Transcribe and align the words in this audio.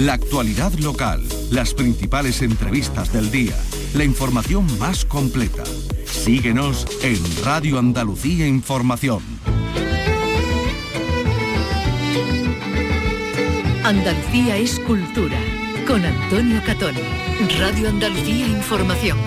la 0.00 0.14
actualidad 0.14 0.72
local, 0.78 1.22
las 1.50 1.74
principales 1.74 2.40
entrevistas 2.40 3.12
del 3.12 3.30
día, 3.30 3.54
la 3.92 4.02
información 4.02 4.66
más 4.78 5.04
completa. 5.04 5.62
Síguenos 6.06 6.86
en 7.02 7.18
Radio 7.44 7.78
Andalucía 7.78 8.46
Información. 8.46 9.22
Andalucía 13.84 14.56
es 14.56 14.80
cultura. 14.80 15.38
Con 15.86 16.02
Antonio 16.02 16.62
Catón. 16.64 16.94
Radio 17.58 17.90
Andalucía 17.90 18.46
Información. 18.46 19.18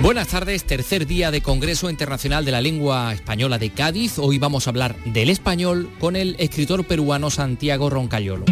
Buenas 0.00 0.28
tardes, 0.28 0.64
tercer 0.64 1.06
día 1.06 1.30
de 1.30 1.40
Congreso 1.40 1.88
Internacional 1.88 2.44
de 2.44 2.52
la 2.52 2.60
Lengua 2.60 3.14
Española 3.14 3.58
de 3.58 3.70
Cádiz. 3.70 4.18
Hoy 4.18 4.38
vamos 4.38 4.66
a 4.66 4.70
hablar 4.70 4.96
del 5.06 5.30
español 5.30 5.88
con 5.98 6.14
el 6.14 6.36
escritor 6.38 6.84
peruano 6.84 7.30
Santiago 7.30 7.88
Roncayolo 7.88 8.44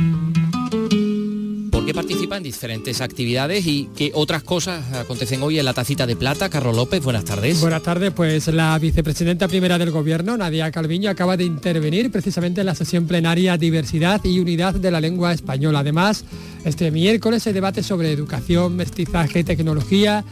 que 1.85 1.95
participa 1.95 2.37
en 2.37 2.43
diferentes 2.43 3.01
actividades 3.01 3.67
y 3.67 3.89
qué 3.97 4.13
otras 4.15 4.43
cosas 4.43 4.93
acontecen 4.93 5.43
hoy 5.43 5.59
en 5.59 5.65
la 5.65 5.75
tacita 5.75 6.07
de 6.07 6.17
plata. 6.17 6.49
Carlos 6.49 6.77
López, 6.77 7.03
buenas 7.03 7.25
tardes. 7.25 7.61
Buenas 7.61 7.83
tardes, 7.83 8.13
pues 8.13 8.47
la 8.49 8.79
vicepresidenta 8.79 9.49
primera 9.49 9.79
del 9.79 9.91
Gobierno, 9.91 10.37
Nadia 10.37 10.71
Calviño, 10.71 11.11
acaba 11.11 11.37
de 11.37 11.45
intervenir 11.45 12.11
precisamente 12.11 12.61
en 12.61 12.67
la 12.67 12.75
sesión 12.75 13.07
plenaria 13.07 13.57
Diversidad 13.57 14.25
y 14.25 14.39
Unidad 14.39 14.75
de 14.75 14.91
la 14.91 15.01
Lengua 15.01 15.33
Española. 15.33 15.81
Además, 15.81 16.25
este 16.65 16.91
miércoles 16.91 17.43
se 17.43 17.53
debate 17.53 17.83
sobre 17.83 18.13
educación, 18.13 18.77
mestizaje, 18.77 19.43
tecnología 19.43 20.25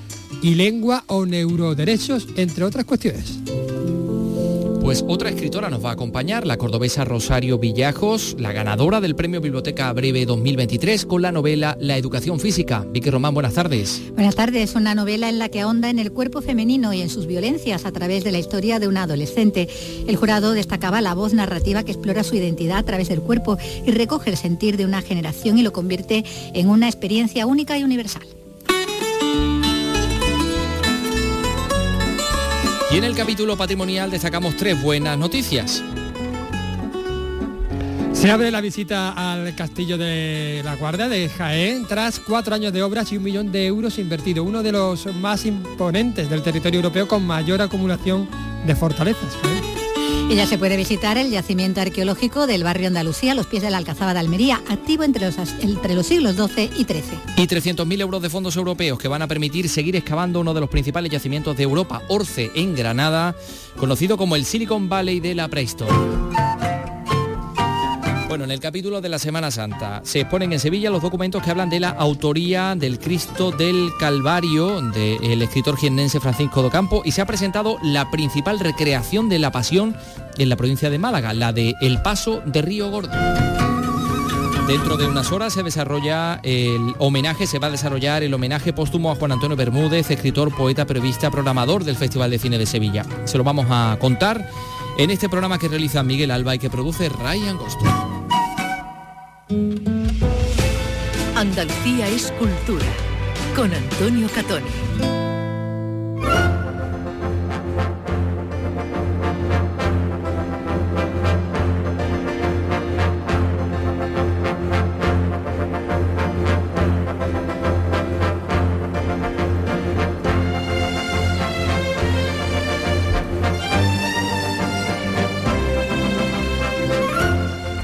y 0.42 0.54
lengua 0.54 1.04
o 1.08 1.26
neuroderechos, 1.26 2.28
entre 2.36 2.64
otras 2.64 2.84
cuestiones. 2.84 3.38
Pues 4.90 5.04
otra 5.06 5.30
escritora 5.30 5.70
nos 5.70 5.84
va 5.84 5.90
a 5.90 5.92
acompañar, 5.92 6.48
la 6.48 6.56
cordobesa 6.56 7.04
Rosario 7.04 7.60
Villajos, 7.60 8.34
la 8.40 8.50
ganadora 8.50 9.00
del 9.00 9.14
Premio 9.14 9.40
Biblioteca 9.40 9.92
Breve 9.92 10.26
2023 10.26 11.06
con 11.06 11.22
la 11.22 11.30
novela 11.30 11.76
La 11.78 11.96
Educación 11.96 12.40
Física. 12.40 12.84
Vicky 12.90 13.08
Román, 13.08 13.32
buenas 13.32 13.54
tardes. 13.54 14.02
Buenas 14.14 14.34
tardes, 14.34 14.74
una 14.74 14.96
novela 14.96 15.28
en 15.28 15.38
la 15.38 15.48
que 15.48 15.60
ahonda 15.60 15.90
en 15.90 16.00
el 16.00 16.10
cuerpo 16.10 16.42
femenino 16.42 16.92
y 16.92 17.02
en 17.02 17.08
sus 17.08 17.28
violencias 17.28 17.84
a 17.84 17.92
través 17.92 18.24
de 18.24 18.32
la 18.32 18.40
historia 18.40 18.80
de 18.80 18.88
una 18.88 19.04
adolescente. 19.04 19.68
El 20.08 20.16
jurado 20.16 20.54
destacaba 20.54 21.00
la 21.00 21.14
voz 21.14 21.34
narrativa 21.34 21.84
que 21.84 21.92
explora 21.92 22.24
su 22.24 22.34
identidad 22.34 22.78
a 22.78 22.82
través 22.82 23.10
del 23.10 23.20
cuerpo 23.20 23.58
y 23.86 23.92
recoge 23.92 24.30
el 24.30 24.36
sentir 24.36 24.76
de 24.76 24.86
una 24.86 25.02
generación 25.02 25.56
y 25.56 25.62
lo 25.62 25.72
convierte 25.72 26.24
en 26.52 26.68
una 26.68 26.88
experiencia 26.88 27.46
única 27.46 27.78
y 27.78 27.84
universal. 27.84 28.26
Y 32.92 32.96
en 32.96 33.04
el 33.04 33.14
capítulo 33.14 33.56
patrimonial 33.56 34.10
destacamos 34.10 34.56
tres 34.56 34.82
buenas 34.82 35.16
noticias. 35.16 35.82
Se 38.12 38.30
abre 38.32 38.50
la 38.50 38.60
visita 38.60 39.12
al 39.12 39.54
castillo 39.54 39.96
de 39.96 40.60
la 40.64 40.74
Guardia 40.74 41.08
de 41.08 41.28
Jaén 41.28 41.86
tras 41.86 42.18
cuatro 42.18 42.52
años 42.52 42.72
de 42.72 42.82
obras 42.82 43.12
y 43.12 43.16
un 43.16 43.22
millón 43.22 43.52
de 43.52 43.66
euros 43.66 43.96
invertido, 43.98 44.42
uno 44.42 44.64
de 44.64 44.72
los 44.72 45.06
más 45.14 45.46
imponentes 45.46 46.28
del 46.28 46.42
territorio 46.42 46.78
europeo 46.80 47.06
con 47.06 47.24
mayor 47.24 47.62
acumulación 47.62 48.28
de 48.66 48.74
fortalezas. 48.74 49.36
Y 50.30 50.36
ya 50.36 50.46
se 50.46 50.58
puede 50.58 50.76
visitar 50.76 51.18
el 51.18 51.32
yacimiento 51.32 51.80
arqueológico 51.80 52.46
del 52.46 52.62
barrio 52.62 52.86
Andalucía, 52.86 53.32
a 53.32 53.34
los 53.34 53.48
pies 53.48 53.64
de 53.64 53.70
la 53.70 53.78
Alcazaba 53.78 54.14
de 54.14 54.20
Almería, 54.20 54.62
activo 54.68 55.02
entre 55.02 55.26
los, 55.26 55.36
entre 55.60 55.94
los 55.94 56.06
siglos 56.06 56.36
XII 56.36 56.70
y 56.76 56.84
XIII. 56.84 57.18
Y 57.36 57.48
300.000 57.48 58.00
euros 58.00 58.22
de 58.22 58.30
fondos 58.30 58.54
europeos 58.54 58.96
que 59.00 59.08
van 59.08 59.22
a 59.22 59.26
permitir 59.26 59.68
seguir 59.68 59.96
excavando 59.96 60.38
uno 60.38 60.54
de 60.54 60.60
los 60.60 60.70
principales 60.70 61.10
yacimientos 61.10 61.56
de 61.56 61.64
Europa, 61.64 62.02
Orce, 62.06 62.52
en 62.54 62.76
Granada, 62.76 63.34
conocido 63.76 64.16
como 64.16 64.36
el 64.36 64.44
Silicon 64.44 64.88
Valley 64.88 65.18
de 65.18 65.34
la 65.34 65.48
prehistoria. 65.48 66.49
Bueno, 68.30 68.44
en 68.44 68.52
el 68.52 68.60
capítulo 68.60 69.00
de 69.00 69.08
la 69.08 69.18
Semana 69.18 69.50
Santa 69.50 70.02
se 70.04 70.20
exponen 70.20 70.52
en 70.52 70.60
Sevilla 70.60 70.88
los 70.88 71.02
documentos 71.02 71.42
que 71.42 71.50
hablan 71.50 71.68
de 71.68 71.80
la 71.80 71.88
autoría 71.88 72.76
del 72.76 73.00
Cristo 73.00 73.50
del 73.50 73.90
Calvario 73.98 74.80
del 74.80 75.42
escritor 75.42 75.76
jiennense 75.76 76.20
Francisco 76.20 76.62
Docampo 76.62 77.02
y 77.04 77.10
se 77.10 77.22
ha 77.22 77.26
presentado 77.26 77.76
la 77.82 78.08
principal 78.12 78.60
recreación 78.60 79.28
de 79.28 79.40
la 79.40 79.50
pasión 79.50 79.96
en 80.38 80.48
la 80.48 80.54
provincia 80.54 80.90
de 80.90 81.00
Málaga, 81.00 81.34
la 81.34 81.52
de 81.52 81.74
El 81.80 82.02
Paso 82.02 82.40
de 82.46 82.62
Río 82.62 82.88
Gordo. 82.88 83.10
Dentro 84.68 84.96
de 84.96 85.08
unas 85.08 85.32
horas 85.32 85.52
se 85.52 85.64
desarrolla 85.64 86.38
el 86.44 86.94
homenaje, 86.98 87.48
se 87.48 87.58
va 87.58 87.66
a 87.66 87.70
desarrollar 87.70 88.22
el 88.22 88.32
homenaje 88.32 88.72
póstumo 88.72 89.10
a 89.10 89.16
Juan 89.16 89.32
Antonio 89.32 89.56
Bermúdez, 89.56 90.08
escritor, 90.08 90.54
poeta, 90.54 90.86
periodista, 90.86 91.32
programador 91.32 91.82
del 91.82 91.96
Festival 91.96 92.30
de 92.30 92.38
Cine 92.38 92.58
de 92.58 92.66
Sevilla. 92.66 93.04
Se 93.24 93.38
lo 93.38 93.42
vamos 93.42 93.66
a 93.70 93.96
contar 94.00 94.48
en 94.98 95.10
este 95.10 95.28
programa 95.28 95.58
que 95.58 95.66
realiza 95.66 96.04
Miguel 96.04 96.30
Alba 96.30 96.54
y 96.54 96.60
que 96.60 96.70
produce 96.70 97.08
Ryan 97.08 97.56
Gosto. 97.56 98.09
Andalucía 101.34 102.06
es 102.06 102.30
cultura 102.32 102.86
con 103.56 103.72
Antonio 103.74 104.28
Catoni. 104.32 105.19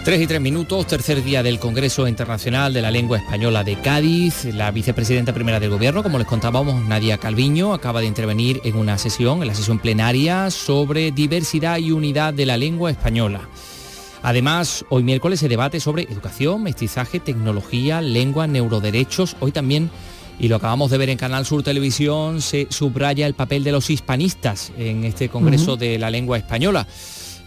Tres 0.07 0.23
y 0.23 0.29
tres 0.29 0.41
minutos, 0.41 0.87
tercer 0.87 1.25
día 1.25 1.43
del 1.43 1.59
Congreso 1.59 2.07
Internacional 2.07 2.73
de 2.73 2.81
la 2.81 2.93
Lengua 2.93 3.19
Española 3.19 3.65
de 3.65 3.75
Cádiz. 3.75 4.45
La 4.45 4.71
vicepresidenta 4.71 5.35
primera 5.35 5.59
del 5.59 5.71
Gobierno, 5.71 6.05
como 6.05 6.17
les 6.17 6.29
contábamos, 6.29 6.81
Nadia 6.85 7.19
Calviño, 7.19 7.75
acaba 7.75 8.01
de 8.01 8.07
intervenir 8.07 8.61
en 8.63 8.77
una 8.77 8.99
sesión, 8.99 9.43
en 9.43 9.49
la 9.49 9.55
sesión 9.57 9.81
plenaria, 9.81 10.53
sobre 10.53 11.11
diversidad 11.11 11.79
y 11.79 11.91
unidad 11.91 12.35
de 12.35 12.47
la 12.47 12.57
lengua 12.57 12.93
española. 12.93 13.49
Además, 14.23 14.85
hoy 14.91 15.03
miércoles 15.03 15.41
se 15.41 15.49
debate 15.49 15.81
sobre 15.81 16.05
educación, 16.05 16.63
mestizaje, 16.63 17.19
tecnología, 17.19 18.01
lengua, 18.01 18.47
neuroderechos. 18.47 19.37
Hoy 19.41 19.51
también, 19.51 19.91
y 20.39 20.47
lo 20.47 20.55
acabamos 20.55 20.93
de 20.93 20.99
ver 20.99 21.11
en 21.11 21.19
Canal 21.19 21.45
Sur 21.45 21.65
Televisión, 21.65 22.43
se 22.43 22.69
subraya 22.71 23.27
el 23.27 23.35
papel 23.35 23.65
de 23.65 23.73
los 23.73 23.91
hispanistas 23.91 24.71
en 24.79 25.03
este 25.03 25.29
Congreso 25.29 25.77
de 25.77 25.99
la 25.99 26.11
Lengua 26.11 26.39
Española. 26.39 26.87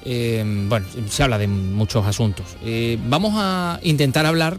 Eh, 0.06 0.44
bueno, 0.68 0.86
se 1.10 1.24
habla 1.24 1.38
de 1.38 1.48
muchos 1.48 2.06
asuntos. 2.06 2.46
Eh, 2.64 2.98
vamos 3.08 3.34
a 3.36 3.80
intentar 3.84 4.26
hablar, 4.26 4.58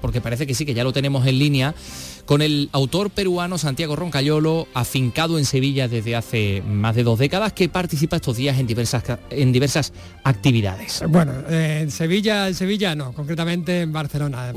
porque 0.00 0.20
parece 0.20 0.46
que 0.46 0.54
sí, 0.54 0.66
que 0.66 0.74
ya 0.74 0.84
lo 0.84 0.92
tenemos 0.92 1.26
en 1.26 1.38
línea, 1.38 1.74
con 2.26 2.40
el 2.42 2.68
autor 2.72 3.10
peruano 3.10 3.58
Santiago 3.58 3.96
Roncayolo, 3.96 4.68
afincado 4.74 5.38
en 5.38 5.44
Sevilla 5.44 5.88
desde 5.88 6.14
hace 6.14 6.62
más 6.66 6.94
de 6.94 7.02
dos 7.02 7.18
décadas, 7.18 7.52
que 7.52 7.68
participa 7.68 8.16
estos 8.16 8.36
días 8.36 8.58
en 8.58 8.66
diversas, 8.66 9.02
en 9.30 9.52
diversas 9.52 9.92
actividades. 10.22 11.02
Bueno, 11.08 11.32
eh, 11.48 11.80
en 11.82 11.90
Sevilla, 11.90 12.48
en 12.48 12.54
Sevilla 12.54 12.94
no, 12.94 13.12
concretamente 13.12 13.82
en 13.82 13.92
Barcelona, 13.92 14.52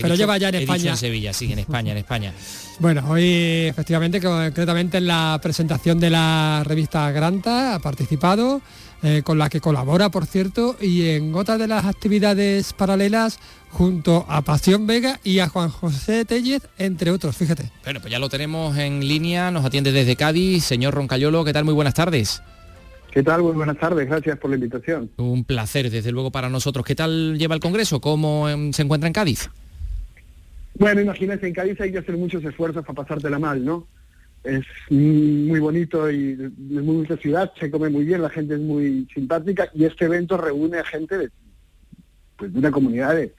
pero, 0.00 0.14
lleva 0.14 0.38
ya 0.38 0.50
en 0.50 0.56
España. 0.56 0.92
en 0.92 0.96
Sevilla, 0.96 1.32
sí, 1.32 1.52
en 1.52 1.60
España, 1.60 1.92
en 1.92 1.98
España. 1.98 2.32
Bueno, 2.80 3.02
hoy 3.08 3.24
efectivamente, 3.66 4.20
concretamente 4.20 4.98
en 4.98 5.08
la 5.08 5.40
presentación 5.42 5.98
de 5.98 6.10
la 6.10 6.62
revista 6.64 7.10
Granta 7.10 7.74
ha 7.74 7.78
participado. 7.80 8.62
Eh, 9.00 9.22
con 9.22 9.38
la 9.38 9.48
que 9.48 9.60
colabora, 9.60 10.08
por 10.08 10.26
cierto, 10.26 10.76
y 10.80 11.10
en 11.10 11.32
otra 11.36 11.56
de 11.56 11.68
las 11.68 11.84
actividades 11.84 12.72
paralelas 12.72 13.38
junto 13.70 14.26
a 14.28 14.42
Pasión 14.42 14.88
Vega 14.88 15.20
y 15.22 15.38
a 15.38 15.48
Juan 15.48 15.68
José 15.68 16.24
Tellez, 16.24 16.68
entre 16.78 17.12
otros, 17.12 17.36
fíjate. 17.36 17.70
Bueno, 17.84 18.00
pues 18.00 18.10
ya 18.10 18.18
lo 18.18 18.28
tenemos 18.28 18.76
en 18.76 19.06
línea, 19.06 19.52
nos 19.52 19.64
atiende 19.64 19.92
desde 19.92 20.16
Cádiz, 20.16 20.64
señor 20.64 20.94
Roncayolo, 20.94 21.44
¿qué 21.44 21.52
tal? 21.52 21.64
Muy 21.64 21.74
buenas 21.74 21.94
tardes. 21.94 22.42
¿Qué 23.12 23.22
tal? 23.22 23.42
Muy 23.42 23.52
buenas 23.52 23.78
tardes, 23.78 24.08
gracias 24.08 24.36
por 24.36 24.50
la 24.50 24.56
invitación. 24.56 25.10
Un 25.16 25.44
placer, 25.44 25.90
desde 25.90 26.10
luego, 26.10 26.32
para 26.32 26.48
nosotros. 26.48 26.84
¿Qué 26.84 26.96
tal 26.96 27.38
lleva 27.38 27.54
el 27.54 27.60
Congreso? 27.60 28.00
¿Cómo 28.00 28.48
em, 28.48 28.72
se 28.72 28.82
encuentra 28.82 29.06
en 29.06 29.12
Cádiz? 29.12 29.48
Bueno, 30.74 31.00
imagínense, 31.00 31.46
en 31.46 31.54
Cádiz 31.54 31.80
hay 31.80 31.92
que 31.92 31.98
hacer 31.98 32.16
muchos 32.16 32.44
esfuerzos 32.44 32.84
para 32.84 33.02
pasártela 33.02 33.38
mal, 33.38 33.64
¿no? 33.64 33.86
Es 34.48 34.64
muy 34.90 35.60
bonito 35.60 36.10
y 36.10 36.32
es 36.32 36.82
muy 36.82 36.96
bonita 36.96 37.16
ciudad, 37.18 37.52
se 37.58 37.70
come 37.70 37.90
muy 37.90 38.04
bien, 38.04 38.22
la 38.22 38.30
gente 38.30 38.54
es 38.54 38.60
muy 38.60 39.06
simpática 39.12 39.68
y 39.74 39.84
este 39.84 40.06
evento 40.06 40.38
reúne 40.38 40.78
a 40.78 40.84
gente 40.84 41.18
de, 41.18 41.30
pues, 42.36 42.52
de 42.52 42.58
una 42.58 42.70
comunidad 42.70 43.14
de, 43.14 43.34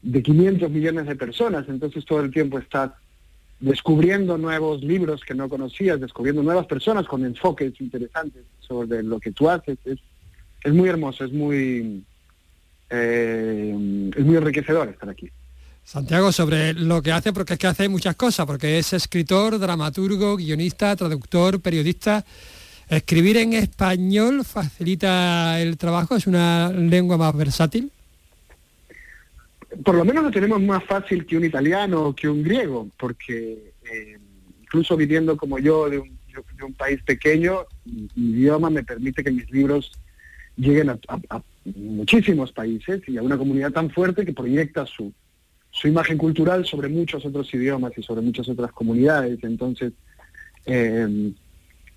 de 0.00 0.22
500 0.22 0.70
millones 0.70 1.06
de 1.06 1.16
personas, 1.16 1.68
entonces 1.68 2.04
todo 2.06 2.20
el 2.20 2.30
tiempo 2.30 2.58
estás 2.58 2.92
descubriendo 3.60 4.38
nuevos 4.38 4.82
libros 4.82 5.22
que 5.22 5.34
no 5.34 5.48
conocías, 5.48 6.00
descubriendo 6.00 6.42
nuevas 6.42 6.66
personas 6.66 7.06
con 7.06 7.24
enfoques 7.26 7.78
interesantes 7.80 8.44
sobre 8.60 9.02
lo 9.02 9.20
que 9.20 9.32
tú 9.32 9.50
haces, 9.50 9.76
es, 9.84 9.98
es 10.64 10.72
muy 10.72 10.88
hermoso, 10.88 11.24
es 11.24 11.32
muy, 11.32 12.04
eh, 12.88 14.10
es 14.16 14.24
muy 14.24 14.36
enriquecedor 14.36 14.88
estar 14.88 15.10
aquí. 15.10 15.30
Santiago, 15.88 16.32
sobre 16.32 16.74
lo 16.74 17.00
que 17.00 17.12
hace, 17.12 17.32
porque 17.32 17.54
es 17.54 17.58
que 17.58 17.66
hace 17.66 17.88
muchas 17.88 18.14
cosas, 18.14 18.44
porque 18.44 18.78
es 18.78 18.92
escritor, 18.92 19.58
dramaturgo, 19.58 20.36
guionista, 20.36 20.94
traductor, 20.94 21.62
periodista. 21.62 22.26
¿Escribir 22.90 23.38
en 23.38 23.54
español 23.54 24.44
facilita 24.44 25.58
el 25.58 25.78
trabajo? 25.78 26.14
¿Es 26.14 26.26
una 26.26 26.70
lengua 26.70 27.16
más 27.16 27.34
versátil? 27.34 27.90
por 29.84 29.94
lo 29.94 30.04
menos 30.04 30.24
lo 30.24 30.30
tenemos 30.30 30.60
más 30.60 30.84
fácil 30.84 31.24
que 31.24 31.36
un 31.38 31.44
italiano 31.44 32.08
o 32.08 32.14
que 32.14 32.28
un 32.28 32.42
griego, 32.42 32.88
porque 32.98 33.72
eh, 33.90 34.18
incluso 34.62 34.94
viviendo 34.94 35.36
como 35.38 35.58
yo 35.58 35.88
de 35.88 35.98
un, 35.98 36.18
de 36.56 36.64
un 36.64 36.74
país 36.74 37.02
pequeño, 37.02 37.64
mi 37.84 38.30
idioma 38.30 38.68
me 38.68 38.84
permite 38.84 39.24
que 39.24 39.30
mis 39.30 39.50
libros 39.50 39.92
lleguen 40.56 40.90
a, 40.90 40.98
muchísimos 41.64 42.52
países 42.52 43.00
y 43.06 43.16
a 43.16 43.22
una 43.22 43.38
comunidad 43.38 43.72
tan 43.72 43.90
fuerte 43.90 44.26
que 44.26 44.32
proyecta 44.32 44.84
su, 44.84 45.12
su 45.80 45.88
imagen 45.88 46.18
cultural 46.18 46.66
sobre 46.66 46.88
muchos 46.88 47.24
otros 47.24 47.52
idiomas 47.54 47.92
y 47.96 48.02
sobre 48.02 48.20
muchas 48.22 48.48
otras 48.48 48.72
comunidades. 48.72 49.38
Entonces, 49.42 49.92
eh, 50.66 51.32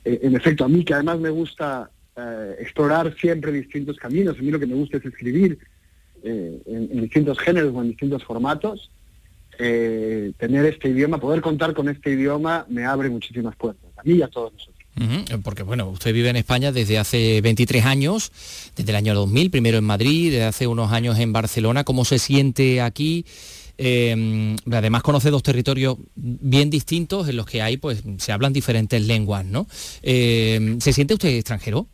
en 0.04 0.36
efecto, 0.36 0.66
a 0.66 0.70
mí 0.70 0.84
que 0.84 0.94
además 0.94 1.20
me 1.20 1.30
gusta 1.30 1.90
eh, 2.16 2.56
explorar 2.60 3.16
siempre 3.20 3.52
distintos 3.52 3.98
caminos, 3.98 4.38
a 4.38 4.42
mí 4.42 4.52
lo 4.52 4.60
que 4.60 4.68
me 4.68 4.76
gusta 4.76 4.98
es 4.98 5.06
escribir 5.06 5.58
eh, 6.24 6.62
en, 6.66 7.02
distintos 7.02 7.40
géneros 7.40 7.74
o 7.74 7.82
en 7.82 7.90
distintos 7.90 8.24
formatos, 8.24 8.92
tener 9.58 10.66
este 10.66 10.90
idioma, 10.90 11.20
poder 11.20 11.40
contar 11.40 11.76
con 11.76 11.88
este 11.88 12.10
idioma 12.12 12.66
me 12.68 12.86
abre 12.86 13.10
muchísimas 13.10 13.56
puertas, 13.56 13.92
a 13.96 14.02
mí 14.04 14.16
y 14.16 14.22
a 14.24 14.28
todos 14.28 14.54
nosotros. 14.54 15.42
porque 15.44 15.62
bueno, 15.62 15.88
usted 15.90 16.14
vive 16.16 16.30
en 16.30 16.38
España 16.38 16.72
desde 16.72 16.98
hace 16.98 17.42
23 17.42 17.86
años, 17.86 18.32
desde 18.76 18.90
el 18.90 18.96
año 18.96 19.14
2000, 19.14 19.52
primero 19.52 19.78
en 19.78 19.84
Madrid, 19.84 20.32
desde 20.32 20.46
hace 20.46 20.66
unos 20.66 20.92
años 20.92 21.20
en 21.20 21.32
Barcelona. 21.32 21.84
¿Cómo 21.84 22.06
se 22.06 22.18
siente 22.18 22.82
aquí? 22.82 23.24
Eh, 23.84 24.56
además 24.72 25.02
conoce 25.02 25.32
dos 25.32 25.42
territorios 25.42 25.98
bien 26.14 26.70
distintos 26.70 27.28
en 27.28 27.36
los 27.36 27.48
que 27.48 27.64
hay, 27.64 27.78
pues, 27.78 28.04
se 28.20 28.32
hablan 28.32 28.54
diferentes 28.54 29.02
lenguas, 29.08 29.44
¿no? 29.44 29.66
Eh, 30.04 30.76
¿Se 30.80 30.94
siente 30.94 31.16
usted 31.16 31.30
extranjero? 31.30 31.88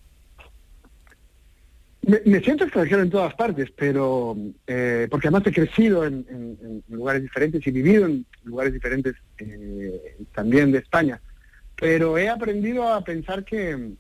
Me, 2.26 2.42
siento 2.42 2.66
extranjero 2.66 3.04
en 3.04 3.10
todas 3.10 3.34
partes, 3.36 3.72
pero 3.74 4.36
eh, 4.66 5.08
porque 5.10 5.30
además 5.30 5.48
he 5.48 5.54
crecido 5.54 6.06
en, 6.06 6.84
lugares 6.90 7.22
diferentes 7.22 7.66
y 7.66 7.72
vivido 7.72 8.06
en 8.06 8.26
lugares 8.44 8.74
diferentes 8.74 9.16
también 10.36 10.74
de 10.74 10.80
España. 10.80 11.22
Pero 11.78 12.18
he 12.18 12.28
aprendido 12.28 12.92
a 12.92 13.02
pensar 13.02 13.46
que 13.46 13.94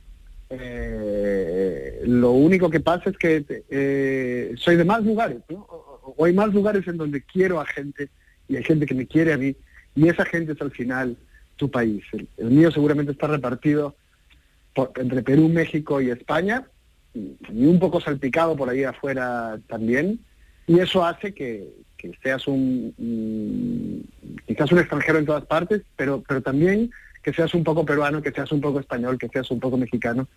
lo 2.05 2.31
único 2.31 2.69
que 2.69 2.81
pasa 2.81 3.11
es 3.11 3.17
que 3.17 4.55
soy 4.57 4.75
de 4.75 4.83
más 4.83 5.05
lugares, 5.05 5.39
¿no? 5.47 5.86
O 6.15 6.25
hay 6.25 6.33
más 6.33 6.53
lugares 6.53 6.87
en 6.87 6.97
donde 6.97 7.21
quiero 7.21 7.59
a 7.59 7.65
gente 7.65 8.09
y 8.47 8.55
hay 8.55 8.63
gente 8.63 8.85
que 8.85 8.95
me 8.95 9.07
quiere 9.07 9.33
a 9.33 9.37
mí 9.37 9.55
y 9.95 10.07
esa 10.07 10.25
gente 10.25 10.53
es 10.53 10.61
al 10.61 10.71
final 10.71 11.17
tu 11.55 11.69
país. 11.69 12.03
El, 12.37 12.51
mío 12.51 12.71
seguramente 12.71 13.11
está 13.11 13.27
repartido 13.27 13.95
entre 14.95 15.23
Perú, 15.23 15.49
México 15.49 15.99
y 16.01 16.11
España 16.11 16.65
y 17.13 17.65
un 17.65 17.79
poco 17.79 17.99
salpicado 17.99 18.55
por 18.55 18.69
ahí 18.69 18.83
afuera 18.83 19.59
también 19.67 20.19
y 20.67 20.79
eso 20.79 21.03
hace 21.03 21.33
que, 21.33 21.67
seas 22.21 22.47
un, 22.47 24.05
quizás 24.45 24.71
un 24.71 24.79
extranjero 24.79 25.17
en 25.17 25.25
todas 25.25 25.45
partes, 25.45 25.81
pero, 25.95 26.23
pero 26.27 26.41
también 26.41 26.91
que 27.23 27.33
seas 27.33 27.53
un 27.53 27.63
poco 27.63 27.85
peruano, 27.85 28.21
que 28.21 28.31
seas 28.31 28.51
un 28.51 28.61
poco 28.61 28.79
español, 28.79 29.17
que 29.17 29.29
seas 29.29 29.49
un 29.49 29.59
poco 29.59 29.77
mexicano 29.77 30.27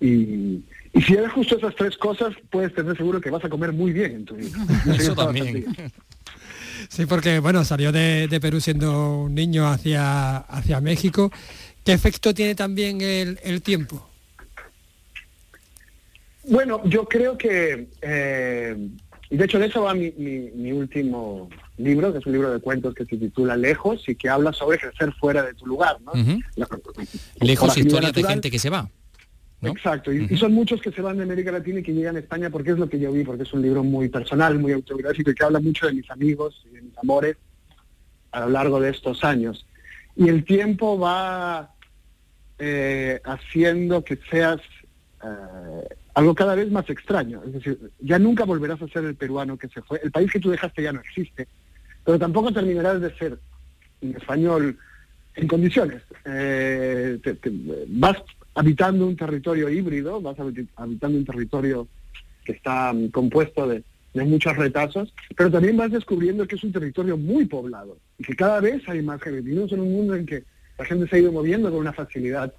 y, 0.00 0.64
y 0.94 1.02
si 1.02 1.14
eres 1.14 1.32
justo 1.32 1.56
esas 1.56 1.74
tres 1.74 1.96
cosas, 1.96 2.34
puedes 2.50 2.74
tener 2.74 2.96
seguro 2.96 3.20
que 3.20 3.30
vas 3.30 3.44
a 3.44 3.48
comer 3.48 3.72
muy 3.72 3.92
bien 3.92 4.12
en 4.12 4.24
tu 4.24 4.36
vida. 4.36 4.56
Eso 4.96 5.14
también. 5.14 5.64
Sí, 6.88 7.06
porque 7.06 7.40
bueno, 7.40 7.64
salió 7.64 7.90
de, 7.90 8.38
Perú 8.40 8.60
siendo 8.60 9.22
un 9.22 9.34
niño 9.34 9.66
hacia, 9.66 10.38
hacia 10.38 10.80
México. 10.80 11.32
¿Qué 11.84 11.92
efecto 11.92 12.32
tiene 12.32 12.54
también 12.54 13.00
el, 13.00 13.62
tiempo? 13.62 14.08
Bueno, 16.44 16.80
yo 16.84 17.06
creo 17.06 17.36
que, 17.36 17.88
eh, 18.00 18.88
y 19.30 19.36
de 19.36 19.44
hecho 19.44 19.58
de 19.58 19.66
eso 19.66 19.82
va 19.82 19.94
mi, 19.94 20.10
mi, 20.12 20.72
último 20.72 21.48
libro, 21.76 22.12
que 22.12 22.18
es 22.18 22.26
un 22.26 22.32
libro 22.32 22.52
de 22.52 22.60
cuentos 22.60 22.94
que 22.94 23.04
se 23.04 23.16
titula 23.16 23.56
Lejos 23.56 24.08
y 24.08 24.14
que 24.14 24.28
habla 24.28 24.52
sobre 24.52 24.78
crecer 24.78 25.12
fuera 25.14 25.42
de 25.42 25.54
tu 25.54 25.66
lugar. 25.66 25.98
¿no? 26.02 26.12
Lejos, 27.40 27.76
historias 27.76 28.12
de 28.12 28.22
gente 28.22 28.50
que 28.50 28.58
se 28.58 28.70
va. 28.70 28.88
Exacto, 29.66 30.12
y, 30.12 30.36
son 30.36 30.52
muchos 30.52 30.80
que 30.80 30.90
se 30.90 31.02
van 31.02 31.16
de 31.16 31.22
América 31.22 31.52
Latina 31.52 31.80
y 31.80 31.82
que 31.82 31.92
llegan 31.92 32.16
a 32.16 32.20
España 32.20 32.50
porque 32.50 32.70
es 32.70 32.78
lo 32.78 32.88
que 32.88 32.98
yo 32.98 33.12
vi, 33.12 33.24
porque 33.24 33.44
es 33.44 33.52
un 33.52 33.62
libro 33.62 33.82
muy 33.82 34.08
personal, 34.08 34.58
muy 34.58 34.72
autobiográfico 34.72 35.30
y 35.30 35.34
que 35.34 35.44
habla 35.44 35.60
mucho 35.60 35.86
de 35.86 35.92
mis 35.92 36.10
amigos 36.10 36.64
y 36.70 36.74
de 36.74 36.82
mis 36.82 36.98
amores 36.98 37.36
a 38.32 38.40
lo 38.40 38.50
largo 38.50 38.80
de 38.80 38.90
estos 38.90 39.22
años. 39.24 39.66
Y 40.16 40.28
el 40.28 40.44
tiempo 40.44 40.98
va 40.98 41.74
eh, 42.58 43.20
haciendo 43.24 44.04
que 44.04 44.18
seas 44.30 44.60
eh, 45.22 45.88
algo 46.14 46.34
cada 46.34 46.54
vez 46.54 46.70
más 46.70 46.88
extraño. 46.88 47.42
Es 47.46 47.52
decir, 47.52 47.78
ya 48.00 48.18
nunca 48.18 48.44
volverás 48.44 48.80
a 48.82 48.88
ser 48.88 49.04
el 49.04 49.14
peruano 49.14 49.56
que 49.56 49.68
se 49.68 49.82
fue. 49.82 50.00
El 50.02 50.10
país 50.10 50.30
que 50.30 50.40
tú 50.40 50.50
dejaste 50.50 50.82
ya 50.82 50.92
no 50.92 51.00
existe, 51.00 51.48
pero 52.04 52.18
tampoco 52.18 52.52
terminarás 52.52 53.00
de 53.00 53.14
ser 53.16 53.38
un 54.00 54.16
español 54.16 54.78
en 55.34 55.48
condiciones. 55.48 56.02
Eh, 56.24 57.18
vas 57.88 58.18
habitando 58.54 59.06
un 59.06 59.16
territorio 59.16 59.68
híbrido, 59.68 60.20
vas 60.20 60.38
habitando 60.38 61.18
un 61.18 61.24
territorio 61.24 61.88
que 62.44 62.52
está 62.52 62.92
mm, 62.92 63.08
compuesto 63.08 63.66
de, 63.66 63.82
muchos 64.14 64.56
retazos, 64.56 65.12
pero 65.36 65.50
también 65.50 65.76
vas 65.76 65.90
descubriendo 65.90 66.46
que 66.46 66.54
es 66.54 66.62
un 66.62 66.70
territorio 66.70 67.16
muy 67.16 67.46
poblado 67.46 67.98
y 68.16 68.22
que 68.22 68.36
cada 68.36 68.60
vez 68.60 68.88
hay 68.88 69.02
más 69.02 69.20
gente. 69.20 69.40
Vivimos 69.40 69.72
en 69.72 69.80
un 69.80 69.92
mundo 69.92 70.14
en 70.14 70.24
que 70.24 70.44
la 70.78 70.84
gente 70.84 71.08
se 71.08 71.16
ha 71.16 71.18
ido 71.18 71.32
moviendo 71.32 71.68
con 71.68 71.80
una 71.80 71.92
facilidad 71.92 72.54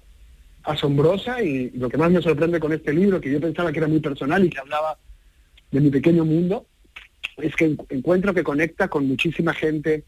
asombrosa 0.64 1.42
y 1.42 1.70
lo 1.70 1.88
que 1.88 1.96
más 1.96 2.10
me 2.10 2.20
sorprende 2.20 2.60
con 2.60 2.74
este 2.74 2.92
libro, 2.92 3.22
que 3.22 3.32
yo 3.32 3.40
pensaba 3.40 3.72
que 3.72 3.78
era 3.78 3.88
muy 3.88 4.00
personal 4.00 4.44
y 4.44 4.50
que 4.50 4.58
hablaba 4.58 4.98
de 5.70 5.80
mi 5.80 5.88
pequeño 5.88 6.26
mundo, 6.26 6.66
es 7.38 7.56
que 7.56 7.74
encuentro 7.88 8.34
que 8.34 8.44
conecta 8.44 8.88
con 8.88 9.08
muchísima 9.08 9.54
gente 9.54 10.04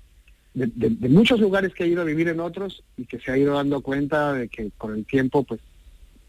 de, 0.53 0.71
de, 0.75 1.09
muchos 1.09 1.41
lugares 1.41 1.73
que 1.73 1.85
ha 1.85 1.87
ido 1.87 2.03
a 2.03 2.05
vivir 2.05 2.29
en 2.29 2.41
otros 2.41 2.85
y 2.99 3.07
que 3.07 3.19
se 3.21 3.31
ha 3.31 3.39
ido 3.39 3.55
dando 3.55 3.81
cuenta 3.81 4.35
de 4.35 4.49
que 4.49 4.71
con 4.77 4.95
el 4.95 5.07
tiempo 5.07 5.45
pues 5.45 5.61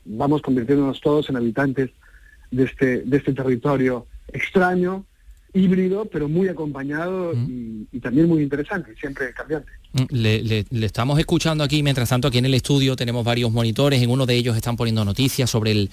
vamos 0.09 0.41
convirtiéndonos 0.41 0.99
todos 0.99 1.29
en 1.29 1.37
habitantes 1.37 1.91
de 2.51 2.63
este, 2.63 3.01
de 3.01 3.17
este 3.17 3.33
territorio 3.33 4.07
extraño, 4.33 5.05
híbrido, 5.53 6.05
pero 6.05 6.29
muy 6.29 6.47
acompañado 6.47 7.33
mm. 7.33 7.87
y, 7.91 7.99
también 7.99 8.27
muy 8.27 8.43
interesante, 8.43 8.93
siempre 8.99 9.33
cambiante. 9.33 9.71
Mm, 9.93 10.03
le, 10.11 10.65
estamos 10.85 11.17
escuchando 11.17 11.63
aquí, 11.63 11.81
mientras 11.81 12.09
tanto 12.09 12.27
aquí 12.27 12.37
en 12.37 12.45
el 12.45 12.53
estudio 12.53 12.95
tenemos 12.95 13.25
varios 13.25 13.51
monitores, 13.51 14.01
en 14.01 14.11
uno 14.11 14.25
de 14.25 14.35
ellos 14.35 14.55
están 14.55 14.77
poniendo 14.77 15.03
noticias 15.03 15.49
sobre, 15.49 15.71
el, 15.71 15.89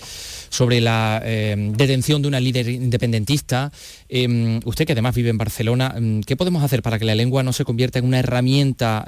sobre 0.50 0.81
la 0.81 1.23
em, 1.25 1.73
detención 1.73 2.20
de 2.20 2.29
una 2.29 2.41
líder 2.41 2.69
independentista. 2.69 3.73
Em, 4.08 4.61
usted 4.64 4.87
que 4.87 4.93
además 4.93 5.14
vive 5.14 5.31
en 5.31 5.38
Barcelona, 5.38 5.94
em, 5.97 6.23
¿qué 6.23 6.37
podemos 6.37 6.62
hacer 6.62 6.82
para 6.82 6.99
que 6.99 7.06
la 7.06 7.14
lengua 7.14 7.43
no 7.43 7.52
se 7.52 7.64
convierta 7.64 7.99
en 7.99 8.05
una 8.05 8.19
herramienta 8.19 9.05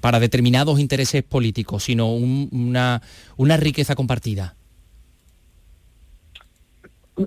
para 0.00 0.20
determinados 0.20 0.80
intereses 0.80 1.22
políticos, 1.22 1.84
sino 1.84 2.12
una, 2.12 3.00
una 3.36 3.56
riqueza 3.56 3.94
compartida? 3.94 4.55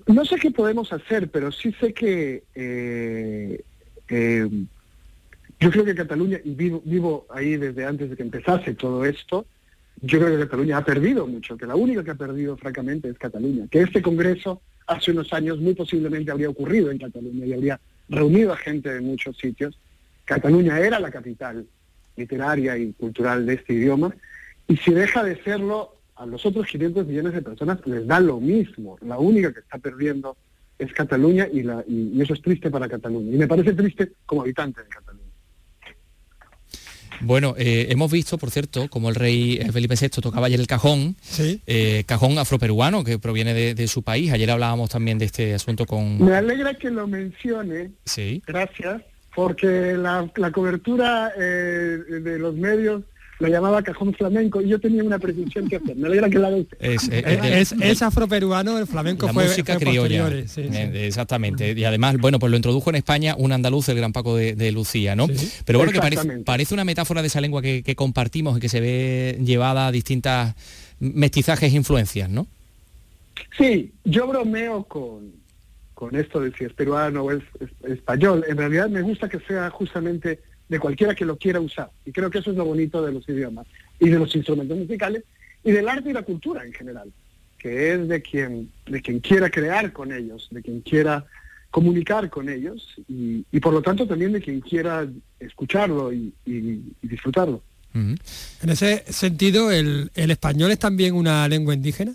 No 0.07 0.23
sé 0.25 0.35
qué 0.35 0.51
podemos 0.51 0.93
hacer, 0.93 1.29
pero 1.29 1.51
sí 1.51 1.73
sé 1.79 1.93
que 1.93 2.43
eh, 2.53 3.63
eh, 4.07 4.49
yo 5.59 5.71
creo 5.71 5.83
que 5.83 5.95
Cataluña, 5.95 6.39
y 6.43 6.53
vivo, 6.53 6.81
vivo 6.85 7.25
ahí 7.29 7.57
desde 7.57 7.85
antes 7.85 8.09
de 8.09 8.15
que 8.15 8.23
empezase 8.23 8.75
todo 8.75 9.03
esto, 9.03 9.45
yo 10.01 10.19
creo 10.19 10.31
que 10.31 10.45
Cataluña 10.45 10.77
ha 10.77 10.85
perdido 10.85 11.27
mucho, 11.27 11.57
que 11.57 11.65
la 11.65 11.75
única 11.75 12.03
que 12.03 12.11
ha 12.11 12.15
perdido 12.15 12.55
francamente 12.55 13.09
es 13.09 13.17
Cataluña, 13.17 13.67
que 13.69 13.81
este 13.81 14.01
Congreso 14.01 14.61
hace 14.87 15.11
unos 15.11 15.33
años 15.33 15.59
muy 15.59 15.73
posiblemente 15.73 16.31
habría 16.31 16.49
ocurrido 16.49 16.91
en 16.91 16.99
Cataluña 16.99 17.45
y 17.45 17.53
habría 17.53 17.79
reunido 18.07 18.53
a 18.53 18.57
gente 18.57 18.93
de 18.93 19.01
muchos 19.01 19.37
sitios. 19.37 19.77
Cataluña 20.25 20.79
era 20.79 20.99
la 20.99 21.11
capital 21.11 21.65
literaria 22.15 22.77
y 22.77 22.93
cultural 22.93 23.45
de 23.45 23.55
este 23.55 23.73
idioma, 23.73 24.15
y 24.67 24.77
si 24.77 24.91
deja 24.91 25.23
de 25.23 25.41
serlo, 25.43 25.98
a 26.19 26.25
los 26.25 26.45
otros 26.45 26.67
500 26.67 27.07
millones 27.07 27.33
de 27.33 27.41
personas 27.41 27.79
les 27.85 28.05
da 28.05 28.19
lo 28.19 28.39
mismo. 28.39 28.97
La 29.01 29.17
única 29.17 29.53
que 29.53 29.61
está 29.61 29.77
perdiendo 29.77 30.35
es 30.77 30.91
Cataluña 30.93 31.47
y, 31.51 31.63
la, 31.63 31.83
y, 31.87 32.21
eso 32.21 32.33
es 32.33 32.41
triste 32.41 32.69
para 32.69 32.89
Cataluña. 32.89 33.33
Y 33.33 33.37
me 33.37 33.47
parece 33.47 33.73
triste 33.73 34.11
como 34.25 34.41
habitante 34.41 34.83
de 34.83 34.89
Cataluña. 34.89 35.25
Bueno, 37.21 37.55
eh, 37.57 37.87
hemos 37.89 38.11
visto, 38.11 38.37
por 38.37 38.49
cierto, 38.49 38.89
como 38.89 39.09
el 39.09 39.15
rey 39.15 39.59
Felipe 39.73 39.95
VI 39.99 40.09
tocaba 40.21 40.47
ayer 40.47 40.59
el 40.59 40.67
cajón, 40.67 41.17
eh, 41.67 42.03
cajón 42.05 42.37
afroperuano 42.37 43.03
que 43.03 43.19
proviene 43.19 43.53
de, 43.53 43.87
su 43.87 44.03
país. 44.03 44.31
Ayer 44.31 44.51
hablábamos 44.51 44.89
también 44.89 45.17
de 45.17 45.25
este 45.25 45.53
asunto 45.53 45.85
con... 45.85 46.23
Me 46.23 46.35
alegra 46.35 46.73
que 46.75 46.89
lo 46.89 47.07
mencione. 47.07 47.91
Sí. 48.05 48.41
Gracias, 48.47 49.01
porque 49.35 49.97
la, 49.97 50.29
cobertura 50.53 51.33
eh, 51.37 51.41
de 52.21 52.39
los 52.39 52.55
medios 52.55 53.03
lo 53.39 53.47
llamaba 53.47 53.81
cajón 53.81 54.13
flamenco 54.13 54.61
y 54.61 54.67
yo 54.67 54.79
tenía 54.79 55.03
una 55.03 55.17
precisión 55.17 55.67
que 55.69 55.77
hacer. 55.77 55.95
Me 55.95 56.07
alegra 56.07 56.29
que 56.29 56.39
la 56.39 56.49
es, 56.49 56.67
es, 57.09 57.09
es, 57.09 57.71
es, 57.71 58.01
afroperuano, 58.01 58.77
el 58.77 58.85
flamenco 58.85 59.27
la 59.27 59.33
fue, 59.33 59.45
música 59.45 59.77
criolla. 59.77 60.29
Eh, 60.29 61.05
exactamente. 61.05 61.71
Y 61.71 61.83
además, 61.85 62.17
bueno, 62.17 62.37
pues 62.37 62.51
lo 62.51 62.57
introdujo 62.57 62.89
en 62.89 62.97
España 62.97 63.35
un 63.37 63.53
andaluz, 63.53 63.87
el 63.89 63.97
gran 63.97 64.11
Paco 64.11 64.35
de, 64.35 64.71
Lucía, 64.71 65.15
¿no? 65.15 65.27
Pero 65.65 65.79
bueno, 65.79 65.93
que 65.93 65.99
parece, 65.99 66.27
parece, 66.39 66.73
una 66.73 66.83
metáfora 66.83 67.21
de 67.21 67.27
esa 67.27 67.39
lengua 67.39 67.61
que, 67.61 67.95
compartimos 67.95 68.57
y 68.57 68.61
que 68.61 68.69
se 68.69 68.81
ve 68.81 69.39
llevada 69.41 69.87
a 69.87 69.91
distintas 69.91 70.55
mestizajes 70.99 71.71
e 71.73 71.75
influencias, 71.75 72.29
¿no? 72.29 72.45
Sí, 73.57 73.93
yo 74.03 74.27
bromeo 74.27 74.83
con, 74.83 75.31
con 75.93 76.15
esto 76.15 76.41
de 76.41 76.51
si 76.53 76.65
es 76.65 76.73
peruano 76.73 77.23
o 77.23 77.31
es, 77.31 77.43
español. 77.87 78.43
En 78.47 78.57
realidad 78.57 78.89
me 78.89 79.01
gusta 79.01 79.29
que 79.29 79.39
sea 79.39 79.69
justamente 79.69 80.41
de 80.69 80.79
cualquiera 80.79 81.15
que 81.15 81.25
lo 81.25 81.37
quiera 81.37 81.59
usar. 81.59 81.89
Y 82.05 82.11
creo 82.11 82.29
que 82.29 82.37
eso 82.37 82.51
es 82.51 82.57
lo 82.57 82.63
bonito 82.63 83.03
de 83.03 83.11
los 83.11 83.27
idiomas 83.27 83.67
y 83.99 84.09
de 84.09 84.19
los 84.19 84.33
instrumentos 84.35 84.77
musicales 84.77 85.23
y 85.63 85.71
del 85.71 85.89
arte 85.89 86.11
y 86.11 86.13
la 86.13 86.21
cultura 86.21 86.63
en 86.63 86.71
general, 86.71 87.11
que 87.57 87.93
es 87.93 88.07
de 88.07 88.21
quien, 88.21 88.71
de 88.85 89.01
quien 89.01 89.19
quiera 89.19 89.49
crear 89.49 89.91
con 89.91 90.13
ellos, 90.13 90.47
de 90.51 90.61
quien 90.61 90.81
quiera 90.81 91.25
comunicar 91.71 92.29
con 92.29 92.49
ellos 92.49 92.95
y, 93.07 93.43
por 93.59 93.73
lo 93.73 93.81
tanto 93.81 94.07
también 94.07 94.31
de 94.31 94.41
quien 94.41 94.61
quiera 94.61 95.07
escucharlo 95.39 96.13
y, 96.13 96.33
disfrutarlo. 97.01 97.61
En 97.93 98.69
ese 98.69 99.03
sentido, 99.11 99.71
¿el, 99.71 100.11
¿el 100.13 100.31
español 100.31 100.71
es 100.71 100.79
también 100.79 101.15
una 101.15 101.47
lengua 101.47 101.73
indígena? 101.73 102.13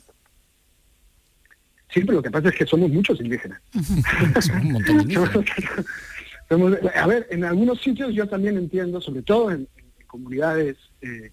Sí, 1.92 2.00
pero 2.00 2.14
lo 2.14 2.22
que 2.22 2.30
pasa 2.30 2.48
es 2.48 2.54
que 2.54 2.66
somos 2.66 2.90
muchos 2.90 3.20
indígenas. 3.20 3.60
a 6.50 7.06
ver, 7.06 7.26
en 7.30 7.44
algunos 7.44 7.80
sitios 7.80 8.14
yo 8.14 8.28
también 8.28 8.56
entiendo, 8.56 9.00
sobre 9.00 9.22
todo 9.22 9.50
en, 9.50 9.68
comunidades 10.06 10.76
eh, 11.02 11.32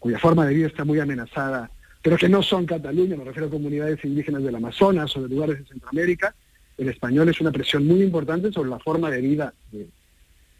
cuya 0.00 0.18
forma 0.18 0.44
de 0.46 0.54
vida 0.54 0.66
está 0.66 0.84
muy 0.84 0.98
amenazada, 0.98 1.70
pero 2.02 2.16
que 2.16 2.28
no 2.28 2.42
son 2.42 2.66
Cataluña, 2.66 3.16
me 3.16 3.22
refiero 3.22 3.46
a 3.46 3.50
comunidades 3.50 4.04
indígenas 4.04 4.42
del 4.42 4.56
Amazonas 4.56 5.16
o 5.16 5.22
de 5.22 5.28
lugares 5.28 5.58
de 5.60 5.64
Centroamérica, 5.66 6.34
el 6.76 6.88
español 6.88 7.28
es 7.28 7.40
una 7.40 7.52
presión 7.52 7.86
muy 7.86 8.02
importante 8.02 8.50
sobre 8.50 8.70
la 8.70 8.80
forma 8.80 9.10
de 9.10 9.20
vida 9.20 9.54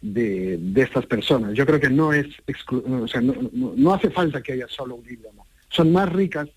de, 0.00 0.60
estas 0.76 1.06
personas. 1.06 1.54
Yo 1.54 1.66
creo 1.66 1.80
que 1.80 1.90
no 1.90 2.12
es, 2.12 2.26
o 2.68 3.08
sea, 3.08 3.20
no 3.20 3.92
hace 3.92 4.10
falta 4.10 4.40
que 4.40 4.52
haya 4.52 4.68
solo 4.68 4.94
un 4.94 5.04
idioma. 5.04 5.42
Son 5.68 5.92
más 5.92 6.12
ricas 6.12 6.48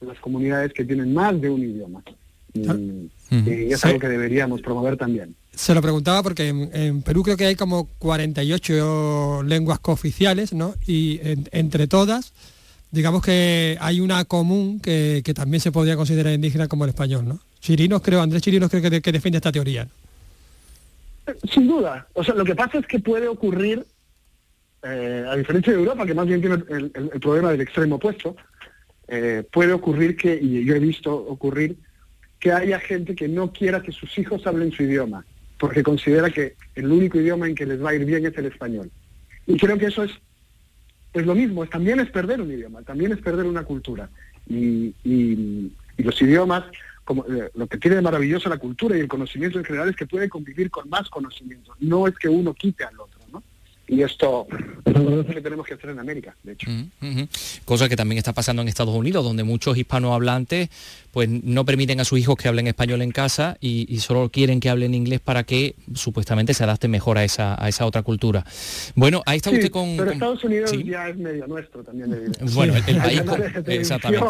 las 0.00 0.18
comunidades 0.18 0.72
que 0.72 0.84
tienen 0.84 1.12
más 1.12 1.40
de 1.40 1.50
un 1.50 1.62
idioma. 1.62 2.02
Y, 2.52 2.68
ah. 2.68 2.76
es 3.30 3.84
algo 3.84 3.98
que 3.98 4.08
deberíamos 4.08 4.60
promover 4.60 4.96
también. 4.96 5.34
Se 5.54 5.74
lo 5.74 5.82
preguntaba 5.82 6.22
porque 6.22 6.48
en, 6.48 7.02
Perú 7.02 7.22
creo 7.22 7.36
que 7.36 7.46
hay 7.46 7.56
como 7.56 7.86
48 7.98 9.42
lenguas 9.44 9.78
cooficiales, 9.80 10.52
¿no? 10.52 10.74
Y 10.86 11.20
entre 11.52 11.86
todas, 11.86 12.32
digamos 12.90 13.22
que 13.22 13.76
hay 13.80 14.00
una 14.00 14.24
común 14.24 14.80
que, 14.80 15.22
también 15.34 15.60
se 15.60 15.70
podría 15.70 15.96
considerar 15.96 16.32
indígena 16.32 16.68
como 16.68 16.84
el 16.84 16.90
español, 16.90 17.28
¿no? 17.28 17.40
Chirinos 17.60 18.02
creo, 18.02 18.22
Andrés 18.22 18.42
Chirinos 18.42 18.70
creo 18.70 18.82
que, 18.82 19.12
defiende 19.12 19.36
esta 19.36 19.52
teoría. 19.52 19.86
Sin 21.50 21.68
duda. 21.68 22.06
O 22.14 22.24
sea, 22.24 22.34
lo 22.34 22.44
que 22.44 22.54
pasa 22.54 22.78
es 22.78 22.86
que 22.86 22.98
puede 22.98 23.28
ocurrir, 23.28 23.84
eh, 24.82 25.24
a 25.28 25.36
diferencia 25.36 25.72
de 25.72 25.78
Europa, 25.78 26.06
que 26.06 26.14
más 26.14 26.26
bien 26.26 26.40
tiene 26.40 26.56
el 26.68 27.20
problema 27.20 27.50
del 27.50 27.60
extremo 27.60 27.96
opuesto, 27.96 28.36
eh, 29.08 29.44
puede 29.52 29.74
ocurrir 29.74 30.16
que, 30.16 30.38
y 30.40 30.64
yo 30.64 30.74
he 30.74 30.78
visto 30.78 31.14
ocurrir, 31.14 31.76
que 32.40 32.50
haya 32.50 32.80
gente 32.80 33.14
que 33.14 33.28
no 33.28 33.52
quiera 33.52 33.82
que 33.82 33.92
sus 33.92 34.16
hijos 34.18 34.46
hablen 34.46 34.72
su 34.72 34.84
idioma, 34.84 35.24
porque 35.62 35.84
considera 35.84 36.28
que 36.28 36.56
el 36.74 36.90
único 36.90 37.20
idioma 37.20 37.46
en 37.46 37.54
que 37.54 37.64
les 37.64 37.80
va 37.80 37.90
a 37.90 37.94
ir 37.94 38.04
bien 38.04 38.26
es 38.26 38.36
el 38.36 38.46
español. 38.46 38.90
Y 39.46 39.56
creo 39.56 39.78
que 39.78 39.86
eso 39.86 40.02
es, 40.02 40.10
pues 41.12 41.24
lo 41.24 41.36
mismo, 41.36 41.64
también 41.66 42.00
es 42.00 42.10
perder 42.10 42.40
un 42.40 42.50
idioma, 42.50 42.82
también 42.82 43.12
es 43.12 43.18
perder 43.18 43.46
una 43.46 43.62
cultura. 43.62 44.10
Y, 44.48 44.92
los 45.98 46.20
idiomas, 46.20 46.64
como, 47.04 47.24
eh, 47.26 47.48
lo 47.54 47.68
que 47.68 47.78
tiene 47.78 47.94
de 47.94 48.02
maravilloso 48.02 48.48
la 48.48 48.56
cultura 48.56 48.96
y 48.96 49.00
el 49.02 49.06
conocimiento 49.06 49.56
en 49.56 49.64
general 49.64 49.88
es 49.90 49.94
que 49.94 50.04
puede 50.04 50.28
convivir 50.28 50.68
con 50.68 50.88
más 50.88 51.08
conocimiento, 51.08 51.76
no 51.78 52.08
es 52.08 52.18
que 52.18 52.28
uno 52.28 52.52
quite 52.54 52.82
al 52.82 52.98
otro. 52.98 53.22
Y 53.92 54.02
esto 54.02 54.46
es 54.86 54.98
lo 54.98 55.26
que 55.26 55.40
tenemos 55.42 55.66
que 55.66 55.74
hacer 55.74 55.90
en 55.90 55.98
América, 55.98 56.34
de 56.42 56.52
hecho. 56.52 56.70
Cosa 57.66 57.90
que 57.90 57.96
también 57.96 58.16
está 58.16 58.32
pasando 58.32 58.62
en 58.62 58.68
Estados 58.68 58.94
Unidos, 58.94 59.22
donde 59.22 59.42
muchos 59.42 59.76
hispanohablantes 59.76 60.70
pues 61.12 61.28
no 61.28 61.66
permiten 61.66 62.00
a 62.00 62.04
sus 62.04 62.18
hijos 62.18 62.36
que 62.36 62.48
hablen 62.48 62.66
español 62.66 63.02
en 63.02 63.12
casa 63.12 63.58
y, 63.60 63.98
solo 63.98 64.30
quieren 64.30 64.60
que 64.60 64.70
hablen 64.70 64.94
inglés 64.94 65.20
para 65.20 65.44
que 65.44 65.76
supuestamente 65.94 66.54
se 66.54 66.64
adapten 66.64 66.90
mejor 66.90 67.18
a 67.18 67.24
esa, 67.24 67.62
a 67.62 67.68
esa 67.68 67.84
otra 67.84 68.02
cultura. 68.02 68.44
Bueno, 68.96 69.22
ahí 69.26 69.36
está 69.36 69.50
usted 69.50 69.70
con... 69.70 69.96
Pero 69.96 70.10
Estados 70.10 70.42
Unidos 70.42 70.72
ya 70.84 71.10
es 71.10 71.16
medio 71.16 71.46
nuestro 71.46 71.84
también. 71.84 72.32
Bueno, 72.54 72.74
el, 72.74 72.96
país 72.96 73.22
con... 73.22 73.42
exactamente. 73.66 74.24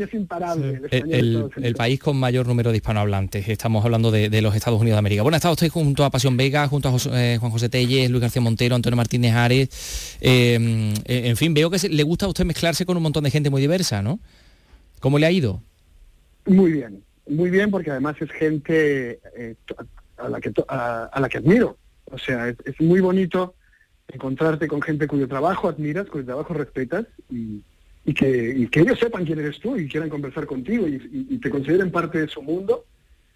es 0.00 0.14
imparable. 0.14 0.80
El, 0.90 1.74
país 1.74 1.98
con 1.98 2.16
mayor 2.16 2.46
número 2.46 2.70
de 2.70 2.76
hispanohablantes. 2.76 3.48
Estamos 3.48 3.84
hablando 3.84 4.12
de, 4.12 4.40
los 4.40 4.54
Estados 4.54 4.80
Unidos 4.80 4.94
de 4.96 5.00
América. 5.00 5.22
Bueno, 5.22 5.36
está 5.36 5.50
usted 5.50 5.68
junto 5.68 6.04
a 6.04 6.10
Pasión 6.10 6.36
Vega, 6.36 6.68
junto 6.68 6.88
a 6.88 6.96
eh, 7.18 7.36
Juan 7.40 7.50
José 7.50 7.68
Telles, 7.68 8.08
Luis 8.10 8.22
García 8.22 8.40
Montero, 8.40 8.76
Antonio 8.76 8.96
Martínez 8.96 9.34
Ares. 9.34 10.16
Eh, 10.20 10.94
en 11.04 11.36
fin, 11.36 11.52
veo 11.52 11.68
que 11.68 11.88
le 11.88 12.02
gusta 12.04 12.26
a 12.26 12.28
usted 12.28 12.44
mezclarse 12.44 12.86
con 12.86 12.96
un 12.96 13.02
montón 13.02 13.24
de 13.24 13.30
gente 13.32 13.50
muy 13.50 13.60
diversa, 13.60 14.02
¿no? 14.02 14.20
¿Cómo 15.00 15.18
le 15.18 15.26
ha 15.26 15.32
ido? 15.32 15.60
Muy 16.46 16.72
bien, 16.72 17.02
muy 17.26 17.50
bien 17.50 17.70
porque 17.70 17.90
además 17.90 18.16
es 18.20 18.30
gente 18.30 19.20
eh, 19.36 19.56
a, 20.16 20.28
la 20.28 20.40
que, 20.40 20.52
a, 20.68 21.18
la 21.20 21.28
que 21.28 21.38
admiro. 21.38 21.76
O 22.04 22.18
sea, 22.18 22.48
es, 22.48 22.80
muy 22.80 23.00
bonito 23.00 23.54
encontrarte 24.08 24.68
con 24.68 24.80
gente 24.80 25.08
cuyo 25.08 25.26
trabajo 25.26 25.68
admiras, 25.68 26.06
cuyo 26.06 26.24
trabajo 26.24 26.54
respetas 26.54 27.06
y, 27.28 27.62
que, 28.14 28.68
ellos 28.72 28.98
sepan 29.00 29.24
quién 29.24 29.40
eres 29.40 29.58
tú 29.58 29.76
y 29.76 29.88
quieran 29.88 30.08
conversar 30.08 30.46
contigo 30.46 30.86
y, 30.86 31.38
te 31.38 31.50
consideren 31.50 31.90
parte 31.90 32.18
de 32.18 32.28
su 32.28 32.40
mundo 32.40 32.84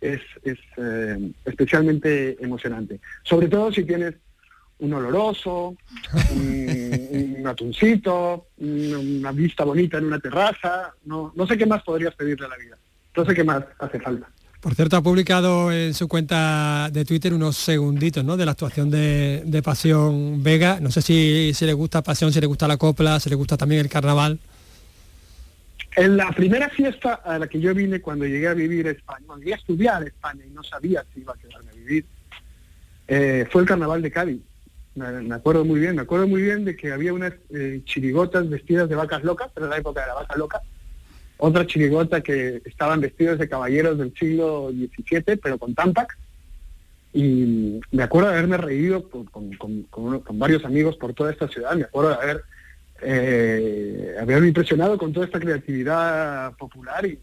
es, 0.01 0.21
eh, 0.45 1.33
especialmente 1.45 2.37
emocionante. 2.43 3.01
Sobre 3.25 3.49
todo 3.49 3.73
si 3.73 3.83
tienes 3.83 4.15
un 4.79 4.95
oloroso, 4.95 5.77
un, 6.33 7.43
atuncito, 7.45 8.47
una, 8.59 9.33
vista 9.33 9.65
bonita 9.65 9.99
en 9.99 10.05
una 10.05 10.21
terraza, 10.21 10.95
no, 11.05 11.33
no 11.35 11.47
sé 11.47 11.59
qué 11.59 11.67
más 11.67 11.83
podrías 11.83 12.15
pedirle 12.15 12.47
a 12.47 12.51
la 12.51 12.57
vida. 12.57 12.79
Entonces, 13.11 13.35
¿qué 13.35 13.45
más 13.45 13.65
hace 13.79 14.01
falta? 14.01 14.29
Por 14.61 14.75
cierto, 14.75 14.97
ha 14.97 15.03
publicado 15.03 15.73
en 15.73 15.95
su 15.95 16.07
cuenta 16.07 16.91
de 16.93 17.05
Twitter 17.07 17.33
unos 17.33 17.57
segunditos 17.57 18.23
¿no? 18.23 18.37
de 18.37 18.45
la 18.45 18.53
actuación 18.53 18.91
de, 18.91 19.63
Pasión 19.65 20.43
Vega. 20.43 20.81
No 20.81 20.91
sé 20.91 21.01
si, 21.01 21.53
si 21.55 21.65
le 21.65 21.73
gusta 21.73 22.03
Pasión, 22.03 22.31
si 22.31 22.41
le 22.41 22.47
gusta 22.47 22.69
la 22.69 22.77
copla, 22.77 23.19
si 23.21 23.31
le 23.31 23.37
gusta 23.37 23.57
también 23.57 23.81
el 23.81 23.89
carnaval. 23.89 24.39
En 25.97 26.17
la 26.17 26.31
primera 26.31 26.69
fiesta 26.69 27.15
a 27.15 27.39
la 27.39 27.49
que 27.49 27.59
yo 27.59 27.75
vine 27.75 28.01
cuando 28.01 28.27
llegué 28.27 28.49
a 28.49 28.55
vivir 28.55 28.87
a 28.87 28.91
España, 28.91 29.25
cuando 29.27 29.43
llegué 29.43 29.55
a 29.55 29.59
estudiar 29.59 30.03
España 30.03 30.45
y 30.47 30.51
no 30.51 30.63
sabía 30.63 31.05
si 31.13 31.21
iba 31.21 31.33
a 31.33 31.37
quedarme 31.37 31.71
a 31.71 31.75
vivir, 31.75 32.05
eh, 33.09 33.47
fue 33.51 33.63
el 33.63 33.69
carnaval 33.69 34.03
de 34.03 34.11
Cádiz. 34.11 34.41
Me, 34.95 35.35
acuerdo 35.35 35.65
muy 35.65 35.81
bien, 35.81 35.97
me 35.97 36.03
acuerdo 36.03 36.29
muy 36.29 36.43
bien 36.43 36.65
de 36.65 36.77
que 36.77 36.93
había 36.93 37.13
unas 37.13 37.33
eh, 37.55 37.81
chirigotas 37.85 38.49
vestidas 38.49 38.89
de 38.89 38.95
vacas 38.95 39.25
locas, 39.25 39.51
pero 39.55 39.67
en 39.67 39.71
la 39.71 39.79
época 39.79 40.03
de 40.03 40.09
la 40.09 40.15
vaca 40.15 40.37
loca, 40.37 40.61
otra 41.41 41.67
chirigota 41.67 42.21
que 42.21 42.63
estaban 42.65 43.01
vestidos 43.01 43.39
de 43.39 43.49
caballeros 43.49 43.99
del 43.99 44.15
siglo 44.15 44.71
XVII, 44.71 45.37
pero 45.37 45.59
con 45.59 45.75
tampax. 45.75 46.17
Y 47.13 47.81
me 47.91 48.03
acuerdo 48.05 48.29
de 48.29 48.37
haberme 48.37 48.57
reído 48.57 49.09
con, 49.09 50.39
varios 50.39 50.65
amigos 50.65 50.97
por 50.97 51.13
toda 51.13 51.33
esta 51.33 51.49
ciudad, 51.49 51.75
me 51.75 51.85
acuerdo 51.85 52.11
de 52.11 52.17
haber 52.17 52.45
eh, 53.03 54.15
haberme 54.21 54.49
impresionado 54.49 54.97
con 54.97 55.13
toda 55.13 55.27
esta 55.27 55.41
creatividad 55.41 56.53
popular 56.57 57.05
y, 57.07 57.19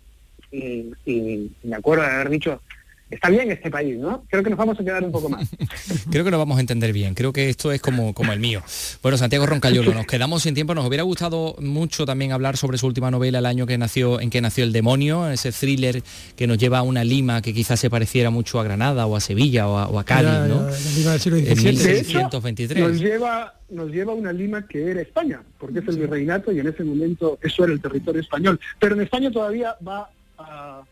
y 0.52 1.52
me 1.64 1.76
acuerdo 1.76 2.04
de 2.04 2.12
haber 2.12 2.30
dicho, 2.30 2.62
está 3.10 3.30
bien 3.30 3.52
este 3.52 3.70
país, 3.70 3.98
¿no? 3.98 4.26
Creo 4.30 4.44
que 4.44 4.50
nos 4.50 4.60
vamos 4.60 4.80
a 4.80 4.84
quedar 4.84 5.04
un 5.04 5.12
poco 5.12 5.30
más. 5.30 5.48
creo 6.12 6.24
que 6.24 6.32
nos 6.32 6.38
vamos 6.38 6.58
a 6.58 6.62
entender 6.62 6.94
bien, 6.94 7.14
creo 7.14 7.32
que 7.32 7.50
esto 7.50 7.72
es 7.72 7.82
como, 7.82 8.14
como 8.14 8.34
el 8.34 8.40
mío. 8.40 8.62
Bueno, 9.02 9.18
Santiago 9.18 9.46
Roncayolo, 9.46 9.94
nos 9.94 10.06
quedamos 10.06 10.44
sin 10.44 10.54
tiempo, 10.54 10.76
nos 10.76 10.86
hubiera 10.86 11.04
gustado 11.04 11.56
mucho 11.60 12.06
también 12.06 12.32
hablar 12.32 12.58
sobre 12.58 12.78
su 12.78 12.88
última 12.88 13.12
novela, 13.12 13.40
el 13.40 13.46
año 13.46 13.66
que 13.66 13.78
nació, 13.78 14.20
en 14.20 14.30
que 14.30 14.42
nació 14.42 14.64
El 14.64 14.74
Demonio, 14.74 15.30
ese 15.30 15.52
thriller 15.52 16.04
que 16.36 16.48
nos 16.48 16.58
lleva 16.58 16.80
a 16.80 16.82
una 16.84 17.04
Lima 17.04 17.42
que 17.42 17.54
quizás 17.54 17.80
se 17.80 17.90
pareciera 17.90 18.30
mucho 18.30 18.60
a 18.60 18.64
Granada 18.64 19.06
o 19.06 19.16
a 19.16 19.22
Sevilla 19.22 19.68
o 19.68 20.00
a, 20.00 20.04
Cádiz, 20.04 20.50
¿no? 20.50 20.68
En 20.70 21.64
1623. 21.64 22.80
Nos 22.80 23.00
lleva, 23.00 23.56
nos 23.70 23.92
lleva 23.92 24.14
a 24.14 24.16
una 24.16 24.32
Lima 24.32 24.68
que 24.68 24.92
era 24.92 25.02
España, 25.02 25.42
porque 25.58 25.80
es 25.80 25.88
el 25.88 25.98
virreinato 25.98 26.52
y 26.52 26.60
en 26.60 26.68
ese 26.68 26.84
momento 26.84 27.38
eso 27.42 27.64
era 27.64 27.74
el 27.74 27.82
territorio 27.82 28.22
español. 28.22 28.60
Pero 28.80 28.96
en 28.96 29.02
España 29.02 29.32
todavía 29.32 29.76
va 29.86 30.10
a 30.38 30.84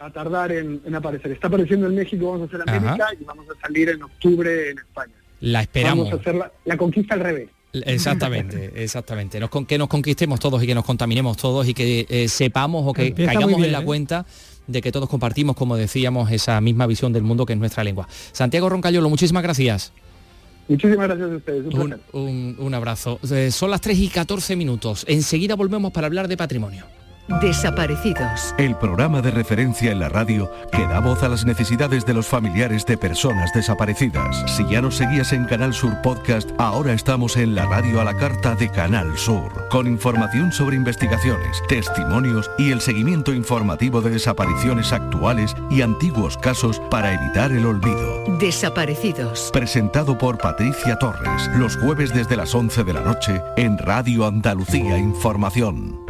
a 0.00 0.10
tardar 0.10 0.50
en, 0.50 0.94
aparecer. 0.94 1.32
Está 1.32 1.48
apareciendo 1.48 1.86
en 1.86 1.94
México, 1.94 2.32
vamos 2.32 2.42
a 2.42 2.44
hacer 2.56 2.68
América 2.68 3.08
y 3.20 3.24
vamos 3.24 3.46
a 3.50 3.60
salir 3.60 3.90
en 3.90 4.02
octubre 4.02 4.70
en 4.70 4.78
España. 4.78 5.12
La 5.40 5.60
esperamos. 5.60 6.06
Vamos 6.06 6.26
a 6.26 6.30
hacer 6.30 6.50
la, 6.64 6.76
conquista 6.76 7.14
al 7.14 7.20
revés. 7.20 7.50
Exactamente, 7.72 8.72
exactamente. 8.82 9.38
Nos, 9.38 9.50
que 9.50 9.78
nos 9.78 9.88
conquistemos 9.88 10.40
todos 10.40 10.62
y 10.62 10.66
que 10.66 10.74
nos 10.74 10.84
contaminemos 10.84 11.36
todos 11.36 11.68
y 11.68 11.74
que 11.74 12.06
eh, 12.08 12.28
sepamos 12.28 12.84
o 12.86 12.92
que 12.94 13.12
caigamos 13.12 13.62
en 13.62 13.72
la 13.72 13.80
¿eh? 13.80 13.84
cuenta 13.84 14.26
de 14.66 14.80
que 14.80 14.90
todos 14.90 15.08
compartimos, 15.08 15.54
como 15.54 15.76
decíamos, 15.76 16.30
esa 16.32 16.60
misma 16.60 16.86
visión 16.86 17.12
del 17.12 17.22
mundo 17.22 17.44
que 17.44 17.52
es 17.52 17.58
nuestra 17.58 17.84
lengua. 17.84 18.08
Santiago 18.32 18.68
Roncayolo, 18.68 19.08
muchísimas 19.08 19.42
gracias. 19.42 19.92
Muchísimas 20.68 21.08
gracias 21.08 21.30
a 21.30 21.36
ustedes. 21.36 21.74
Un, 22.12 22.56
un, 22.58 22.74
abrazo. 22.74 23.18
Eh, 23.30 23.50
son 23.50 23.70
las 23.70 23.80
3 23.80 23.98
y 23.98 24.08
14 24.08 24.54
minutos. 24.56 25.04
Enseguida 25.08 25.56
volvemos 25.56 25.92
para 25.92 26.06
hablar 26.06 26.28
de 26.28 26.36
patrimonio. 26.36 26.86
Desaparecidos. 27.40 28.54
El 28.58 28.74
programa 28.74 29.22
de 29.22 29.30
referencia 29.30 29.92
en 29.92 30.00
la 30.00 30.08
radio 30.08 30.50
que 30.72 30.84
da 30.86 30.98
voz 30.98 31.22
a 31.22 31.28
las 31.28 31.44
necesidades 31.44 32.04
de 32.04 32.12
los 32.12 32.26
familiares 32.26 32.84
de 32.86 32.98
personas 32.98 33.52
desaparecidas. 33.54 34.44
Si 34.50 34.66
ya 34.66 34.82
nos 34.82 34.96
seguías 34.96 35.32
en 35.32 35.44
Canal 35.44 35.72
Sur 35.72 36.02
Podcast, 36.02 36.50
ahora 36.58 36.92
estamos 36.92 37.36
en 37.36 37.54
la 37.54 37.66
radio 37.66 38.00
a 38.00 38.04
la 38.04 38.16
carta 38.16 38.56
de 38.56 38.68
Canal 38.68 39.16
Sur, 39.16 39.68
con 39.68 39.86
información 39.86 40.50
sobre 40.50 40.74
investigaciones, 40.74 41.62
testimonios 41.68 42.50
y 42.58 42.72
el 42.72 42.80
seguimiento 42.80 43.32
informativo 43.32 44.00
de 44.00 44.10
desapariciones 44.10 44.92
actuales 44.92 45.54
y 45.70 45.82
antiguos 45.82 46.36
casos 46.36 46.82
para 46.90 47.14
evitar 47.14 47.52
el 47.52 47.64
olvido. 47.64 48.24
Desaparecidos. 48.40 49.50
Presentado 49.52 50.18
por 50.18 50.38
Patricia 50.38 50.98
Torres, 50.98 51.48
los 51.56 51.76
jueves 51.76 52.12
desde 52.12 52.36
las 52.36 52.52
11 52.54 52.82
de 52.82 52.92
la 52.92 53.02
noche 53.02 53.40
en 53.56 53.78
Radio 53.78 54.26
Andalucía 54.26 54.98
Información. 54.98 56.09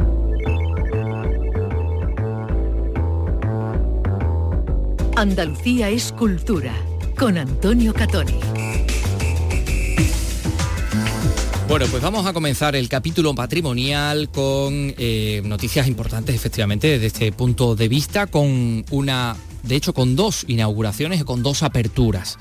Andalucía 5.21 5.87
es 5.87 6.11
cultura, 6.13 6.73
con 7.15 7.37
Antonio 7.37 7.93
Catoni. 7.93 8.39
Bueno, 11.67 11.85
pues 11.91 12.01
vamos 12.01 12.25
a 12.25 12.33
comenzar 12.33 12.75
el 12.75 12.89
capítulo 12.89 13.35
patrimonial 13.35 14.29
con 14.31 14.73
eh, 14.97 15.43
noticias 15.45 15.87
importantes, 15.87 16.33
efectivamente, 16.33 16.87
desde 16.87 17.05
este 17.05 17.31
punto 17.33 17.75
de 17.75 17.87
vista, 17.87 18.25
con 18.25 18.83
una, 18.89 19.37
de 19.61 19.75
hecho, 19.75 19.93
con 19.93 20.15
dos 20.15 20.43
inauguraciones 20.47 21.21
y 21.21 21.23
con 21.23 21.43
dos 21.43 21.61
aperturas. 21.61 22.39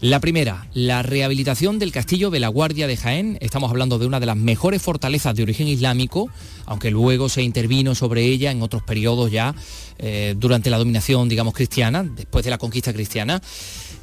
La 0.00 0.20
primera, 0.20 0.68
la 0.74 1.02
rehabilitación 1.02 1.80
del 1.80 1.90
castillo 1.90 2.30
de 2.30 2.38
la 2.38 2.46
Guardia 2.46 2.86
de 2.86 2.96
Jaén. 2.96 3.36
Estamos 3.40 3.68
hablando 3.68 3.98
de 3.98 4.06
una 4.06 4.20
de 4.20 4.26
las 4.26 4.36
mejores 4.36 4.80
fortalezas 4.80 5.34
de 5.34 5.42
origen 5.42 5.66
islámico, 5.66 6.30
aunque 6.66 6.92
luego 6.92 7.28
se 7.28 7.42
intervino 7.42 7.96
sobre 7.96 8.22
ella 8.22 8.52
en 8.52 8.62
otros 8.62 8.84
periodos 8.84 9.32
ya, 9.32 9.56
eh, 9.98 10.36
durante 10.38 10.70
la 10.70 10.78
dominación, 10.78 11.28
digamos, 11.28 11.52
cristiana, 11.52 12.04
después 12.04 12.44
de 12.44 12.50
la 12.52 12.58
conquista 12.58 12.92
cristiana. 12.92 13.42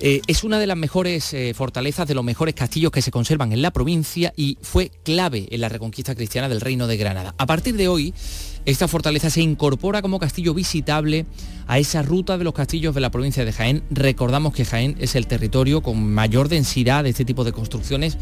Eh, 0.02 0.20
es 0.28 0.44
una 0.44 0.60
de 0.60 0.68
las 0.68 0.76
mejores 0.76 1.34
eh, 1.34 1.54
fortalezas, 1.54 2.06
de 2.06 2.14
los 2.14 2.26
mejores 2.26 2.56
castillos 2.56 2.92
que 2.92 3.02
se 3.02 3.12
conservan 3.12 3.54
en 3.54 3.62
la 3.62 3.72
provincia 3.72 4.34
y 4.36 4.58
fue 4.62 4.92
clave 5.06 5.48
en 5.50 5.62
la 5.62 5.70
reconquista 5.70 6.14
cristiana 6.14 6.50
del 6.50 6.60
Reino 6.60 6.88
de 6.88 6.98
Granada. 6.98 7.36
A 7.38 7.46
partir 7.46 7.78
de 7.78 7.88
hoy, 7.88 8.14
esta 8.66 8.88
fortaleza 8.88 9.30
se 9.30 9.42
incorpora 9.42 10.02
como 10.02 10.20
castillo 10.20 10.54
visitable 10.54 11.26
a 11.68 11.78
esa 11.78 12.02
ruta 12.02 12.38
de 12.38 12.44
los 12.44 12.54
castillos 12.54 12.96
de 12.96 13.02
la 13.02 13.12
provincia 13.12 13.46
de 13.46 13.52
Jaén. 13.52 13.84
Recordamos 13.92 14.54
que 14.54 14.66
Jaén 14.66 14.96
es 15.00 15.16
el 15.16 15.28
territorio 15.28 15.82
con 15.82 16.12
mayor 16.12 16.50
densidad 16.50 17.04
de 17.04 17.12
este 17.12 17.26
tipo 17.26 17.44
de 17.44 17.52
construcciones 17.52 18.18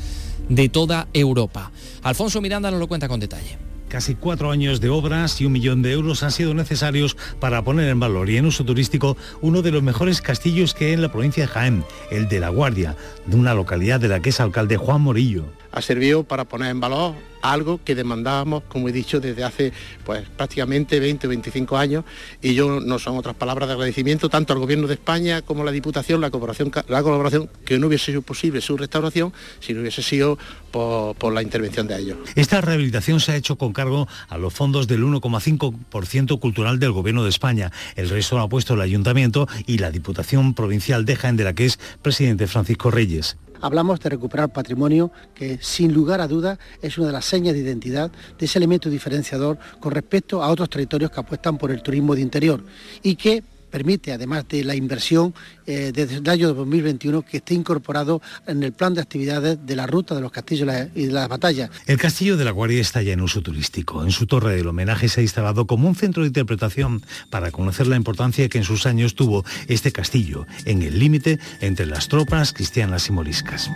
de 0.50 0.68
toda 0.68 1.08
Europa. 1.14 1.72
Alfonso 2.02 2.42
Miranda 2.42 2.72
nos 2.72 2.80
lo 2.82 2.88
cuenta 2.88 3.08
con 3.08 3.22
detalle. 3.22 3.58
Casi 3.88 4.16
cuatro 4.16 4.52
años 4.52 4.82
de 4.82 4.90
obras 4.90 5.40
y 5.40 5.46
un 5.46 5.52
millón 5.52 5.82
de 5.82 5.92
euros 5.92 6.24
han 6.24 6.32
sido 6.32 6.54
necesarios 6.54 7.16
para 7.40 7.64
poner 7.64 7.88
en 7.90 8.00
valor 8.00 8.30
y 8.30 8.38
en 8.38 8.48
uso 8.48 8.66
turístico 8.66 9.16
uno 9.42 9.62
de 9.62 9.72
los 9.72 9.84
mejores 9.84 10.20
castillos 10.20 10.74
que 10.74 10.88
hay 10.88 10.94
en 10.94 11.04
la 11.04 11.12
provincia 11.12 11.44
de 11.44 11.48
Jaén, 11.48 11.86
el 12.10 12.28
de 12.28 12.40
La 12.40 12.50
Guardia, 12.50 12.98
de 13.28 13.36
una 13.38 13.54
localidad 13.54 14.00
de 14.00 14.08
la 14.08 14.20
que 14.20 14.30
es 14.30 14.40
alcalde 14.40 14.78
Juan 14.78 15.02
Morillo 15.02 15.46
ha 15.74 15.82
servido 15.82 16.24
para 16.24 16.46
poner 16.46 16.70
en 16.70 16.80
valor 16.80 17.16
algo 17.42 17.82
que 17.84 17.94
demandábamos, 17.94 18.64
como 18.70 18.88
he 18.88 18.92
dicho, 18.94 19.20
desde 19.20 19.44
hace 19.44 19.74
pues 20.06 20.24
prácticamente 20.30 21.00
20 21.00 21.28
o 21.28 21.30
25 21.30 21.78
años 21.78 22.06
y 22.42 22.54
yo 22.54 22.80
no 22.80 23.00
son 23.00 23.18
otras 23.18 23.36
palabras 23.36 23.68
de 23.68 23.74
agradecimiento 23.74 24.30
tanto 24.30 24.54
al 24.54 24.60
gobierno 24.60 24.88
de 24.88 24.94
España 24.94 25.42
como 25.42 25.64
a 25.64 25.66
la 25.66 25.72
Diputación, 25.72 26.22
la 26.22 26.30
colaboración, 26.30 26.72
la 26.88 27.04
colaboración 27.04 27.50
que 27.66 27.80
no 27.80 27.88
hubiese 27.88 28.06
sido 28.06 28.22
posible 28.22 28.62
su 28.62 28.78
restauración 28.78 29.34
si 29.60 29.74
no 29.74 29.82
hubiese 29.82 30.02
sido 30.04 30.38
por, 30.72 31.34
la 31.34 31.42
intervención 31.42 31.88
de 31.88 32.00
ellos. 32.00 32.18
Esta 32.36 32.62
rehabilitación 32.62 33.20
se 33.20 33.32
ha 33.32 33.36
hecho 33.36 33.58
con 33.58 33.74
cargo 33.74 34.08
a 34.30 34.38
los 34.38 34.54
fondos 34.54 34.88
del 34.88 35.04
1,5% 35.04 36.40
cultural 36.40 36.80
del 36.80 36.92
gobierno 36.92 37.24
de 37.24 37.30
España. 37.30 37.72
El 37.96 38.10
resto 38.10 38.38
lo 38.38 38.44
ha 38.44 38.50
puesto 38.50 38.76
el 38.76 38.82
ayuntamiento 38.82 39.48
y 39.66 39.80
la 39.80 39.92
Diputación 39.92 40.54
Provincial 40.54 41.06
de 41.06 41.16
Jaén 41.16 41.36
de 41.36 41.44
la 41.44 41.54
que 41.54 41.66
es 41.66 41.80
presidente 42.02 42.48
Francisco 42.48 42.92
Reyes 42.92 43.38
hablamos 43.64 44.02
de 44.02 44.10
recuperar 44.10 44.52
patrimonio 44.52 45.12
que 45.34 45.58
sin 45.62 45.94
lugar 45.94 46.20
a 46.20 46.28
dudas 46.28 46.60
es 46.82 46.98
una 46.98 47.08
de 47.08 47.14
las 47.14 47.26
señas 47.26 47.54
de 47.54 47.62
identidad 47.62 48.12
de 48.38 48.46
ese 48.46 48.60
elemento 48.60 48.90
diferenciador 48.90 49.58
con 49.80 49.94
respecto 49.94 50.44
a 50.44 50.50
otros 50.50 50.70
territorios 50.70 51.12
que 51.12 51.22
apuestan 51.22 51.58
por 51.58 51.72
el 51.72 51.82
turismo 51.82 52.14
de 52.14 52.22
interior 52.22 52.64
y 53.02 53.16
que 53.16 53.44
permite, 53.74 54.14
además 54.14 54.48
de 54.48 54.64
la 54.64 54.76
inversión 54.76 55.34
eh, 55.66 55.92
desde 55.92 56.18
el 56.18 56.30
año 56.30 56.54
2021, 56.54 57.24
que 57.24 57.38
esté 57.38 57.56
incorporado 57.56 58.22
en 58.46 58.62
el 58.62 58.72
plan 58.72 58.94
de 58.94 59.02
actividades 59.02 59.58
de 59.66 59.76
la 59.76 59.88
ruta 59.88 60.14
de 60.14 60.22
los 60.22 60.32
castillos 60.32 60.70
y 60.94 61.08
de 61.08 61.12
las 61.12 61.28
batallas. 61.28 61.72
El 61.88 61.98
castillo 61.98 62.38
de 62.38 62.46
la 62.46 62.52
Guardia 62.52 62.80
está 62.80 63.02
ya 63.02 63.14
en 63.14 63.22
uso 63.22 63.42
turístico. 63.42 64.04
En 64.04 64.12
su 64.12 64.28
torre 64.28 64.56
del 64.56 64.68
homenaje 64.68 65.10
se 65.10 65.22
ha 65.22 65.24
instalado 65.24 65.66
como 65.66 65.88
un 65.88 65.96
centro 65.96 66.22
de 66.22 66.28
interpretación 66.28 67.02
para 67.32 67.50
conocer 67.50 67.88
la 67.88 67.96
importancia 67.96 68.48
que 68.48 68.60
en 68.60 68.64
sus 68.64 68.86
años 68.86 69.16
tuvo 69.16 69.44
este 69.68 69.92
castillo, 69.92 70.46
en 70.66 70.84
el 70.84 71.00
límite 71.00 71.40
entre 71.60 71.88
las 71.88 72.10
tropas 72.10 72.54
cristianas 72.54 73.10
y 73.10 73.12
moriscas 73.12 73.72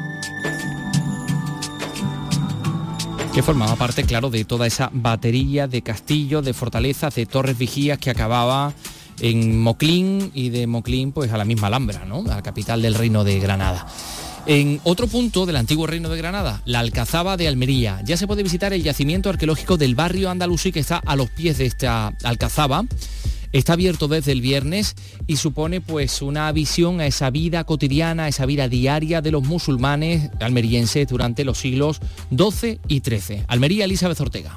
que 3.33 3.43
formaba 3.43 3.75
parte, 3.75 4.03
claro, 4.03 4.31
de 4.31 4.45
toda 4.45 4.65
esa 4.65 4.89
batería 4.91 5.67
de 5.67 5.83
castillos, 5.83 6.43
de 6.43 6.55
fortalezas, 6.55 7.13
de 7.13 7.27
torres 7.27 7.55
vigías 7.55 7.99
que 7.99 8.09
acababa 8.09 8.73
en 9.19 9.59
Moclín 9.59 10.31
y 10.33 10.49
de 10.49 10.67
Moclín 10.67 11.11
pues 11.11 11.31
a 11.31 11.37
la 11.37 11.45
misma 11.45 11.67
Alhambra, 11.67 12.05
¿no? 12.05 12.23
a 12.25 12.35
la 12.35 12.43
capital 12.43 12.81
del 12.81 12.95
reino 12.95 13.23
de 13.23 13.39
Granada. 13.39 13.87
En 14.45 14.79
otro 14.85 15.07
punto 15.07 15.45
del 15.45 15.57
antiguo 15.57 15.87
reino 15.87 16.07
de 16.07 16.17
Granada, 16.17 16.61
la 16.63 16.79
Alcazaba 16.79 17.35
de 17.35 17.49
Almería, 17.49 18.01
ya 18.05 18.15
se 18.15 18.27
puede 18.27 18.43
visitar 18.43 18.71
el 18.71 18.81
yacimiento 18.81 19.29
arqueológico 19.29 19.75
del 19.75 19.93
barrio 19.93 20.29
andalusí 20.29 20.71
que 20.71 20.79
está 20.79 21.01
a 21.05 21.17
los 21.17 21.29
pies 21.29 21.57
de 21.57 21.65
esta 21.65 22.13
Alcazaba. 22.23 22.85
Está 23.51 23.73
abierto 23.73 24.07
desde 24.07 24.31
el 24.31 24.39
viernes 24.39 24.95
y 25.25 25.37
supone 25.37 25.81
pues 25.81 26.21
una 26.21 26.49
visión 26.53 27.01
a 27.01 27.07
esa 27.07 27.29
vida 27.29 27.65
cotidiana, 27.65 28.25
a 28.25 28.27
esa 28.29 28.45
vida 28.45 28.69
diaria 28.69 29.21
de 29.21 29.31
los 29.31 29.43
musulmanes 29.43 30.29
almerienses 30.39 31.07
durante 31.07 31.43
los 31.43 31.57
siglos 31.57 31.99
XII 32.29 32.79
y 32.87 32.99
XIII. 32.99 33.43
Almería, 33.47 33.85
Elizabeth 33.85 34.21
Ortega. 34.21 34.55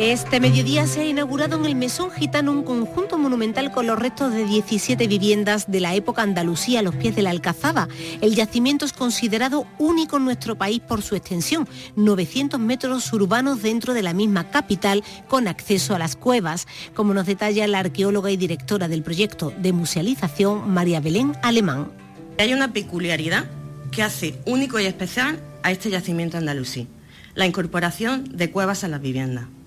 Este 0.00 0.38
mediodía 0.38 0.86
se 0.86 1.00
ha 1.00 1.04
inaugurado 1.04 1.56
en 1.56 1.64
el 1.64 1.74
Mesón 1.74 2.12
Gitano 2.12 2.52
un 2.52 2.62
conjunto 2.62 3.18
monumental 3.18 3.72
con 3.72 3.88
los 3.88 3.98
restos 3.98 4.32
de 4.32 4.44
17 4.44 5.08
viviendas 5.08 5.68
de 5.68 5.80
la 5.80 5.96
época 5.96 6.22
andalusía 6.22 6.78
a 6.78 6.82
los 6.84 6.94
pies 6.94 7.16
de 7.16 7.22
la 7.22 7.30
Alcazaba. 7.30 7.88
El 8.20 8.36
yacimiento 8.36 8.84
es 8.84 8.92
considerado 8.92 9.66
único 9.76 10.16
en 10.16 10.24
nuestro 10.24 10.56
país 10.56 10.78
por 10.78 11.02
su 11.02 11.16
extensión, 11.16 11.68
900 11.96 12.60
metros 12.60 13.12
urbanos 13.12 13.60
dentro 13.60 13.92
de 13.92 14.04
la 14.04 14.12
misma 14.12 14.52
capital 14.52 15.02
con 15.26 15.48
acceso 15.48 15.96
a 15.96 15.98
las 15.98 16.14
cuevas, 16.14 16.68
como 16.94 17.12
nos 17.12 17.26
detalla 17.26 17.66
la 17.66 17.80
arqueóloga 17.80 18.30
y 18.30 18.36
directora 18.36 18.86
del 18.86 19.02
proyecto 19.02 19.52
de 19.58 19.72
musealización 19.72 20.70
María 20.70 21.00
Belén 21.00 21.32
Alemán. 21.42 21.90
Hay 22.38 22.54
una 22.54 22.72
peculiaridad 22.72 23.46
que 23.90 24.04
hace 24.04 24.38
único 24.46 24.78
y 24.78 24.86
especial 24.86 25.40
a 25.64 25.72
este 25.72 25.90
yacimiento 25.90 26.38
andalusí, 26.38 26.86
la 27.34 27.46
incorporación 27.46 28.22
de 28.30 28.52
cuevas 28.52 28.84
a 28.84 28.88
las 28.88 29.00
viviendas. 29.00 29.57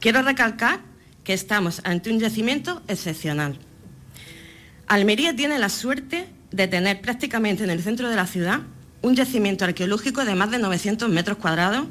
Quiero 0.00 0.22
recalcar 0.22 0.80
que 1.24 1.34
estamos 1.34 1.82
ante 1.84 2.10
un 2.10 2.18
yacimiento 2.18 2.80
excepcional. 2.88 3.58
Almería 4.86 5.36
tiene 5.36 5.58
la 5.58 5.68
suerte 5.68 6.26
de 6.50 6.66
tener 6.68 7.02
prácticamente 7.02 7.64
en 7.64 7.70
el 7.70 7.82
centro 7.82 8.08
de 8.08 8.16
la 8.16 8.26
ciudad 8.26 8.60
un 9.02 9.14
yacimiento 9.14 9.66
arqueológico 9.66 10.24
de 10.24 10.34
más 10.34 10.50
de 10.50 10.58
900 10.58 11.08
metros 11.10 11.36
cuadrados. 11.36 11.86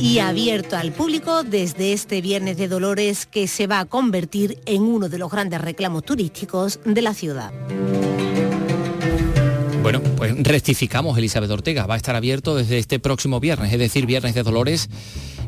Y 0.00 0.20
abierto 0.20 0.76
al 0.76 0.92
público 0.92 1.42
desde 1.42 1.92
este 1.92 2.22
Viernes 2.22 2.56
de 2.56 2.66
Dolores 2.66 3.26
que 3.26 3.48
se 3.48 3.66
va 3.66 3.80
a 3.80 3.84
convertir 3.84 4.58
en 4.64 4.82
uno 4.82 5.10
de 5.10 5.18
los 5.18 5.30
grandes 5.30 5.60
reclamos 5.60 6.04
turísticos 6.04 6.80
de 6.86 7.02
la 7.02 7.12
ciudad. 7.12 7.52
Bueno, 9.90 10.02
pues 10.18 10.36
rectificamos, 10.42 11.16
Elizabeth 11.16 11.50
Ortega. 11.50 11.86
Va 11.86 11.94
a 11.94 11.96
estar 11.96 12.14
abierto 12.14 12.54
desde 12.54 12.76
este 12.76 12.98
próximo 12.98 13.40
viernes, 13.40 13.72
es 13.72 13.78
decir, 13.78 14.04
Viernes 14.04 14.34
de 14.34 14.42
Dolores. 14.42 14.90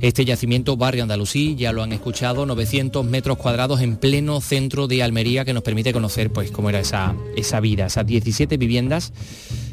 Este 0.01 0.25
yacimiento 0.25 0.79
Barrio 0.79 1.03
Andalusí, 1.03 1.57
ya 1.57 1.73
lo 1.73 1.83
han 1.83 1.93
escuchado, 1.93 2.47
900 2.47 3.05
metros 3.05 3.37
cuadrados 3.37 3.83
en 3.83 3.97
pleno 3.97 4.41
centro 4.41 4.89
de 4.89 5.03
Almería 5.03 5.45
que 5.45 5.53
nos 5.53 5.63
permite 5.63 5.93
conocer 5.93 6.31
pues 6.33 6.51
cómo 6.51 6.71
era 6.71 6.81
esa, 6.81 7.15
esa 7.37 7.61
vida, 7.61 7.85
esas 7.85 8.07
17 8.07 8.57
viviendas, 8.57 9.13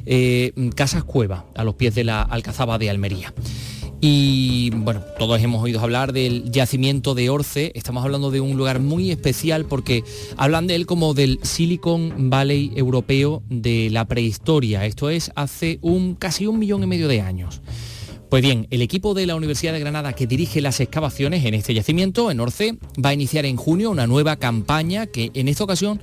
eh, 0.06 0.52
casas 0.76 1.06
cueva 1.06 1.46
a 1.56 1.64
los 1.64 1.76
pies 1.76 1.96
de 1.96 2.04
la 2.04 2.22
Alcazaba 2.22 2.78
de 2.78 2.90
Almería. 2.90 3.34
Y 4.00 4.70
bueno, 4.70 5.02
todos 5.18 5.42
hemos 5.42 5.64
oído 5.64 5.80
hablar 5.82 6.14
del 6.14 6.52
yacimiento 6.52 7.16
de 7.16 7.32
Orce, 7.32 7.72
estamos 7.74 8.04
hablando 8.04 8.30
de 8.30 8.42
un 8.42 8.56
lugar 8.56 8.80
muy 8.80 9.10
especial 9.10 9.66
porque 9.66 10.04
hablan 10.38 10.68
de 10.68 10.76
él 10.76 10.86
como 10.86 11.16
del 11.16 11.40
Silicon 11.42 12.30
Valley 12.30 12.72
europeo 12.76 13.42
de 13.50 13.90
la 13.90 14.06
prehistoria, 14.06 14.86
esto 14.86 15.10
es 15.10 15.32
hace 15.36 15.80
un 15.82 16.14
casi 16.14 16.46
un 16.46 16.60
millón 16.60 16.84
y 16.84 16.88
medio 16.88 17.08
de 17.08 17.22
años. 17.22 17.62
Pues 18.30 18.44
bien, 18.44 18.68
el 18.72 18.82
equipo 18.82 19.14
de 19.14 19.26
la 19.26 19.36
Universidad 19.36 19.74
de 19.74 19.80
Granada 19.80 20.14
que 20.14 20.28
dirige 20.28 20.62
las 20.62 20.80
excavaciones 20.80 21.46
en 21.46 21.54
este 21.54 21.74
yacimiento, 21.74 22.30
en 22.30 22.42
Orce, 22.42 22.78
va 23.04 23.10
a 23.10 23.14
iniciar 23.14 23.46
en 23.46 23.56
junio 23.56 23.90
una 23.90 24.06
nueva 24.06 24.36
campaña 24.36 25.08
que 25.08 25.32
en 25.34 25.48
esta 25.48 25.64
ocasión 25.64 26.02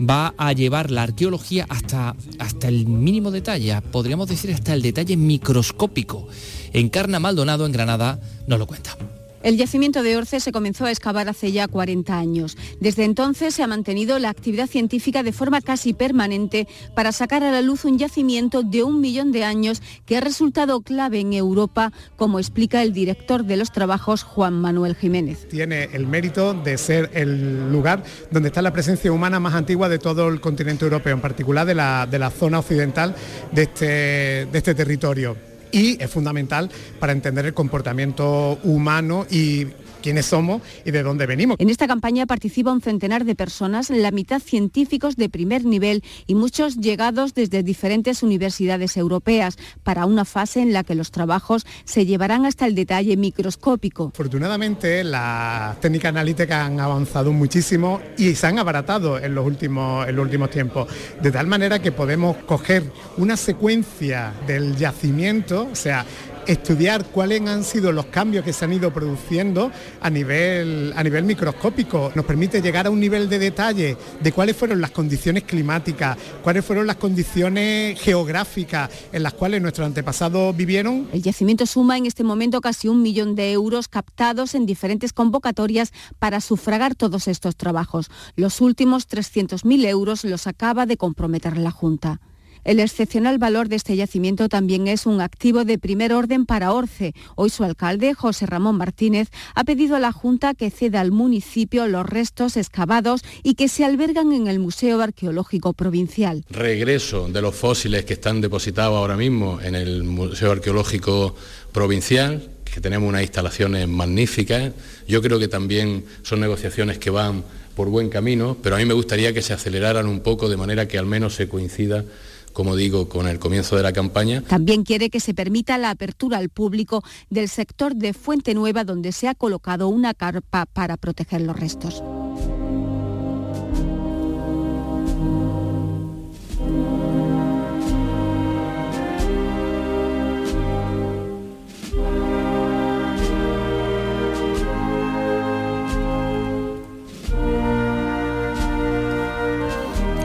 va 0.00 0.34
a 0.36 0.52
llevar 0.52 0.90
la 0.90 1.02
arqueología 1.02 1.66
hasta, 1.68 2.14
hasta 2.38 2.68
el 2.68 2.86
mínimo 2.86 3.30
detalle, 3.30 3.80
podríamos 3.92 4.28
decir 4.28 4.52
hasta 4.52 4.74
el 4.74 4.82
detalle 4.82 5.16
microscópico. 5.16 6.26
Encarna 6.72 7.20
Maldonado 7.20 7.66
en 7.66 7.72
Granada 7.72 8.20
nos 8.46 8.58
lo 8.58 8.66
cuenta. 8.66 8.96
El 9.42 9.56
yacimiento 9.56 10.02
de 10.02 10.18
Orce 10.18 10.38
se 10.38 10.52
comenzó 10.52 10.84
a 10.84 10.90
excavar 10.90 11.28
hace 11.30 11.50
ya 11.50 11.66
40 11.66 12.18
años. 12.18 12.58
Desde 12.78 13.04
entonces 13.04 13.54
se 13.54 13.62
ha 13.62 13.66
mantenido 13.66 14.18
la 14.18 14.28
actividad 14.28 14.66
científica 14.66 15.22
de 15.22 15.32
forma 15.32 15.62
casi 15.62 15.94
permanente 15.94 16.68
para 16.94 17.10
sacar 17.10 17.42
a 17.42 17.50
la 17.50 17.62
luz 17.62 17.86
un 17.86 17.98
yacimiento 17.98 18.62
de 18.62 18.82
un 18.82 19.00
millón 19.00 19.32
de 19.32 19.44
años 19.44 19.80
que 20.04 20.18
ha 20.18 20.20
resultado 20.20 20.82
clave 20.82 21.20
en 21.20 21.32
Europa, 21.32 21.90
como 22.16 22.38
explica 22.38 22.82
el 22.82 22.92
director 22.92 23.44
de 23.44 23.56
los 23.56 23.72
trabajos, 23.72 24.24
Juan 24.24 24.60
Manuel 24.60 24.94
Jiménez. 24.94 25.48
Tiene 25.48 25.84
el 25.92 26.06
mérito 26.06 26.52
de 26.52 26.76
ser 26.76 27.10
el 27.14 27.72
lugar 27.72 28.02
donde 28.30 28.48
está 28.48 28.60
la 28.60 28.74
presencia 28.74 29.10
humana 29.10 29.40
más 29.40 29.54
antigua 29.54 29.88
de 29.88 29.98
todo 29.98 30.28
el 30.28 30.40
continente 30.40 30.84
europeo, 30.84 31.14
en 31.14 31.20
particular 31.22 31.66
de 31.66 31.74
la, 31.74 32.06
de 32.06 32.18
la 32.18 32.30
zona 32.30 32.58
occidental 32.58 33.14
de 33.52 33.62
este, 33.62 33.86
de 33.86 34.58
este 34.58 34.74
territorio 34.74 35.49
y 35.72 36.02
es 36.02 36.10
fundamental 36.10 36.70
para 36.98 37.12
entender 37.12 37.46
el 37.46 37.54
comportamiento 37.54 38.58
humano 38.64 39.26
y 39.30 39.66
quiénes 40.00 40.26
somos 40.26 40.62
y 40.84 40.90
de 40.90 41.02
dónde 41.02 41.26
venimos. 41.26 41.56
En 41.58 41.70
esta 41.70 41.86
campaña 41.86 42.26
participa 42.26 42.72
un 42.72 42.80
centenar 42.80 43.24
de 43.24 43.34
personas, 43.34 43.90
la 43.90 44.10
mitad 44.10 44.40
científicos 44.40 45.16
de 45.16 45.28
primer 45.28 45.64
nivel 45.64 46.02
y 46.26 46.34
muchos 46.34 46.76
llegados 46.76 47.34
desde 47.34 47.62
diferentes 47.62 48.22
universidades 48.22 48.96
europeas, 48.96 49.58
para 49.82 50.06
una 50.06 50.24
fase 50.24 50.60
en 50.60 50.72
la 50.72 50.84
que 50.84 50.94
los 50.94 51.10
trabajos 51.10 51.66
se 51.84 52.06
llevarán 52.06 52.46
hasta 52.46 52.66
el 52.66 52.74
detalle 52.74 53.16
microscópico. 53.16 54.10
Afortunadamente, 54.14 55.04
las 55.04 55.80
técnicas 55.80 56.10
analíticas 56.10 56.66
han 56.66 56.80
avanzado 56.80 57.32
muchísimo 57.32 58.00
y 58.16 58.34
se 58.34 58.46
han 58.46 58.58
abaratado 58.58 59.18
en 59.18 59.34
los 59.34 59.46
últimos, 59.46 60.08
en 60.08 60.16
los 60.16 60.24
últimos 60.24 60.50
tiempos, 60.50 60.88
de 61.20 61.30
tal 61.30 61.46
manera 61.46 61.80
que 61.80 61.92
podemos 61.92 62.36
coger 62.38 62.84
una 63.16 63.36
secuencia 63.36 64.32
del 64.46 64.76
yacimiento, 64.76 65.68
o 65.70 65.74
sea, 65.74 66.04
estudiar 66.46 67.04
cuáles 67.06 67.40
han 67.42 67.64
sido 67.64 67.92
los 67.92 68.06
cambios 68.06 68.44
que 68.44 68.52
se 68.52 68.64
han 68.64 68.72
ido 68.72 68.92
produciendo 68.92 69.70
a 70.00 70.10
nivel, 70.10 70.92
a 70.96 71.02
nivel 71.02 71.24
microscópico. 71.24 72.12
Nos 72.14 72.24
permite 72.24 72.60
llegar 72.60 72.86
a 72.86 72.90
un 72.90 73.00
nivel 73.00 73.28
de 73.28 73.38
detalle 73.38 73.96
de 74.20 74.32
cuáles 74.32 74.56
fueron 74.56 74.80
las 74.80 74.90
condiciones 74.90 75.44
climáticas, 75.44 76.16
cuáles 76.42 76.64
fueron 76.64 76.86
las 76.86 76.96
condiciones 76.96 78.00
geográficas 78.00 78.90
en 79.12 79.22
las 79.22 79.34
cuales 79.34 79.62
nuestros 79.62 79.86
antepasados 79.86 80.56
vivieron. 80.56 81.08
El 81.12 81.22
yacimiento 81.22 81.66
suma 81.66 81.96
en 81.96 82.06
este 82.06 82.24
momento 82.24 82.60
casi 82.60 82.88
un 82.88 83.02
millón 83.02 83.34
de 83.34 83.52
euros 83.52 83.88
captados 83.88 84.54
en 84.54 84.66
diferentes 84.66 85.12
convocatorias 85.12 85.92
para 86.18 86.40
sufragar 86.40 86.94
todos 86.94 87.28
estos 87.28 87.56
trabajos. 87.56 88.10
Los 88.36 88.60
últimos 88.60 89.08
300.000 89.08 89.86
euros 89.86 90.24
los 90.24 90.46
acaba 90.46 90.86
de 90.86 90.96
comprometer 90.96 91.56
la 91.56 91.70
Junta. 91.70 92.20
El 92.64 92.78
excepcional 92.78 93.38
valor 93.38 93.68
de 93.68 93.76
este 93.76 93.96
yacimiento 93.96 94.48
también 94.48 94.86
es 94.86 95.06
un 95.06 95.20
activo 95.20 95.64
de 95.64 95.78
primer 95.78 96.12
orden 96.12 96.44
para 96.44 96.72
Orce. 96.72 97.14
Hoy 97.34 97.48
su 97.48 97.64
alcalde, 97.64 98.12
José 98.12 98.46
Ramón 98.46 98.76
Martínez, 98.76 99.28
ha 99.54 99.64
pedido 99.64 99.96
a 99.96 100.00
la 100.00 100.12
Junta 100.12 100.54
que 100.54 100.70
ceda 100.70 101.00
al 101.00 101.10
municipio 101.10 101.86
los 101.86 102.06
restos 102.06 102.56
excavados 102.56 103.22
y 103.42 103.54
que 103.54 103.68
se 103.68 103.84
albergan 103.84 104.32
en 104.32 104.46
el 104.46 104.58
Museo 104.58 105.00
Arqueológico 105.00 105.72
Provincial. 105.72 106.44
Regreso 106.50 107.28
de 107.28 107.40
los 107.40 107.54
fósiles 107.54 108.04
que 108.04 108.14
están 108.14 108.40
depositados 108.40 108.96
ahora 108.96 109.16
mismo 109.16 109.60
en 109.62 109.74
el 109.74 110.04
Museo 110.04 110.52
Arqueológico 110.52 111.34
Provincial, 111.72 112.50
que 112.64 112.80
tenemos 112.80 113.08
unas 113.08 113.22
instalaciones 113.22 113.88
magníficas. 113.88 114.72
Yo 115.08 115.22
creo 115.22 115.38
que 115.38 115.48
también 115.48 116.04
son 116.22 116.40
negociaciones 116.40 116.98
que 116.98 117.10
van 117.10 117.42
por 117.74 117.88
buen 117.88 118.10
camino, 118.10 118.56
pero 118.62 118.76
a 118.76 118.78
mí 118.78 118.84
me 118.84 118.94
gustaría 118.94 119.32
que 119.32 119.42
se 119.42 119.54
aceleraran 119.54 120.06
un 120.06 120.20
poco 120.20 120.48
de 120.48 120.56
manera 120.56 120.86
que 120.86 120.98
al 120.98 121.06
menos 121.06 121.34
se 121.34 121.48
coincida 121.48 122.04
como 122.52 122.76
digo, 122.76 123.08
con 123.08 123.26
el 123.26 123.38
comienzo 123.38 123.76
de 123.76 123.82
la 123.82 123.92
campaña. 123.92 124.42
También 124.42 124.84
quiere 124.84 125.10
que 125.10 125.20
se 125.20 125.34
permita 125.34 125.78
la 125.78 125.90
apertura 125.90 126.38
al 126.38 126.48
público 126.48 127.02
del 127.28 127.48
sector 127.48 127.94
de 127.94 128.12
Fuente 128.12 128.54
Nueva 128.54 128.84
donde 128.84 129.12
se 129.12 129.28
ha 129.28 129.34
colocado 129.34 129.88
una 129.88 130.14
carpa 130.14 130.66
para 130.66 130.96
proteger 130.96 131.42
los 131.42 131.58
restos. 131.58 132.02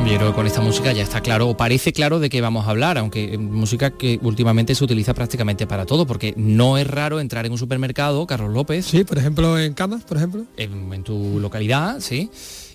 Pero 0.05 0.35
con 0.35 0.45
esta 0.45 0.61
música 0.61 0.93
ya 0.93 1.01
está 1.01 1.21
claro, 1.21 1.49
o 1.49 1.57
parece 1.57 1.91
claro 1.91 2.19
de 2.19 2.29
qué 2.29 2.39
vamos 2.39 2.67
a 2.67 2.69
hablar, 2.69 2.99
aunque 2.99 3.39
música 3.39 3.89
que 3.89 4.19
últimamente 4.21 4.75
se 4.75 4.83
utiliza 4.83 5.15
prácticamente 5.15 5.65
para 5.65 5.87
todo, 5.87 6.05
porque 6.05 6.35
no 6.37 6.77
es 6.77 6.85
raro 6.85 7.19
entrar 7.19 7.47
en 7.47 7.51
un 7.51 7.57
supermercado, 7.57 8.27
Carlos 8.27 8.53
López. 8.53 8.85
Sí, 8.85 9.03
por 9.03 9.17
ejemplo, 9.17 9.57
en 9.57 9.73
Camas, 9.73 10.03
por 10.03 10.17
ejemplo. 10.17 10.45
En, 10.57 11.03
tu 11.03 11.39
localidad, 11.39 11.99
sí 12.01 12.29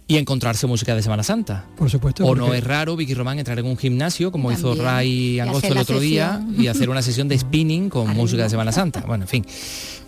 y 0.08 0.18
encontrarse 0.18 0.66
música 0.66 0.92
de 0.96 1.02
Semana 1.04 1.22
Santa. 1.22 1.66
Por 1.76 1.88
supuesto. 1.88 2.26
O 2.26 2.34
no 2.34 2.52
es 2.52 2.64
raro, 2.64 2.96
Vicky 2.96 3.14
Román, 3.14 3.38
entrar 3.38 3.60
en 3.60 3.66
un 3.66 3.78
gimnasio, 3.78 4.32
como 4.32 4.50
hizo 4.50 4.74
Ray 4.74 5.38
Angosto 5.38 5.68
el 5.68 5.78
otro 5.78 6.00
día, 6.00 6.44
y 6.58 6.66
hacer 6.66 6.90
una 6.90 7.00
sesión 7.00 7.28
de 7.28 7.38
spinning 7.38 7.88
con 7.88 8.08
música 8.08 8.42
de 8.42 8.50
Semana 8.50 8.72
Santa. 8.72 9.04
Bueno, 9.06 9.22
en 9.22 9.28
fin. 9.28 9.46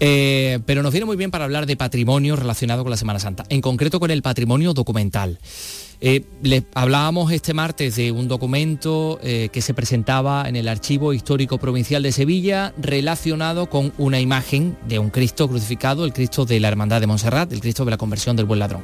Eh, 0.04 0.58
pero 0.66 0.82
nos 0.82 0.90
viene 0.90 1.04
muy 1.04 1.16
bien 1.16 1.30
para 1.30 1.44
hablar 1.44 1.64
de 1.64 1.76
patrimonio 1.76 2.34
relacionado 2.34 2.82
con 2.82 2.90
la 2.90 2.96
Semana 2.96 3.20
Santa, 3.20 3.44
en 3.48 3.60
concreto 3.60 4.00
con 4.00 4.10
el 4.10 4.20
patrimonio 4.20 4.74
documental. 4.74 5.38
Eh, 6.00 6.24
hablábamos 6.74 7.30
este 7.30 7.54
martes 7.54 7.94
de 7.94 8.10
un 8.10 8.26
documento 8.26 9.20
eh, 9.22 9.48
que 9.52 9.62
se 9.62 9.74
presentaba 9.74 10.48
en 10.48 10.56
el 10.56 10.66
Archivo 10.66 11.12
Histórico 11.12 11.58
Provincial 11.58 12.02
de 12.02 12.10
Sevilla 12.10 12.74
relacionado 12.78 13.70
con 13.70 13.92
una 13.96 14.18
imagen 14.18 14.76
de 14.88 14.98
un 14.98 15.10
Cristo 15.10 15.48
crucificado, 15.48 16.04
el 16.04 16.12
Cristo 16.12 16.46
de 16.46 16.58
la 16.58 16.66
Hermandad 16.66 17.00
de 17.00 17.06
Montserrat, 17.06 17.52
el 17.52 17.60
Cristo 17.60 17.84
de 17.84 17.92
la 17.92 17.96
Conversión 17.96 18.34
del 18.34 18.46
Buen 18.46 18.58
Ladrón. 18.58 18.82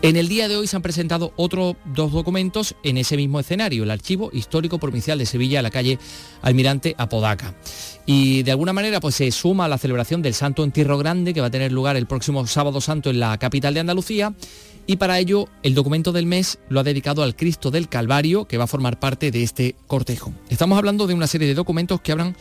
En 0.00 0.14
el 0.14 0.28
día 0.28 0.46
de 0.46 0.56
hoy 0.56 0.68
se 0.68 0.76
han 0.76 0.82
presentado 0.82 1.32
otros 1.34 1.74
dos 1.86 2.12
documentos 2.12 2.76
en 2.84 2.98
ese 2.98 3.16
mismo 3.16 3.40
escenario, 3.40 3.82
el 3.82 3.90
Archivo 3.90 4.30
Histórico 4.32 4.78
Provincial 4.78 5.18
de 5.18 5.26
Sevilla, 5.26 5.60
la 5.60 5.72
calle 5.72 5.98
Almirante 6.40 6.94
Apodaca. 6.98 7.56
Y 8.06 8.44
de 8.44 8.52
alguna 8.52 8.72
manera 8.72 9.00
pues 9.00 9.16
se 9.16 9.28
suma 9.32 9.64
a 9.64 9.68
la 9.68 9.76
celebración 9.76 10.22
del 10.22 10.34
Santo 10.34 10.62
Entierro 10.62 10.98
Grande 10.98 11.34
que 11.34 11.40
va 11.40 11.48
a 11.48 11.50
tener 11.50 11.72
lugar 11.72 11.96
el 11.96 12.06
próximo 12.06 12.46
sábado 12.46 12.80
santo 12.80 13.10
en 13.10 13.18
la 13.18 13.38
capital 13.38 13.74
de 13.74 13.80
Andalucía 13.80 14.34
y 14.86 14.96
para 14.96 15.18
ello 15.18 15.48
el 15.64 15.74
documento 15.74 16.12
del 16.12 16.26
mes 16.26 16.60
lo 16.68 16.78
ha 16.78 16.84
dedicado 16.84 17.24
al 17.24 17.34
Cristo 17.34 17.72
del 17.72 17.88
Calvario, 17.88 18.44
que 18.44 18.56
va 18.56 18.64
a 18.64 18.68
formar 18.68 19.00
parte 19.00 19.32
de 19.32 19.42
este 19.42 19.74
cortejo. 19.88 20.32
Estamos 20.48 20.78
hablando 20.78 21.08
de 21.08 21.14
una 21.14 21.26
serie 21.26 21.48
de 21.48 21.54
documentos 21.54 22.00
que 22.00 22.12
hablan 22.12 22.36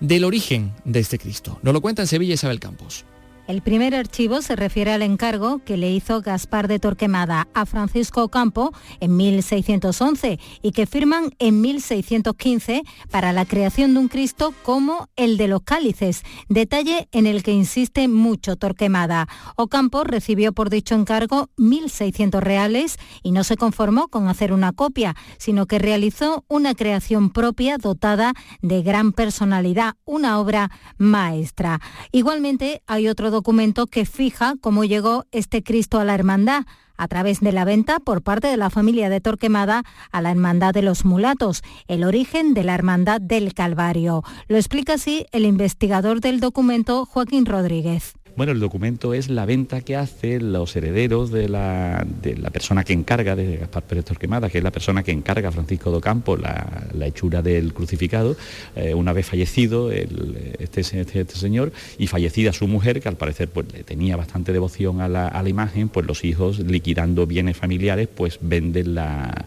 del 0.00 0.24
origen 0.24 0.74
de 0.84 1.00
este 1.00 1.18
Cristo. 1.18 1.58
Nos 1.62 1.72
lo 1.72 1.80
cuenta 1.80 2.02
en 2.02 2.08
Sevilla 2.08 2.34
Isabel 2.34 2.60
Campos. 2.60 3.06
El 3.50 3.62
primer 3.62 3.96
archivo 3.96 4.42
se 4.42 4.54
refiere 4.54 4.92
al 4.92 5.02
encargo 5.02 5.58
que 5.64 5.76
le 5.76 5.90
hizo 5.90 6.20
Gaspar 6.22 6.68
de 6.68 6.78
Torquemada 6.78 7.48
a 7.52 7.66
Francisco 7.66 8.28
Campo 8.28 8.72
en 9.00 9.16
1611 9.16 10.38
y 10.62 10.70
que 10.70 10.86
firman 10.86 11.30
en 11.40 11.60
1615 11.60 12.82
para 13.10 13.32
la 13.32 13.44
creación 13.46 13.94
de 13.94 13.98
un 13.98 14.06
Cristo 14.06 14.54
como 14.62 15.08
el 15.16 15.36
de 15.36 15.48
los 15.48 15.62
cálices, 15.62 16.22
detalle 16.48 17.08
en 17.10 17.26
el 17.26 17.42
que 17.42 17.50
insiste 17.50 18.06
mucho 18.06 18.54
Torquemada. 18.54 19.26
Ocampo 19.56 20.04
recibió 20.04 20.52
por 20.52 20.70
dicho 20.70 20.94
encargo 20.94 21.48
1.600 21.56 22.38
reales 22.38 22.98
y 23.24 23.32
no 23.32 23.42
se 23.42 23.56
conformó 23.56 24.06
con 24.06 24.28
hacer 24.28 24.52
una 24.52 24.70
copia, 24.70 25.16
sino 25.38 25.66
que 25.66 25.80
realizó 25.80 26.44
una 26.46 26.76
creación 26.76 27.30
propia 27.30 27.78
dotada 27.78 28.32
de 28.62 28.82
gran 28.82 29.10
personalidad, 29.10 29.94
una 30.04 30.38
obra 30.38 30.70
maestra. 30.98 31.80
Igualmente 32.12 32.84
hay 32.86 33.08
otro 33.08 33.32
documento 33.32 33.39
documento 33.40 33.86
que 33.86 34.04
fija 34.04 34.56
cómo 34.60 34.84
llegó 34.84 35.24
este 35.32 35.62
Cristo 35.62 35.98
a 35.98 36.04
la 36.04 36.14
hermandad 36.14 36.64
a 36.98 37.08
través 37.08 37.40
de 37.40 37.52
la 37.52 37.64
venta 37.64 37.98
por 37.98 38.20
parte 38.20 38.48
de 38.48 38.58
la 38.58 38.68
familia 38.68 39.08
de 39.08 39.22
Torquemada 39.22 39.82
a 40.12 40.20
la 40.20 40.30
Hermandad 40.30 40.74
de 40.74 40.82
los 40.82 41.06
Mulatos, 41.06 41.62
el 41.88 42.04
origen 42.04 42.52
de 42.52 42.64
la 42.64 42.74
Hermandad 42.74 43.18
del 43.18 43.54
Calvario. 43.54 44.22
Lo 44.46 44.58
explica 44.58 44.92
así 44.92 45.24
el 45.32 45.46
investigador 45.46 46.20
del 46.20 46.38
documento 46.38 47.06
Joaquín 47.06 47.46
Rodríguez. 47.46 48.12
Bueno, 48.40 48.54
el 48.54 48.60
documento 48.60 49.12
es 49.12 49.28
la 49.28 49.44
venta 49.44 49.82
que 49.82 49.96
hacen 49.96 50.50
los 50.50 50.74
herederos 50.74 51.30
de 51.30 51.46
la, 51.46 52.06
persona 52.50 52.84
que 52.84 52.94
encarga, 52.94 53.36
de 53.36 53.58
Gaspar 53.58 53.82
Pérez 53.82 54.06
Torquemada, 54.06 54.48
que 54.48 54.56
es 54.56 54.64
la 54.64 54.70
persona 54.70 55.02
que 55.02 55.12
encarga 55.12 55.50
a 55.50 55.52
Francisco 55.52 55.90
Docampo 55.90 56.38
la, 56.38 56.86
la 56.94 57.06
hechura 57.06 57.42
del 57.42 57.74
crucificado, 57.74 58.38
eh, 58.76 58.94
una 58.94 59.12
vez 59.12 59.26
fallecido 59.26 59.92
este, 59.92 60.80
este, 60.80 61.20
este, 61.20 61.36
señor 61.36 61.70
y 61.98 62.06
fallecida 62.06 62.54
su 62.54 62.66
mujer, 62.66 63.02
que 63.02 63.10
al 63.10 63.18
parecer 63.18 63.50
pues, 63.50 63.70
le 63.74 63.84
tenía 63.84 64.16
bastante 64.16 64.54
devoción 64.54 65.02
a 65.02 65.08
la, 65.10 65.46
imagen, 65.46 65.90
pues 65.90 66.06
los 66.06 66.24
hijos 66.24 66.60
liquidando 66.60 67.26
bienes 67.26 67.58
familiares, 67.58 68.08
pues 68.08 68.38
venden 68.40 68.94
la 68.94 69.44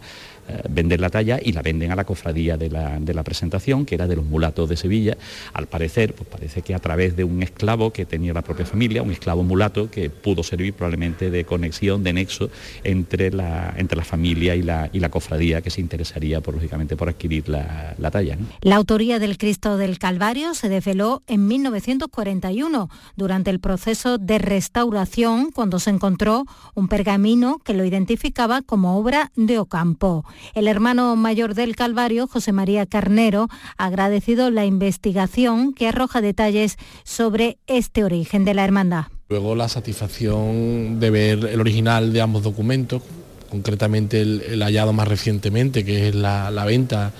vender 0.70 1.00
la 1.00 1.10
talla 1.10 1.40
y 1.42 1.52
la 1.52 1.62
venden 1.62 1.92
a 1.92 1.96
la 1.96 2.04
cofradía 2.04 2.58
de 2.58 2.70
la, 2.70 3.00
de 3.00 3.14
la, 3.14 3.24
presentación, 3.24 3.86
que 3.86 3.96
era 3.96 4.08
de 4.08 4.16
los 4.16 4.26
mulatos 4.26 4.70
de 4.70 4.78
Sevilla. 4.78 5.18
Al 5.54 5.68
parecer, 5.68 6.14
pues 6.14 6.28
parece 6.30 6.62
que 6.62 6.74
a 6.76 6.80
través 6.80 7.16
de 7.16 7.24
un 7.24 7.42
esclavo 7.44 7.92
que 7.92 8.06
tenía 8.06 8.34
la 8.34 8.42
propia 8.42 8.66
familia, 8.66 9.02
un 9.02 9.12
esclavo 9.12 9.44
mulato 9.44 9.90
que 9.90 10.10
pudo 10.10 10.44
servir 10.44 10.74
probablemente 10.74 11.30
de 11.30 11.46
conexión, 11.46 12.04
de 12.04 12.14
nexo 12.14 12.50
entre 12.84 13.32
la, 13.32 13.74
entre 13.78 13.98
la 13.98 14.04
familia 14.04 14.56
y 14.56 14.62
la, 14.62 14.90
y 14.92 15.00
la 15.00 15.10
cofradía 15.10 15.62
que 15.62 15.70
se 15.70 15.82
interesaría, 15.82 16.42
por, 16.42 16.54
lógicamente, 16.56 16.96
por 16.96 17.10
adquirir 17.10 17.50
la, 17.50 17.96
la 17.98 18.12
talla. 18.12 18.38
La 18.62 18.76
autoría 18.76 19.20
del 19.20 19.38
Cristo 19.38 19.78
del 19.78 20.00
Calvario 20.00 20.54
se 20.54 20.70
desveló 20.70 21.24
en 21.28 21.48
1941 21.48 22.90
durante 23.16 23.50
el 23.50 23.60
proceso 23.60 24.18
de 24.18 24.38
restauración 24.38 25.52
cuando 25.52 25.80
se 25.80 25.90
encontró 25.90 26.46
un 26.76 26.88
pergamino 26.88 27.60
que 27.64 27.74
lo 27.74 27.86
identificaba 27.86 28.62
como 28.62 28.98
obra 28.98 29.32
de 29.36 29.60
Ocampo. 29.60 30.26
El 30.54 30.68
hermano 30.68 31.16
mayor 31.16 31.56
del 31.56 31.76
Calvario, 31.76 32.28
José 32.28 32.52
María 32.52 32.86
Carnero, 32.86 33.48
ha 33.78 33.86
agradecido 33.86 34.50
la 34.52 34.66
investigación 34.66 35.74
que 35.74 35.88
arroja 35.88 36.22
detalles 36.22 36.78
sobre 37.04 37.58
este 37.68 38.04
origen 38.04 38.46
de 38.46 38.54
la 38.54 38.64
hermandad. 38.64 39.06
Luego 39.30 39.56
la 39.56 39.70
satisfacción 39.70 41.00
de 41.00 41.10
ver 41.10 41.46
el 41.46 41.60
original 41.60 42.14
de 42.14 42.22
ambos 42.22 42.44
documentos, 42.44 43.02
concretamente 43.50 44.22
el, 44.22 44.62
hallado 44.62 44.94
más 44.94 45.08
recientemente, 45.08 45.86
que 45.86 46.10
es 46.10 46.16
la, 46.16 46.52
la, 46.52 46.66
venta 46.66 47.12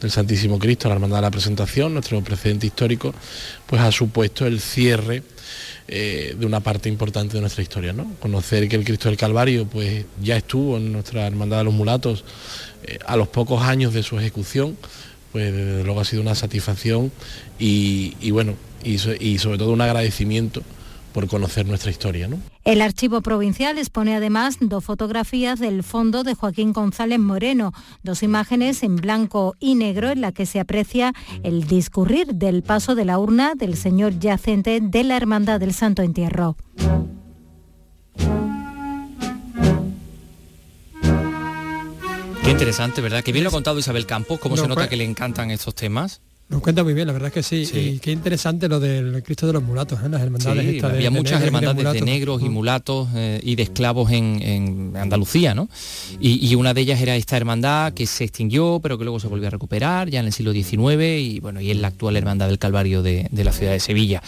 del 0.00 0.10
Santísimo 0.10 0.58
Cristo 0.58 0.88
la 0.88 0.94
Hermandad 0.94 1.18
de 1.18 1.22
la 1.22 1.30
Presentación, 1.30 1.92
nuestro 1.92 2.20
precedente 2.22 2.66
histórico, 2.66 3.14
pues 3.66 3.80
ha 3.82 3.92
supuesto 3.92 4.46
el 4.46 4.60
cierre 4.60 5.22
eh, 5.88 6.36
de 6.38 6.46
una 6.46 6.60
parte 6.60 6.88
importante 6.88 7.34
de 7.34 7.40
nuestra 7.40 7.62
historia. 7.62 7.92
¿no? 7.92 8.14
Conocer 8.20 8.68
que 8.68 8.76
el 8.76 8.84
Cristo 8.84 9.08
del 9.08 9.18
Calvario 9.18 9.66
pues, 9.66 10.04
ya 10.22 10.36
estuvo 10.36 10.76
en 10.76 10.92
nuestra 10.92 11.26
Hermandad 11.26 11.58
de 11.58 11.64
los 11.64 11.74
Mulatos 11.74 12.24
eh, 12.84 12.98
a 13.06 13.16
los 13.16 13.28
pocos 13.28 13.62
años 13.62 13.92
de 13.92 14.02
su 14.02 14.18
ejecución, 14.18 14.76
pues 15.32 15.52
desde 15.52 15.84
luego 15.84 16.00
ha 16.00 16.04
sido 16.04 16.22
una 16.22 16.34
satisfacción 16.34 17.10
y, 17.58 18.30
bueno, 18.30 18.54
y 18.84 18.98
sobre 18.98 19.58
todo 19.58 19.70
un 19.70 19.80
agradecimiento 19.80 20.62
por 21.12 21.28
conocer 21.28 21.66
nuestra 21.66 21.90
historia. 21.90 22.28
¿no? 22.28 22.38
El 22.64 22.82
archivo 22.82 23.20
provincial 23.20 23.78
expone 23.78 24.16
además 24.16 24.56
dos 24.60 24.84
fotografías 24.84 25.58
del 25.60 25.82
fondo 25.82 26.24
de 26.24 26.34
Joaquín 26.34 26.72
González 26.72 27.18
Moreno, 27.18 27.72
dos 28.02 28.22
imágenes 28.22 28.82
en 28.82 28.96
blanco 28.96 29.54
y 29.60 29.74
negro 29.74 30.10
en 30.10 30.20
la 30.20 30.32
que 30.32 30.46
se 30.46 30.60
aprecia 30.60 31.12
el 31.42 31.66
discurrir 31.66 32.34
del 32.34 32.62
paso 32.62 32.94
de 32.94 33.04
la 33.04 33.18
urna 33.18 33.54
del 33.54 33.76
señor 33.76 34.18
yacente 34.18 34.80
de 34.80 35.04
la 35.04 35.16
Hermandad 35.16 35.60
del 35.60 35.74
Santo 35.74 36.02
Entierro. 36.02 36.56
Qué 42.44 42.50
interesante, 42.50 43.00
¿verdad? 43.00 43.22
Que 43.22 43.32
bien 43.32 43.44
lo 43.44 43.50
ha 43.50 43.52
contado 43.52 43.78
Isabel 43.78 44.04
Campos, 44.04 44.40
cómo 44.40 44.56
no, 44.56 44.62
se 44.62 44.68
nota 44.68 44.88
que 44.88 44.96
le 44.96 45.04
encantan 45.04 45.50
estos 45.50 45.74
temas. 45.74 46.20
Nos 46.52 46.60
cuenta 46.60 46.84
muy 46.84 46.92
bien, 46.92 47.06
la 47.06 47.14
verdad 47.14 47.28
es 47.28 47.32
que 47.32 47.42
sí. 47.42 47.64
sí. 47.64 47.78
Y 47.78 47.98
qué 47.98 48.12
interesante 48.12 48.68
lo 48.68 48.78
del 48.78 49.22
Cristo 49.22 49.46
de 49.46 49.54
los 49.54 49.62
mulatos, 49.62 50.00
¿eh? 50.04 50.08
las 50.10 50.20
hermandades. 50.20 50.70
Sí, 50.70 50.80
había 50.84 51.04
de, 51.04 51.10
muchas 51.10 51.40
de 51.40 51.46
hermandades 51.46 51.82
de, 51.82 51.92
de 51.92 52.00
negros 52.02 52.42
y 52.42 52.50
mulatos 52.50 53.08
eh, 53.14 53.40
y 53.42 53.56
de 53.56 53.62
esclavos 53.62 54.12
en, 54.12 54.42
en 54.42 54.96
Andalucía, 54.98 55.54
¿no? 55.54 55.70
Y, 56.20 56.46
y, 56.46 56.54
una 56.54 56.74
de 56.74 56.82
ellas 56.82 57.00
era 57.00 57.16
esta 57.16 57.38
hermandad 57.38 57.94
que 57.94 58.06
se 58.06 58.24
extinguió, 58.24 58.80
pero 58.82 58.98
que 58.98 59.04
luego 59.04 59.18
se 59.18 59.28
volvió 59.28 59.46
a 59.46 59.50
recuperar 59.50 60.10
ya 60.10 60.20
en 60.20 60.26
el 60.26 60.32
siglo 60.34 60.52
XIX 60.52 61.02
y 61.18 61.40
bueno, 61.40 61.62
y 61.62 61.70
es 61.70 61.76
la 61.78 61.88
actual 61.88 62.18
hermandad 62.18 62.48
del 62.48 62.58
Calvario 62.58 63.02
de, 63.02 63.28
de 63.30 63.44
la 63.44 63.52
ciudad 63.52 63.72
de 63.72 63.80
Sevilla. 63.80 64.22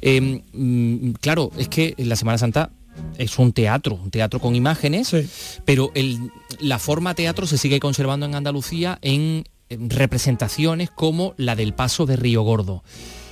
Eh, 0.00 0.42
mm, 0.54 1.10
claro, 1.20 1.50
es 1.58 1.68
que 1.68 1.94
la 1.98 2.16
Semana 2.16 2.38
Santa 2.38 2.70
es 3.18 3.38
un 3.38 3.52
teatro, 3.52 3.96
un 4.02 4.10
teatro 4.10 4.40
con 4.40 4.54
imágenes, 4.54 5.08
sí. 5.08 5.28
pero 5.66 5.92
el, 5.94 6.30
la 6.58 6.78
forma 6.78 7.14
teatro 7.14 7.46
se 7.46 7.58
sigue 7.58 7.80
conservando 7.80 8.24
en 8.24 8.34
Andalucía 8.34 8.98
en 9.02 9.44
representaciones 9.70 10.90
como 10.90 11.34
la 11.36 11.56
del 11.56 11.74
paso 11.74 12.06
de 12.06 12.16
Río 12.16 12.42
Gordo. 12.42 12.82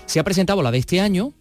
Se 0.06 0.20
ha 0.20 0.24
presentado 0.24 0.62
la 0.62 0.70
de 0.70 0.78
este 0.78 1.00
año 1.00 1.32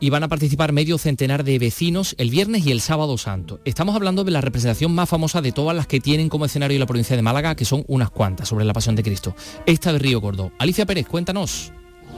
y 0.00 0.10
van 0.10 0.22
a 0.22 0.28
participar 0.28 0.72
medio 0.72 0.98
centenar 0.98 1.44
de 1.44 1.58
vecinos 1.58 2.14
el 2.18 2.30
viernes 2.30 2.66
y 2.66 2.72
el 2.72 2.80
sábado 2.80 3.16
santo. 3.16 3.60
Estamos 3.64 3.94
hablando 3.94 4.24
de 4.24 4.32
la 4.32 4.40
representación 4.40 4.94
más 4.94 5.08
famosa 5.08 5.40
de 5.40 5.52
todas 5.52 5.76
las 5.76 5.86
que 5.86 6.00
tienen 6.00 6.28
como 6.28 6.44
escenario 6.44 6.78
la 6.78 6.86
provincia 6.86 7.16
de 7.16 7.22
Málaga, 7.22 7.54
que 7.54 7.64
son 7.64 7.84
unas 7.88 8.10
cuantas 8.10 8.48
sobre 8.48 8.64
la 8.64 8.72
Pasión 8.72 8.96
de 8.96 9.02
Cristo. 9.02 9.34
Esta 9.66 9.92
de 9.92 9.98
Río 9.98 10.20
Gordo. 10.20 10.52
Alicia 10.58 10.86
Pérez, 10.86 11.06
cuéntanos. 11.06 11.72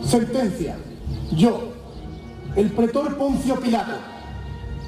Sentencia. 0.04 0.76
Yo, 1.32 1.72
el 2.56 2.70
pretor 2.70 3.16
Poncio 3.16 3.60
Pilato, 3.60 3.98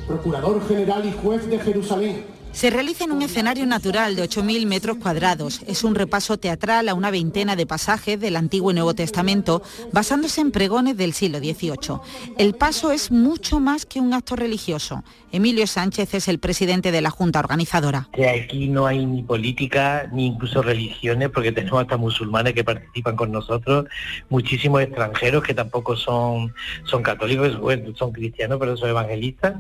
procurador 0.07 0.66
general 0.66 1.07
y 1.07 1.12
juez 1.12 1.48
de 1.48 1.59
Jerusalén, 1.59 2.24
se 2.53 2.71
realiza 2.71 3.05
en 3.05 3.13
un 3.13 3.23
escenario 3.23 3.67
natural 3.67 4.17
de 4.17 4.25
8.000 4.25 4.67
metros 4.67 4.97
cuadrados. 4.99 5.61
Es 5.67 5.85
un 5.85 5.95
repaso 5.95 6.39
teatral 6.39 6.89
a 6.89 6.95
una 6.95 7.11
veintena 7.11 7.57
de 7.57 7.67
pasajes 7.67 8.19
del 8.19 8.37
Antiguo 8.37 8.71
y 8.71 8.75
Nuevo 8.75 8.95
Testamento, 8.95 9.63
basándose 9.93 10.41
en 10.41 10.51
pregones 10.51 10.97
del 10.97 11.13
siglo 11.13 11.39
XVIII. 11.39 12.01
El 12.37 12.55
paso 12.55 12.91
es 12.91 13.11
mucho 13.11 13.61
más 13.61 13.87
que 13.87 14.01
un 14.01 14.13
acto 14.15 14.37
religioso. 14.37 15.05
Emilio 15.31 15.67
Sánchez 15.67 16.15
es 16.15 16.29
el 16.29 16.39
presidente 16.39 16.91
de 16.91 17.01
la 17.01 17.11
Junta 17.11 17.39
Organizadora. 17.39 18.09
Aquí 18.45 18.69
no 18.69 18.87
hay 18.87 19.05
ni 19.05 19.23
política 19.23 20.09
ni 20.13 20.27
incluso 20.27 20.63
religiones, 20.63 21.29
porque 21.31 21.53
tenemos 21.53 21.83
hasta 21.83 21.97
musulmanes 21.97 22.55
que 22.55 22.65
participan 22.65 23.17
con 23.17 23.31
nosotros, 23.31 23.87
muchísimos 24.31 24.83
extranjeros 24.83 25.43
que 25.43 25.55
tampoco 25.55 25.97
son, 25.97 26.55
son 26.85 27.03
católicos, 27.03 27.59
son 27.97 28.13
cristianos, 28.13 28.59
pero 28.59 28.77
son 28.77 28.89
evangelistas 28.91 29.55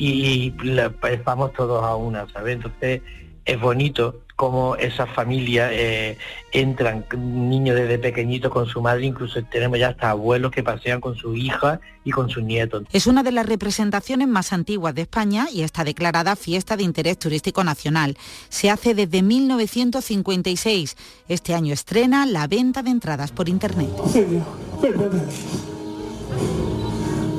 y 0.00 0.54
la, 0.64 0.92
vamos 1.24 1.52
todos 1.52 1.84
a 1.84 1.94
una, 1.94 2.26
¿sabes? 2.32 2.56
Entonces 2.56 3.02
es 3.44 3.60
bonito 3.60 4.20
cómo 4.36 4.76
esas 4.76 5.10
familias 5.10 5.70
eh, 5.70 6.16
entran, 6.52 7.04
niños 7.14 7.76
desde 7.76 7.98
pequeñitos 7.98 8.50
con 8.50 8.66
su 8.66 8.80
madre, 8.80 9.04
incluso 9.04 9.42
tenemos 9.44 9.78
ya 9.78 9.88
hasta 9.88 10.10
abuelos 10.10 10.50
que 10.50 10.62
pasean 10.62 10.98
con 10.98 11.14
su 11.14 11.34
hija 11.34 11.78
y 12.04 12.10
con 12.10 12.30
sus 12.30 12.42
nietos. 12.42 12.84
Es 12.90 13.06
una 13.06 13.22
de 13.22 13.32
las 13.32 13.44
representaciones 13.44 14.28
más 14.28 14.54
antiguas 14.54 14.94
de 14.94 15.02
España 15.02 15.46
y 15.52 15.60
está 15.60 15.84
declarada 15.84 16.36
fiesta 16.36 16.78
de 16.78 16.84
interés 16.84 17.18
turístico 17.18 17.64
nacional. 17.64 18.16
Se 18.48 18.70
hace 18.70 18.94
desde 18.94 19.22
1956. 19.22 20.96
Este 21.28 21.54
año 21.54 21.74
estrena 21.74 22.24
la 22.24 22.46
venta 22.46 22.82
de 22.82 22.90
entradas 22.90 23.32
por 23.32 23.48
internet. 23.48 23.90
Señor, 24.10 24.46
perdóname. 24.80 25.32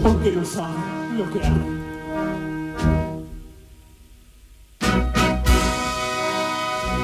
Aunque 0.04 0.32
no 0.32 0.46
saben 0.46 1.18
lo 1.18 1.32
que 1.32 1.48
hago. 1.48 1.81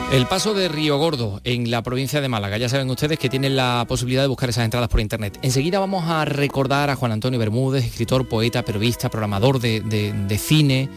El 0.09 0.25
paso 0.25 0.53
de 0.53 0.69
Río 0.69 0.97
Gordo 0.97 1.41
en 1.43 1.69
la 1.69 1.83
provincia 1.83 2.21
de 2.21 2.29
Málaga. 2.29 2.57
Ya 2.57 2.69
saben 2.69 2.89
ustedes 2.89 3.19
que 3.19 3.27
tienen 3.27 3.57
la 3.57 3.83
posibilidad 3.89 4.21
de 4.21 4.29
buscar 4.29 4.49
esas 4.49 4.63
entradas 4.63 4.87
por 4.87 5.01
internet. 5.01 5.37
Enseguida 5.41 5.79
vamos 5.79 6.05
a 6.07 6.23
recordar 6.23 6.89
a 6.89 6.95
Juan 6.95 7.11
Antonio 7.11 7.37
Bermúdez, 7.37 7.83
escritor, 7.83 8.25
poeta, 8.25 8.63
periodista, 8.63 9.09
programador 9.09 9.59
de, 9.59 9.81
de, 9.81 10.37
cine 10.37 10.89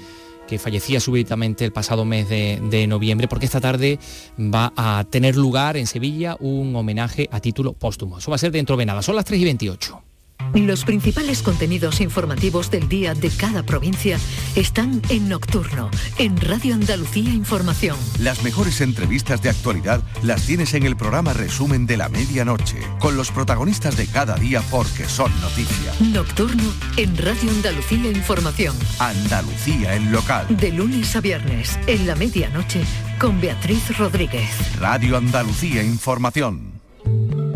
que 0.47 0.61
fallecía 0.61 1.01
súbitamente 1.01 1.65
el 1.65 1.73
pasado 1.73 2.05
mes 2.05 2.29
de, 2.29 2.61
de, 2.71 2.87
noviembre, 2.87 3.27
porque 3.27 3.47
esta 3.47 3.61
tarde 3.61 3.99
va 4.39 4.73
a 4.77 5.05
tener 5.11 5.37
lugar 5.37 5.77
en 5.77 5.89
Sevilla 5.89 6.37
un 6.39 6.75
homenaje 6.77 7.29
a 7.33 7.41
título 7.41 7.73
póstumo. 7.73 8.19
Eso 8.19 8.31
va 8.31 8.37
a 8.37 8.39
ser 8.39 8.53
dentro 8.53 8.77
de 8.77 8.87
nada. 8.87 9.03
Son 9.03 9.17
las 9.17 9.25
3 9.25 9.41
y 9.41 9.45
28. 9.45 10.10
Los 10.55 10.85
principales 10.85 11.43
contenidos 11.43 12.01
informativos 12.01 12.71
del 12.71 12.89
día 12.89 13.15
de 13.15 13.31
cada 13.31 13.63
provincia 13.63 14.19
están 14.57 15.01
en 15.09 15.29
Nocturno, 15.29 15.91
en 16.19 16.37
Radio 16.41 16.75
Andalucía 16.75 17.31
Información. 17.31 17.97
Las 18.19 18.43
mejores 18.43 18.81
entrevistas 18.81 19.43
de 19.43 19.51
actualidad 19.51 20.03
las 20.23 20.47
tienes 20.47 20.75
en 20.75 20.83
el 20.83 20.97
programa 20.97 21.35
Resumen 21.35 21.87
de 21.87 21.97
la 21.97 22.09
Medianoche, 22.09 22.79
con 22.99 23.17
los 23.17 23.31
protagonistas 23.31 23.97
de 23.97 24.09
cada 24.09 24.35
día 24.37 24.61
porque 24.71 25.05
son 25.05 25.33
noticia. 25.41 25.93
Nocturno 26.13 26.73
en 26.97 27.17
Radio 27.17 27.51
Andalucía 27.51 28.11
Información. 28.11 28.77
Andalucía 28.99 29.95
en 29.95 30.11
local. 30.11 30.47
De 30.49 30.73
lunes 30.73 31.15
a 31.15 31.21
viernes, 31.21 31.79
en 31.87 32.07
la 32.09 32.17
medianoche, 32.17 32.83
con 33.21 33.41
Beatriz 33.41 33.97
Rodríguez. 33.97 34.51
Radio 34.81 35.17
Andalucía 35.17 35.83
Información. 35.83 36.80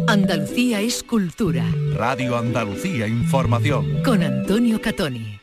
Andalucía 0.06 0.80
es 0.80 1.02
cultura. 1.02 1.64
Radio 1.94 2.36
Andalucía 2.36 3.08
Información. 3.08 4.02
Con 4.02 4.22
Antonio 4.22 4.80
Catoni. 4.80 5.38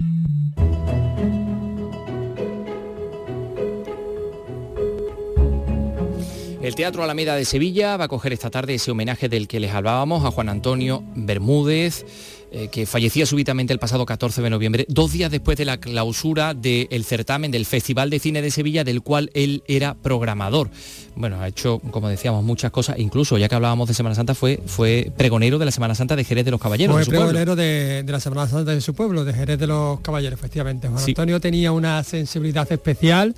El 6.61 6.75
Teatro 6.75 7.03
Alameda 7.03 7.35
de 7.35 7.45
Sevilla 7.45 7.97
va 7.97 8.05
a 8.05 8.07
coger 8.07 8.33
esta 8.33 8.51
tarde 8.51 8.75
ese 8.75 8.91
homenaje 8.91 9.29
del 9.29 9.47
que 9.47 9.59
les 9.59 9.73
hablábamos 9.73 10.23
a 10.25 10.31
Juan 10.31 10.47
Antonio 10.47 11.03
Bermúdez, 11.15 12.05
eh, 12.53 12.67
que 12.67 12.85
fallecía 12.85 13.25
súbitamente 13.25 13.71
el 13.71 13.79
pasado 13.79 14.05
14 14.05 14.41
de 14.41 14.49
noviembre, 14.49 14.85
dos 14.89 15.13
días 15.13 15.31
después 15.31 15.57
de 15.57 15.63
la 15.63 15.77
clausura 15.77 16.53
del 16.53 17.05
certamen 17.05 17.49
del 17.49 17.65
Festival 17.65 18.09
de 18.09 18.19
Cine 18.19 18.41
de 18.41 18.51
Sevilla, 18.51 18.83
del 18.83 19.01
cual 19.01 19.31
él 19.33 19.63
era 19.67 19.93
programador. 19.93 20.69
Bueno, 21.15 21.39
ha 21.39 21.47
hecho, 21.47 21.79
como 21.91 22.09
decíamos, 22.09 22.43
muchas 22.43 22.71
cosas, 22.71 22.99
incluso 22.99 23.37
ya 23.37 23.47
que 23.47 23.55
hablábamos 23.55 23.87
de 23.87 23.93
Semana 23.93 24.15
Santa, 24.15 24.35
fue, 24.35 24.59
fue 24.65 25.13
pregonero 25.15 25.59
de 25.59 25.65
la 25.65 25.71
Semana 25.71 25.95
Santa 25.95 26.17
de 26.17 26.25
Jerez 26.25 26.43
de 26.43 26.51
los 26.51 26.59
Caballeros. 26.59 26.93
Fue 26.93 27.05
de 27.05 27.09
pregonero 27.09 27.55
de, 27.55 28.03
de, 28.03 28.11
la 28.11 28.19
Semana 28.19 28.47
Santa 28.47 28.71
de 28.71 28.81
su 28.81 28.93
pueblo, 28.93 29.23
de 29.23 29.33
Jerez 29.33 29.57
de 29.57 29.67
los 29.67 30.01
Caballeros, 30.01 30.37
efectivamente. 30.37 30.89
Juan 30.89 30.99
sí. 30.99 31.11
Antonio 31.11 31.39
tenía 31.39 31.71
una 31.71 32.03
sensibilidad 32.03 32.69
especial 32.69 33.33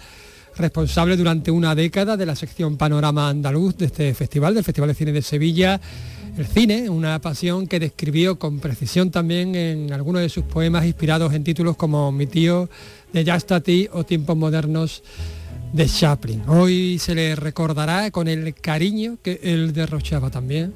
responsable 0.56 1.18
durante 1.18 1.52
una 1.52 1.76
década 1.76 2.18
de 2.18 2.26
la 2.26 2.36
sección 2.36 2.78
Panorama 2.78 3.30
Andaluz 3.30 3.78
de 3.78 3.86
este 3.86 4.14
festival, 4.14 4.56
del 4.56 4.64
Festival 4.64 4.90
de 4.90 4.96
Cine 4.96 5.12
de 5.12 5.22
Sevilla. 5.22 5.80
El 6.36 6.48
cine, 6.48 6.90
una 6.90 7.22
pasión 7.22 7.68
que 7.68 7.80
describió 7.80 8.40
con 8.40 8.60
precisión 8.60 9.12
también 9.12 9.54
en 9.54 9.94
algunos 9.94 10.20
de 10.24 10.30
sus 10.30 10.44
poemas 10.44 10.84
inspirados 10.84 11.32
en 11.34 11.44
títulos 11.44 11.78
como 11.78 12.12
Mi 12.12 12.26
tío 12.26 12.70
de 13.12 13.24
Yastati 13.24 13.88
o 13.92 14.04
Tiempos 14.04 14.36
modernos 14.36 15.04
de 15.74 15.86
Chaplin. 15.86 16.42
Hoy 16.48 16.98
se 16.98 17.14
le 17.14 17.36
recordará 17.36 18.10
con 18.10 18.28
el 18.28 18.56
cariño 18.56 19.18
que 19.22 19.42
él 19.44 19.74
derrochaba 19.74 20.32
también. 20.32 20.74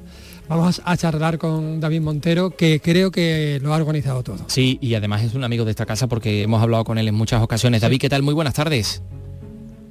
Vamos 0.48 0.80
a 0.84 0.96
charlar 0.96 1.38
con 1.38 1.80
David 1.80 2.02
Montero, 2.02 2.56
que 2.56 2.80
creo 2.80 3.10
que 3.10 3.58
lo 3.60 3.74
ha 3.74 3.78
organizado 3.78 4.22
todo. 4.22 4.38
Sí, 4.46 4.78
y 4.80 4.94
además 4.94 5.24
es 5.24 5.34
un 5.34 5.42
amigo 5.42 5.64
de 5.64 5.72
esta 5.72 5.86
casa 5.86 6.06
porque 6.06 6.42
hemos 6.42 6.62
hablado 6.62 6.84
con 6.84 6.98
él 6.98 7.08
en 7.08 7.16
muchas 7.16 7.42
ocasiones. 7.42 7.80
David, 7.80 7.98
¿qué 8.00 8.08
tal? 8.08 8.22
Muy 8.22 8.32
buenas 8.32 8.54
tardes. 8.54 9.02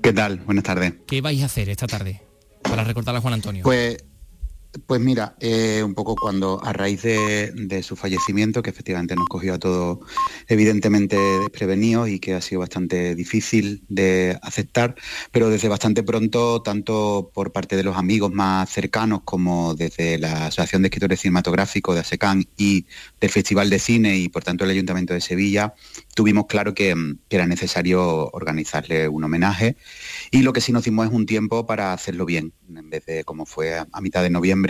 ¿Qué 0.02 0.14
tal? 0.14 0.38
Buenas 0.38 0.64
tardes. 0.64 0.94
¿Qué 1.06 1.20
vais 1.20 1.42
a 1.44 1.48
hacer 1.48 1.68
esta 1.68 1.88
tarde 1.88 2.22
para 2.62 2.86
recordar 2.86 3.14
a 3.18 3.20
Juan 3.20 3.34
Antonio? 3.34 3.64
Pues 3.64 3.98
pues 4.86 5.02
mira, 5.02 5.36
eh, 5.40 5.82
un 5.84 5.94
poco 5.94 6.16
cuando 6.16 6.64
a 6.64 6.74
raíz 6.74 7.02
de, 7.02 7.84
su 7.84 7.96
fallecimiento, 7.96 8.62
que 8.62 8.70
efectivamente 8.70 9.16
nos 9.16 9.28
cogió 9.28 9.54
a 9.54 9.60
todos 9.60 10.00
evidentemente 10.48 11.18
desprevenidos 11.18 12.10
y 12.10 12.20
que 12.20 12.34
ha 12.34 12.42
sido 12.42 12.60
bastante 12.60 13.16
difícil 13.16 13.84
de 13.88 14.38
aceptar, 14.42 14.96
pero 15.32 15.50
desde 15.50 15.70
bastante 15.70 16.04
pronto, 16.04 16.62
tanto 16.62 17.32
por 17.34 17.52
parte 17.52 17.76
de 17.76 17.84
los 17.84 17.98
amigos 17.98 18.32
más 18.32 18.70
cercanos 18.70 19.22
como 19.24 19.76
desde 19.76 20.18
la 20.18 20.48
Asociación 20.48 20.82
de 20.82 20.88
Escritores 20.88 21.22
Cinematográficos 21.22 21.96
de 21.96 22.02
ASECAN 22.02 22.46
y 22.58 22.86
del 23.20 23.30
Festival 23.30 23.70
de 23.70 23.80
Cine 23.80 24.18
y 24.18 24.30
por 24.30 24.44
tanto 24.44 24.64
el 24.64 24.72
Ayuntamiento 24.72 25.14
de 25.14 25.22
Sevilla, 25.22 25.74
tuvimos 26.16 26.46
claro 26.48 26.74
que, 26.74 26.96
que 27.30 27.36
era 27.36 27.48
necesario 27.48 28.30
organizarle 28.32 29.08
un 29.08 29.24
homenaje. 29.24 29.78
Y 30.32 30.42
lo 30.42 30.54
que 30.54 30.62
sí 30.62 30.72
nos 30.72 30.84
dimos 30.84 31.08
es 31.08 31.14
un 31.14 31.26
tiempo 31.26 31.66
para 31.66 31.94
hacerlo 31.94 32.26
bien, 32.26 32.54
en 32.76 32.90
vez 32.90 33.06
de 33.06 33.24
como 33.24 33.46
fue 33.46 33.78
a, 33.78 34.02
mitad 34.02 34.24
de 34.24 34.30
noviembre, 34.30 34.67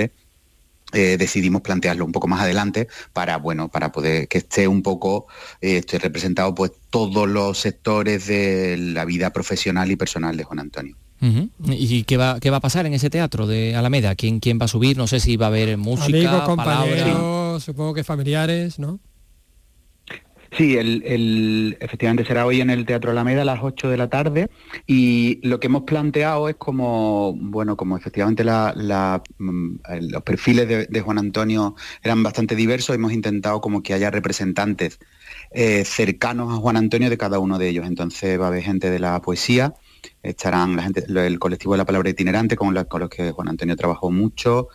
eh, 0.94 1.18
decidimos 1.18 1.62
plantearlo 1.62 2.06
un 2.06 2.14
poco 2.14 2.28
más 2.28 2.42
adelante 2.42 2.88
para 3.12 3.38
bueno 3.38 3.68
para 3.68 3.92
poder 3.92 4.30
que 4.30 4.38
esté 4.38 4.70
un 4.70 4.82
poco 4.82 5.28
eh, 5.60 5.78
esté 5.78 6.00
representado 6.00 6.56
pues 6.56 6.72
todos 6.90 7.28
los 7.28 7.58
sectores 7.58 8.28
de 8.28 8.78
la 8.78 9.04
vida 9.04 9.34
profesional 9.34 9.92
y 9.92 9.98
personal 9.98 10.38
de 10.38 10.44
Juan 10.44 10.60
Antonio. 10.60 10.96
¿Y 11.20 12.04
qué 12.04 12.16
va, 12.16 12.40
qué 12.40 12.52
va 12.52 12.58
a 12.58 12.62
pasar 12.62 12.86
en 12.86 12.94
ese 12.94 13.10
teatro 13.10 13.48
de 13.48 13.76
Alameda? 13.76 14.14
¿Quién, 14.16 14.40
quién 14.40 14.60
va 14.62 14.66
a 14.66 14.68
subir? 14.68 14.98
No 14.98 15.08
sé 15.08 15.20
si 15.20 15.36
va 15.36 15.48
a 15.48 15.50
haber 15.50 15.76
música, 15.78 16.44
compañeros, 16.46 17.64
supongo 17.64 17.96
que 17.96 18.04
familiares, 18.04 18.78
¿no? 18.78 19.00
Sí, 20.52 20.78
el, 20.78 21.78
efectivamente 21.80 22.26
será 22.26 22.46
hoy 22.46 22.62
en 22.62 22.70
el 22.70 22.86
Teatro 22.86 23.12
Alameda 23.12 23.42
a 23.42 23.46
las 23.46 23.60
8 23.62 23.90
de 23.90 23.98
la 23.98 24.10
tarde 24.10 24.50
y 24.86 25.40
lo 25.48 25.60
que 25.60 25.68
hemos 25.68 25.84
planteado 25.84 26.50
es 26.50 26.56
como, 26.56 27.34
bueno, 27.38 27.76
como 27.76 27.98
efectivamente 27.98 28.44
mm, 28.44 29.76
los 30.02 30.24
perfiles 30.24 30.90
de, 30.90 31.02
Juan 31.02 31.18
Antonio 31.18 31.76
eran 32.04 32.24
bastante 32.24 32.56
diversos, 32.56 32.96
hemos 32.96 33.14
intentado 33.14 33.62
como 33.62 33.84
que 33.84 33.94
haya 33.94 34.10
representantes 34.10 35.00
eh, 35.52 35.84
cercanos 35.86 36.54
a 36.54 36.58
Juan 36.58 36.78
Antonio 36.78 37.10
de 37.10 37.18
cada 37.18 37.40
uno 37.40 37.58
de 37.58 37.70
ellos. 37.70 37.86
Entonces 37.86 38.40
va 38.40 38.46
a 38.46 38.48
haber 38.48 38.64
gente 38.64 38.90
de 38.90 39.00
la 39.00 39.22
poesía, 39.22 39.74
estarán 40.24 40.76
la 41.08 41.28
el 41.28 41.40
colectivo 41.40 41.74
de 41.74 41.80
la 41.80 41.86
palabra 41.86 42.10
itinerante 42.10 42.56
con, 42.56 42.74
con 42.86 43.02
los 43.02 43.10
que 43.10 43.32
Juan 43.32 43.50
Antonio 43.50 43.76
trabajó 43.76 44.12
mucho, 44.12 44.70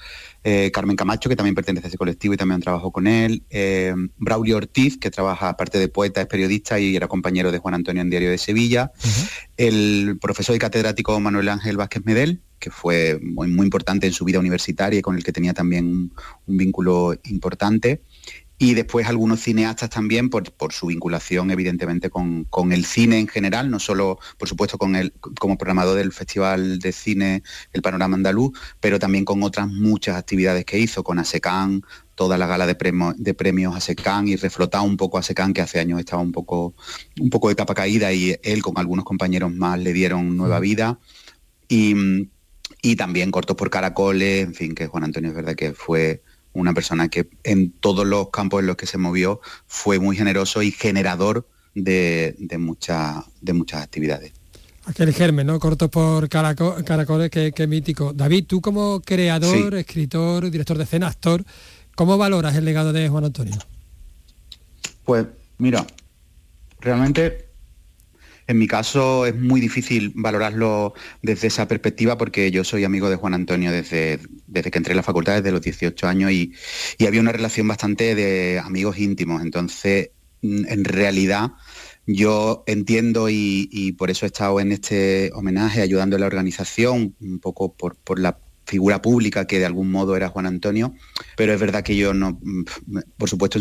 eh, 0.44 0.70
Carmen 0.72 0.96
Camacho, 0.96 1.28
que 1.28 1.36
también 1.36 1.54
pertenece 1.54 1.86
a 1.86 1.88
ese 1.88 1.98
colectivo 1.98 2.34
y 2.34 2.36
también 2.36 2.60
trabajo 2.60 2.90
con 2.90 3.06
él, 3.06 3.44
eh, 3.50 3.94
Braulio 4.16 4.56
Ortiz, 4.56 4.98
que 4.98 5.10
trabaja, 5.10 5.48
aparte 5.48 5.78
de 5.78 5.88
poeta, 5.88 6.20
es 6.20 6.26
periodista 6.26 6.80
y 6.80 6.96
era 6.96 7.08
compañero 7.08 7.52
de 7.52 7.58
Juan 7.58 7.74
Antonio 7.74 8.02
en 8.02 8.10
Diario 8.10 8.30
de 8.30 8.38
Sevilla, 8.38 8.92
el 9.56 10.18
profesor 10.20 10.56
y 10.56 10.58
catedrático 10.58 11.18
Manuel 11.20 11.48
Ángel 11.48 11.76
Vázquez 11.76 12.04
Medel, 12.04 12.40
que 12.58 12.70
fue 12.70 13.18
muy, 13.20 13.48
muy, 13.48 13.64
importante 13.64 14.06
en 14.06 14.12
su 14.12 14.24
vida 14.24 14.38
universitaria 14.38 14.98
y 14.98 15.02
con 15.02 15.16
el 15.16 15.24
que 15.24 15.32
tenía 15.32 15.52
también 15.52 16.12
un 16.46 16.56
vínculo 16.56 17.14
importante, 17.24 18.02
y 18.58 18.74
después 18.74 19.08
algunos 19.08 19.40
cineastas 19.40 19.90
también 19.90 20.30
por, 20.30 20.44
su 20.72 20.86
vinculación 20.86 21.50
evidentemente 21.50 22.10
con, 22.10 22.46
el 22.70 22.84
cine 22.84 23.18
en 23.18 23.26
general, 23.26 23.70
no 23.70 23.80
solo 23.80 24.18
por 24.38 24.48
supuesto 24.48 24.78
con 24.78 24.94
el, 24.94 25.12
como 25.40 25.58
programador 25.58 25.96
del 25.96 26.12
Festival 26.12 26.78
de 26.78 26.92
Cine 26.92 27.42
El 27.72 27.82
Panorama 27.82 28.14
Andaluz, 28.14 28.56
pero 28.78 29.00
también 29.00 29.24
con 29.24 29.42
otras 29.42 29.66
muchas 29.66 30.16
actividades 30.16 30.64
que 30.64 30.78
hizo, 30.78 31.02
con 31.02 31.18
ASECAN, 31.18 31.82
toda 32.14 32.38
la 32.38 32.46
gala 32.46 32.66
de, 32.66 32.76
premios, 32.76 33.14
de 33.18 33.34
premios 33.34 33.74
ASECAN 33.74 34.28
y 34.28 34.36
reflotado 34.36 34.84
un 34.84 34.96
poco 34.96 35.18
ASECAN, 35.18 35.52
que 35.52 35.62
hace 35.62 35.80
años 35.80 35.98
estaba 35.98 36.22
un 36.22 36.32
poco, 36.32 36.74
un 37.20 37.30
poco 37.30 37.48
de 37.48 37.56
capa 37.56 37.74
caída 37.74 38.12
y 38.12 38.36
él 38.44 38.62
con 38.62 38.78
algunos 38.78 39.04
compañeros 39.04 39.52
más 39.52 39.80
le 39.80 39.92
dieron 39.92 40.36
nueva 40.36 40.60
vida. 40.60 41.00
Y, 41.68 42.28
y 42.80 42.96
también 42.96 43.30
cortos 43.30 43.56
por 43.56 43.70
caracoles, 43.70 44.44
en 44.44 44.54
fin, 44.54 44.74
que 44.74 44.86
Juan 44.86 45.04
Antonio 45.04 45.30
es 45.30 45.36
verdad 45.36 45.56
que 45.56 45.72
fue 45.72 46.22
una 46.52 46.74
persona 46.74 47.08
que 47.08 47.28
en 47.44 47.72
todos 47.72 48.06
los 48.06 48.30
campos 48.30 48.60
en 48.60 48.66
los 48.66 48.76
que 48.76 48.86
se 48.86 48.98
movió 48.98 49.40
fue 49.66 49.98
muy 49.98 50.16
generoso 50.16 50.62
y 50.62 50.70
generador 50.70 51.48
de, 51.74 52.34
de, 52.38 52.58
de 53.40 53.52
muchas 53.52 53.82
actividades. 53.82 54.32
Aquel 54.84 55.12
germen, 55.14 55.46
¿no? 55.46 55.60
Corto 55.60 55.88
por 55.88 56.28
caracoles, 56.28 57.30
que, 57.30 57.66
mítico. 57.68 58.12
David, 58.12 58.46
tú 58.46 58.60
como 58.60 59.00
creador, 59.00 59.76
escritor, 59.76 60.50
director 60.50 60.76
de 60.76 60.84
escena, 60.84 61.06
actor, 61.06 61.44
¿cómo 61.94 62.18
valoras 62.18 62.56
el 62.56 62.64
legado 62.64 62.92
de 62.92 63.08
Juan 63.08 63.24
Antonio? 63.24 63.56
Pues 65.04 65.26
mira, 65.58 65.86
realmente 66.80 67.51
en 68.46 68.58
mi 68.58 68.66
caso 68.66 69.26
es 69.26 69.34
muy 69.38 69.60
difícil 69.60 70.12
valorarlo 70.14 70.94
desde 71.22 71.48
esa 71.48 71.68
perspectiva 71.68 72.18
porque 72.18 72.50
yo 72.50 72.64
soy 72.64 72.84
amigo 72.84 73.08
de 73.10 73.16
Juan 73.16 73.34
Antonio 73.34 73.70
desde, 73.70 74.18
desde 74.46 74.70
que 74.70 74.78
entré 74.78 74.92
en 74.92 74.96
la 74.96 75.02
facultad, 75.02 75.36
desde 75.36 75.52
los 75.52 75.62
18 75.62 76.06
años, 76.06 76.30
y, 76.30 76.52
había 77.06 77.20
una 77.20 77.32
relación 77.32 77.68
bastante 77.68 78.14
de 78.14 78.58
amigos 78.58 78.98
íntimos. 78.98 79.42
Entonces, 79.42 80.10
mm, 80.42 80.64
en 80.68 80.84
realidad, 80.84 81.52
yo 82.06 82.64
entiendo 82.66 83.28
y, 83.28 83.94
por 83.98 84.10
eso 84.10 84.26
he 84.26 84.28
estado 84.28 84.60
en 84.60 84.72
este 84.72 85.30
homenaje 85.34 85.82
ayudando 85.82 86.16
a 86.16 86.18
la 86.18 86.26
organización, 86.26 87.14
un 87.20 87.38
poco 87.38 87.74
por, 87.74 88.18
la 88.18 88.38
figura 88.64 89.02
pública 89.02 89.46
que 89.46 89.58
de 89.58 89.66
algún 89.66 89.90
modo 89.90 90.16
era 90.16 90.28
Juan 90.28 90.46
Antonio, 90.46 90.94
pero 91.36 91.52
es 91.52 91.60
verdad 91.60 91.82
que 91.82 91.96
yo 91.96 92.14
no, 92.14 92.38
mm, 92.40 92.64
por 93.18 93.28
supuesto 93.28 93.58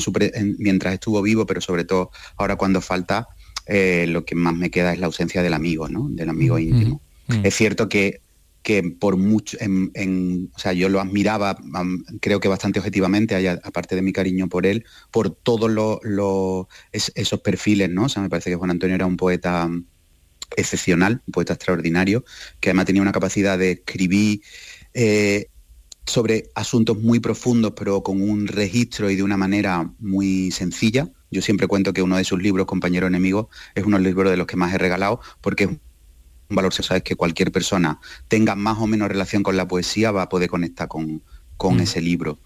mientras 0.57 0.93
estuvo 0.93 1.21
vivo, 1.21 1.45
pero 1.45 1.59
sobre 1.59 1.83
todo 1.83 2.11
ahora 2.37 2.55
cuando 2.55 2.81
falta, 2.81 3.27
eh, 3.73 4.05
lo 4.05 4.25
que 4.25 4.35
más 4.35 4.53
me 4.53 4.69
queda 4.69 4.91
es 4.91 4.99
la 4.99 5.05
ausencia 5.05 5.41
del 5.41 5.53
amigo, 5.53 5.87
¿no? 5.87 6.09
Del 6.09 6.27
amigo 6.27 6.59
íntimo. 6.59 6.99
Es 7.41 7.55
cierto 7.55 7.87
que, 7.87 8.19
que 8.63 8.83
por 8.83 9.15
mucho, 9.15 9.55
en, 9.61 10.51
o 10.53 10.59
sea, 10.59 10.73
yo 10.73 10.89
lo 10.89 10.99
admiraba, 10.99 11.57
creo 12.19 12.41
que 12.41 12.49
bastante 12.49 12.79
objetivamente, 12.79 13.49
aparte 13.63 13.95
de 13.95 14.01
mi 14.01 14.11
cariño 14.11 14.49
por 14.49 14.65
él, 14.65 14.83
por 15.09 15.31
todos 15.31 15.71
los 15.71 16.67
esos 16.91 17.39
perfiles, 17.39 17.89
¿no? 17.89 18.03
O 18.03 18.09
sea, 18.09 18.21
me 18.21 18.29
parece 18.29 18.49
que 18.49 18.57
Juan 18.57 18.71
Antonio 18.71 18.95
era 18.95 19.05
un 19.05 19.15
poeta 19.15 19.69
excepcional, 20.57 21.21
un 21.25 21.31
poeta 21.31 21.53
extraordinario, 21.53 22.25
que 22.59 22.71
además 22.71 22.87
tenía 22.87 23.01
una 23.01 23.13
capacidad 23.13 23.57
de 23.57 23.71
escribir 23.71 24.41
eh, 24.93 25.47
sobre 26.05 26.49
asuntos 26.55 26.99
muy 26.99 27.21
profundos, 27.21 27.71
pero 27.73 28.03
con 28.03 28.21
un 28.21 28.47
registro 28.47 29.09
y 29.09 29.15
de 29.15 29.23
una 29.23 29.37
manera 29.37 29.89
muy 29.99 30.51
sencilla. 30.51 31.09
Yo 31.31 31.41
siempre 31.41 31.67
cuento 31.67 31.93
que 31.93 32.01
uno 32.01 32.17
de 32.17 32.23
sus 32.23 32.41
libros, 32.41 32.67
Compañero 32.67 33.07
Enemigo, 33.07 33.49
es 33.73 33.85
uno 33.85 33.97
de 33.97 34.03
los 34.03 34.11
libros 34.11 34.31
de 34.31 34.37
los 34.37 34.47
que 34.47 34.57
más 34.57 34.73
he 34.73 34.77
regalado, 34.77 35.21
porque 35.39 35.63
es 35.63 35.69
un 35.69 35.79
valor, 36.49 36.73
sabes 36.73 37.03
que 37.03 37.15
cualquier 37.15 37.51
persona 37.51 37.99
tenga 38.27 38.55
más 38.55 38.77
o 38.79 38.87
menos 38.87 39.07
relación 39.07 39.41
con 39.41 39.55
la 39.55 39.67
poesía 39.67 40.11
va 40.11 40.23
a 40.23 40.29
poder 40.29 40.49
conectar 40.49 40.87
con, 40.87 41.23
con 41.57 41.77
mm. 41.77 41.81
ese 41.81 42.01
libro. 42.01 42.39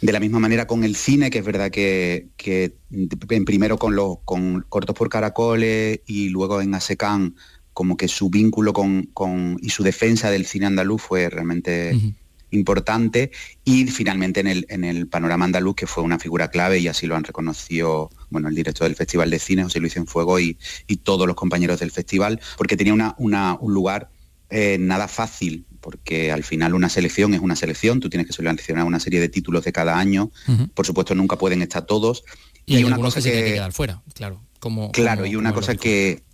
De 0.00 0.12
la 0.12 0.20
misma 0.20 0.38
manera 0.38 0.66
con 0.66 0.84
el 0.84 0.94
cine, 0.94 1.30
que 1.30 1.38
es 1.38 1.44
verdad 1.44 1.70
que, 1.70 2.28
en 2.90 3.44
primero 3.44 3.78
con 3.78 3.96
los 3.96 4.18
con 4.24 4.64
cortos 4.68 4.94
por 4.94 5.08
caracoles 5.08 6.00
y 6.06 6.28
luego 6.28 6.60
en 6.60 6.74
ASECAN, 6.74 7.34
como 7.72 7.96
que 7.96 8.08
su 8.08 8.30
vínculo 8.30 8.72
con, 8.72 9.58
y 9.60 9.70
su 9.70 9.82
defensa 9.82 10.30
del 10.30 10.46
cine 10.46 10.66
andaluz 10.66 11.02
fue 11.02 11.30
realmente 11.30 11.96
importante 12.50 13.30
y 13.64 13.86
finalmente 13.86 14.40
en 14.40 14.46
el, 14.46 14.66
en 14.68 14.84
el 14.84 15.08
panorama 15.08 15.44
andaluz 15.44 15.74
que 15.74 15.86
fue 15.86 16.02
una 16.02 16.18
figura 16.18 16.48
clave 16.48 16.78
y 16.78 16.88
así 16.88 17.06
lo 17.06 17.16
han 17.16 17.24
reconocido 17.24 18.10
bueno, 18.30 18.48
el 18.48 18.54
director 18.54 18.86
del 18.86 18.96
Festival 18.96 19.30
de 19.30 19.38
Cine, 19.38 19.64
José 19.64 19.80
Luis 19.80 19.96
Enfuego 19.96 20.38
y, 20.40 20.58
y 20.86 20.96
todos 20.96 21.26
los 21.26 21.36
compañeros 21.36 21.80
del 21.80 21.90
festival, 21.90 22.40
porque 22.56 22.76
tenía 22.76 22.94
una, 23.18 23.56
un 23.60 23.74
lugar 23.74 24.10
eh, 24.50 24.78
nada 24.80 25.08
fácil, 25.08 25.66
porque 25.80 26.32
al 26.32 26.42
final 26.42 26.74
una 26.74 26.88
selección 26.88 27.34
es 27.34 27.40
una 27.40 27.56
selección, 27.56 28.00
tú 28.00 28.08
tienes 28.08 28.26
que 28.26 28.32
seleccionar 28.32 28.84
una 28.84 29.00
serie 29.00 29.20
de 29.20 29.28
títulos 29.28 29.64
de 29.64 29.72
cada 29.72 29.98
año, 29.98 30.30
por 30.74 30.86
supuesto 30.86 31.14
nunca 31.14 31.36
pueden 31.36 31.62
estar 31.62 31.86
todos. 31.86 32.24
Y, 32.66 32.84
una 32.84 32.96
cosa 32.96 33.22
que, 33.22 33.30
que, 33.30 33.44
quedar 33.54 33.72
fuera, 33.72 34.02
claro. 34.14 34.42
Como, 34.60 34.90
claro, 34.90 35.24
y 35.24 35.36
una 35.36 35.52
cosa 35.52 35.76
que, 35.76 36.24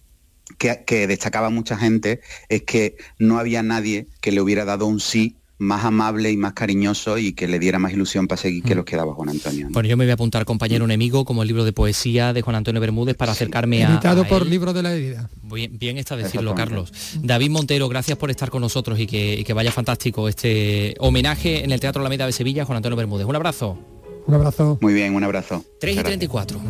que, 0.59 1.07
destacaba 1.07 1.51
mucha 1.51 1.77
gente 1.77 2.21
es 2.49 2.63
que 2.63 2.97
no 3.19 3.39
había 3.39 3.63
nadie 3.63 4.09
que 4.21 4.33
le 4.33 4.41
hubiera 4.41 4.65
dado 4.65 4.87
un 4.87 5.01
sí 5.01 5.37
más 5.59 5.85
amable 5.85 6.31
y 6.31 6.37
más 6.37 6.53
cariñoso 6.53 7.19
y 7.19 7.33
que 7.33 7.47
le 7.47 7.59
diera 7.59 7.79
más 7.79 7.93
ilusión 7.93 8.27
para 8.27 8.41
seguir 8.41 8.63
que 8.63 8.75
los 8.75 8.85
que 8.85 8.97
daba 8.97 9.15
Juan 9.15 9.29
Antonio. 9.29 9.69
Bueno, 9.71 9.89
yo 9.89 9.97
me 9.97 10.05
voy 10.05 10.11
a 10.11 10.15
apuntar, 10.15 10.45
compañero 10.45 10.85
enemigo, 10.85 11.25
como 11.25 11.43
el 11.43 11.49
libro 11.49 11.65
de 11.65 11.73
poesía 11.73 12.33
de 12.33 12.43
Juan 12.43 12.57
Antonio 12.57 12.81
Bermúdez 12.81 13.17
para 13.17 13.33
acercarme 13.33 13.85
a... 13.85 13.91
Editado 13.91 14.25
por 14.27 14.47
Libro 14.47 14.73
de 14.73 14.83
la 14.83 14.95
Herida. 14.95 15.31
Bien, 15.43 15.79
bien 15.79 15.99
está 15.99 16.17
decirlo, 16.17 16.55
Carlos. 16.55 16.93
David 17.23 17.51
Montero, 17.51 17.89
gracias 17.89 18.19
por 18.19 18.31
estar 18.31 18.51
con 18.51 18.61
nosotros 18.61 18.99
y 18.99 19.07
que, 19.07 19.35
y 19.41 19.45
que 19.45 19.53
vaya 19.53 19.71
fantástico 19.71 20.29
este 20.29 20.95
homenaje 20.99 21.65
en 21.65 21.73
el 21.73 21.81
Teatro 21.81 22.01
Alameda 22.01 22.27
de 22.27 22.33
Sevilla 22.33 22.63
a 22.63 22.67
Juan 22.67 22.77
Antonio 22.77 22.97
Bermúdez. 22.97 23.27
Un 23.27 23.37
abrazo. 23.37 23.79
Un 24.27 24.35
abrazo. 24.35 24.79
Muy 24.81 24.95
bien, 24.95 25.15
un 25.15 25.23
abrazo. 25.23 25.65
3 25.81 25.99
y 25.99 26.03
34. 26.03 26.61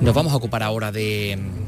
Nos 0.00 0.14
vamos 0.14 0.32
a 0.32 0.36
ocupar 0.36 0.62
ahora 0.62 0.92
de 0.92 1.38
mm, 1.38 1.65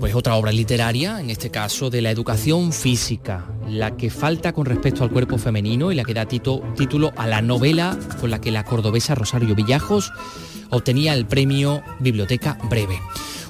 pues 0.00 0.14
otra 0.14 0.36
obra 0.36 0.52
literaria, 0.52 1.20
en 1.20 1.30
este 1.30 1.50
caso 1.50 1.90
de 1.90 2.02
la 2.02 2.10
educación 2.10 2.72
física, 2.72 3.46
la 3.68 3.96
que 3.96 4.10
falta 4.10 4.52
con 4.52 4.66
respecto 4.66 5.04
al 5.04 5.10
cuerpo 5.10 5.38
femenino 5.38 5.92
y 5.92 5.94
la 5.94 6.04
que 6.04 6.14
da 6.14 6.26
título 6.26 7.12
a 7.16 7.26
la 7.26 7.42
novela 7.42 7.98
con 8.20 8.30
la 8.30 8.40
que 8.40 8.50
la 8.50 8.64
cordobesa 8.64 9.14
Rosario 9.14 9.54
Villajos 9.54 10.12
obtenía 10.70 11.14
el 11.14 11.26
premio 11.26 11.82
Biblioteca 12.00 12.58
Breve. 12.68 12.98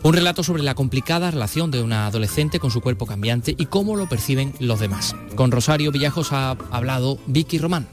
Un 0.02 0.14
relato 0.14 0.42
sobre 0.42 0.64
la 0.64 0.74
complicada 0.74 1.30
relación 1.30 1.70
de 1.70 1.80
una 1.80 2.06
adolescente 2.06 2.58
con 2.58 2.72
su 2.72 2.80
cuerpo 2.80 3.06
cambiante 3.06 3.54
y 3.56 3.66
cómo 3.66 3.94
lo 3.94 4.08
perciben 4.08 4.52
los 4.58 4.80
demás. 4.80 5.14
Con 5.36 5.52
Rosario 5.52 5.92
Villajos 5.92 6.32
ha 6.32 6.56
hablado 6.70 7.18
Vicky 7.26 7.58
Román. 7.58 7.86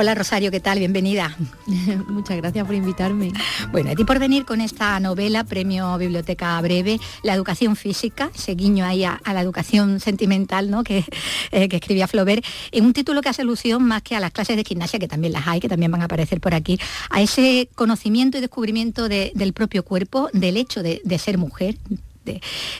Hola 0.00 0.14
Rosario, 0.14 0.50
¿qué 0.50 0.60
tal? 0.60 0.78
Bienvenida. 0.78 1.36
Muchas 2.08 2.38
gracias 2.38 2.64
por 2.64 2.74
invitarme. 2.74 3.32
Bueno, 3.70 3.90
a 3.90 3.94
ti 3.94 4.02
por 4.04 4.18
venir 4.18 4.46
con 4.46 4.62
esta 4.62 4.98
novela, 4.98 5.44
Premio 5.44 5.98
Biblioteca 5.98 6.58
Breve, 6.62 6.98
La 7.22 7.34
educación 7.34 7.76
física, 7.76 8.30
ese 8.34 8.54
guiño 8.54 8.86
ahí 8.86 9.04
a, 9.04 9.20
a 9.22 9.34
la 9.34 9.42
educación 9.42 10.00
sentimental 10.00 10.70
¿no? 10.70 10.84
que, 10.84 11.04
eh, 11.50 11.68
que 11.68 11.76
escribía 11.76 12.08
Flaubert, 12.08 12.42
en 12.72 12.86
un 12.86 12.94
título 12.94 13.20
que 13.20 13.28
hace 13.28 13.42
alusión 13.42 13.84
más 13.84 14.00
que 14.00 14.16
a 14.16 14.20
las 14.20 14.30
clases 14.30 14.56
de 14.56 14.64
gimnasia, 14.64 14.98
que 14.98 15.06
también 15.06 15.34
las 15.34 15.46
hay, 15.46 15.60
que 15.60 15.68
también 15.68 15.92
van 15.92 16.00
a 16.00 16.06
aparecer 16.06 16.40
por 16.40 16.54
aquí, 16.54 16.78
a 17.10 17.20
ese 17.20 17.68
conocimiento 17.74 18.38
y 18.38 18.40
descubrimiento 18.40 19.06
de- 19.06 19.32
del 19.34 19.52
propio 19.52 19.84
cuerpo, 19.84 20.30
del 20.32 20.56
hecho 20.56 20.82
de, 20.82 21.02
de 21.04 21.18
ser 21.18 21.36
mujer, 21.36 21.76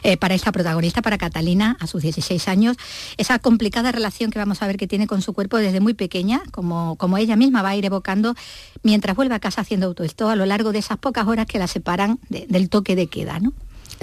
eh, 0.03 0.17
para 0.17 0.33
esta 0.35 0.51
protagonista, 0.51 1.01
para 1.01 1.17
Catalina, 1.17 1.75
a 1.79 1.87
sus 1.87 2.01
16 2.01 2.47
años, 2.47 2.77
esa 3.17 3.39
complicada 3.39 3.91
relación 3.91 4.31
que 4.31 4.39
vamos 4.39 4.61
a 4.61 4.67
ver 4.67 4.77
que 4.77 4.87
tiene 4.87 5.07
con 5.07 5.21
su 5.21 5.33
cuerpo 5.33 5.57
desde 5.57 5.79
muy 5.81 5.93
pequeña, 5.93 6.41
como, 6.51 6.95
como 6.95 7.17
ella 7.17 7.35
misma 7.35 7.61
va 7.61 7.69
a 7.69 7.75
ir 7.75 7.85
evocando 7.85 8.35
mientras 8.83 9.15
vuelve 9.15 9.35
a 9.35 9.39
casa 9.39 9.61
haciendo 9.61 9.87
autoesto 9.87 10.29
a 10.29 10.35
lo 10.35 10.45
largo 10.45 10.71
de 10.71 10.79
esas 10.79 10.97
pocas 10.97 11.27
horas 11.27 11.45
que 11.47 11.59
la 11.59 11.67
separan 11.67 12.19
de- 12.29 12.45
del 12.47 12.69
toque 12.69 12.95
de 12.95 13.07
queda, 13.07 13.39
¿no? 13.39 13.51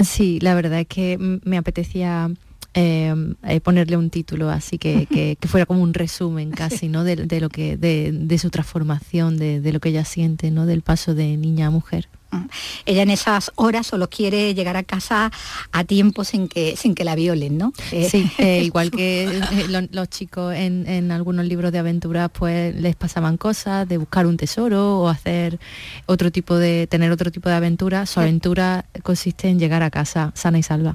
Sí, 0.04 0.38
la 0.40 0.54
verdad 0.54 0.80
es 0.80 0.86
que 0.86 1.16
me 1.44 1.56
apetecía 1.56 2.30
eh, 2.74 3.14
eh, 3.44 3.60
ponerle 3.60 3.96
un 3.96 4.10
título 4.10 4.50
así 4.50 4.78
que, 4.78 5.06
que- 5.10 5.36
que 5.40 5.48
fuera 5.48 5.66
como 5.66 5.82
un 5.82 5.94
resumen 5.94 6.50
casi, 6.50 6.88
¿no? 6.88 7.02
De, 7.02 7.16
de 7.16 7.40
lo 7.40 7.48
que, 7.48 7.76
de, 7.76 8.12
de 8.12 8.38
su 8.38 8.50
transformación, 8.50 9.36
de, 9.38 9.60
de 9.60 9.72
lo 9.72 9.80
que 9.80 9.88
ella 9.88 10.04
siente, 10.04 10.50
¿no? 10.50 10.66
Del 10.66 10.82
paso 10.82 11.14
de 11.14 11.36
niña 11.36 11.68
a 11.68 11.70
mujer. 11.70 12.08
Ella 12.86 13.02
en 13.02 13.10
esas 13.10 13.52
horas 13.56 13.86
solo 13.86 14.08
quiere 14.10 14.54
llegar 14.54 14.76
a 14.76 14.82
casa 14.82 15.30
a 15.72 15.84
tiempo 15.84 16.24
sin 16.24 16.48
que, 16.48 16.76
sin 16.76 16.94
que 16.94 17.04
la 17.04 17.14
violen, 17.14 17.56
¿no? 17.58 17.72
Eh, 17.92 18.08
Sí, 18.10 18.30
eh, 18.38 18.62
igual 18.64 18.90
que 18.90 19.24
eh, 19.24 19.68
lo- 19.68 19.88
los 19.90 20.08
chicos 20.08 20.54
en, 20.54 20.86
en 20.88 21.10
algunos 21.10 21.46
libros 21.46 21.72
de 21.72 21.78
aventuras 21.78 22.30
pues 22.32 22.74
les 22.74 22.96
pasaban 22.96 23.36
cosas 23.36 23.88
de 23.88 23.96
buscar 23.98 24.26
un 24.26 24.36
tesoro 24.36 25.00
o 25.00 25.08
hacer 25.08 25.58
otro 26.06 26.30
tipo 26.30 26.56
de, 26.56 26.86
tener 26.86 27.10
otro 27.12 27.30
tipo 27.30 27.48
de 27.48 27.54
aventura. 27.54 28.04
Su 28.06 28.20
aventura 28.20 28.84
consiste 29.02 29.48
en 29.48 29.58
llegar 29.58 29.82
a 29.82 29.90
casa 29.90 30.32
sana 30.34 30.58
y 30.58 30.62
salva. 30.62 30.94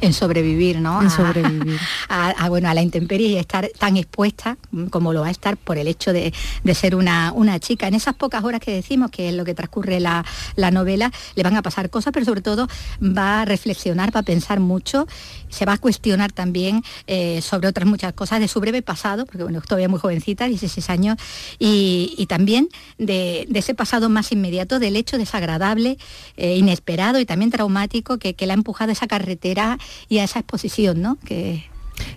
en 0.00 0.12
sobrevivir, 0.12 0.80
¿no? 0.80 1.00
En 1.02 1.10
sobrevivir. 1.10 1.78
A, 2.08 2.30
a, 2.30 2.48
bueno, 2.48 2.68
a 2.68 2.74
la 2.74 2.82
intemperie 2.82 3.28
y 3.28 3.36
estar 3.36 3.68
tan 3.78 3.96
expuesta 3.96 4.56
mm, 4.70 4.86
como 4.86 5.12
lo 5.12 5.20
va 5.22 5.28
a 5.28 5.30
estar 5.30 5.56
por 5.56 5.76
el 5.78 5.88
hecho 5.88 6.12
de, 6.12 6.32
de 6.62 6.74
ser 6.74 6.94
una, 6.94 7.32
una 7.32 7.58
chica. 7.58 7.88
En 7.88 7.94
esas 7.94 8.14
pocas 8.14 8.44
horas 8.44 8.60
que 8.60 8.72
decimos, 8.72 9.10
que 9.10 9.28
es 9.30 9.34
lo 9.34 9.44
que 9.44 9.54
transcurre 9.54 9.98
la, 10.00 10.24
la 10.56 10.65
novela, 10.70 11.12
le 11.34 11.42
van 11.42 11.56
a 11.56 11.62
pasar 11.62 11.90
cosas, 11.90 12.12
pero 12.12 12.24
sobre 12.24 12.42
todo 12.42 12.68
va 13.02 13.42
a 13.42 13.44
reflexionar, 13.44 14.14
va 14.14 14.20
a 14.20 14.24
pensar 14.24 14.60
mucho, 14.60 15.06
se 15.48 15.64
va 15.64 15.74
a 15.74 15.78
cuestionar 15.78 16.32
también 16.32 16.82
eh, 17.06 17.40
sobre 17.42 17.68
otras 17.68 17.88
muchas 17.88 18.12
cosas 18.12 18.40
de 18.40 18.48
su 18.48 18.60
breve 18.60 18.82
pasado, 18.82 19.26
porque 19.26 19.42
bueno, 19.42 19.60
todavía 19.60 19.88
muy 19.88 20.00
jovencita, 20.00 20.46
16 20.46 20.90
años, 20.90 21.16
y, 21.58 22.26
también 22.28 22.68
de, 22.98 23.46
ese 23.54 23.74
pasado 23.74 24.08
más 24.08 24.32
inmediato, 24.32 24.78
del 24.78 24.96
hecho 24.96 25.16
desagradable, 25.16 25.96
eh, 26.36 26.56
inesperado 26.56 27.20
y 27.20 27.26
también 27.26 27.50
traumático 27.50 28.18
que, 28.18 28.34
que 28.34 28.46
la 28.46 28.54
ha 28.54 28.56
empujado 28.56 28.90
esa 28.90 29.06
carretera 29.06 29.78
y 30.08 30.18
a 30.18 30.24
esa 30.24 30.40
exposición, 30.40 31.00
¿no? 31.00 31.18
Que, 31.24 31.64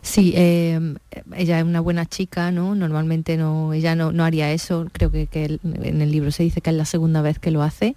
Sí, 0.02 0.34
eh, 0.36 0.96
ella 1.36 1.60
es 1.60 1.66
una 1.66 1.80
buena 1.82 2.06
chica, 2.06 2.52
¿no? 2.52 2.76
Normalmente 2.76 3.38
no, 3.38 3.74
ella 3.74 3.96
no, 3.96 4.12
no 4.12 4.24
haría 4.24 4.52
eso. 4.52 4.88
Creo 4.92 5.12
que, 5.12 5.28
que 5.28 5.60
en 5.64 6.02
el 6.02 6.12
libro 6.12 6.32
se 6.32 6.44
dice 6.44 6.62
que 6.62 6.70
es 6.70 6.76
la 6.76 6.86
segunda 6.86 7.22
vez 7.22 7.40
que 7.40 7.52
lo 7.52 7.64
hace, 7.64 7.96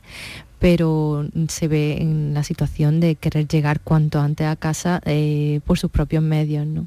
pero 0.58 1.26
se 1.48 1.66
ve 1.66 1.98
en 2.00 2.34
la 2.34 2.44
situación 2.44 3.00
de 3.00 3.16
querer 3.16 3.48
llegar 3.48 3.80
cuanto 3.80 4.20
antes 4.20 4.46
a 4.46 4.54
casa 4.54 5.00
eh, 5.06 5.60
por 5.66 5.76
sus 5.76 5.90
propios 5.90 6.22
medios, 6.22 6.66
¿no? 6.66 6.86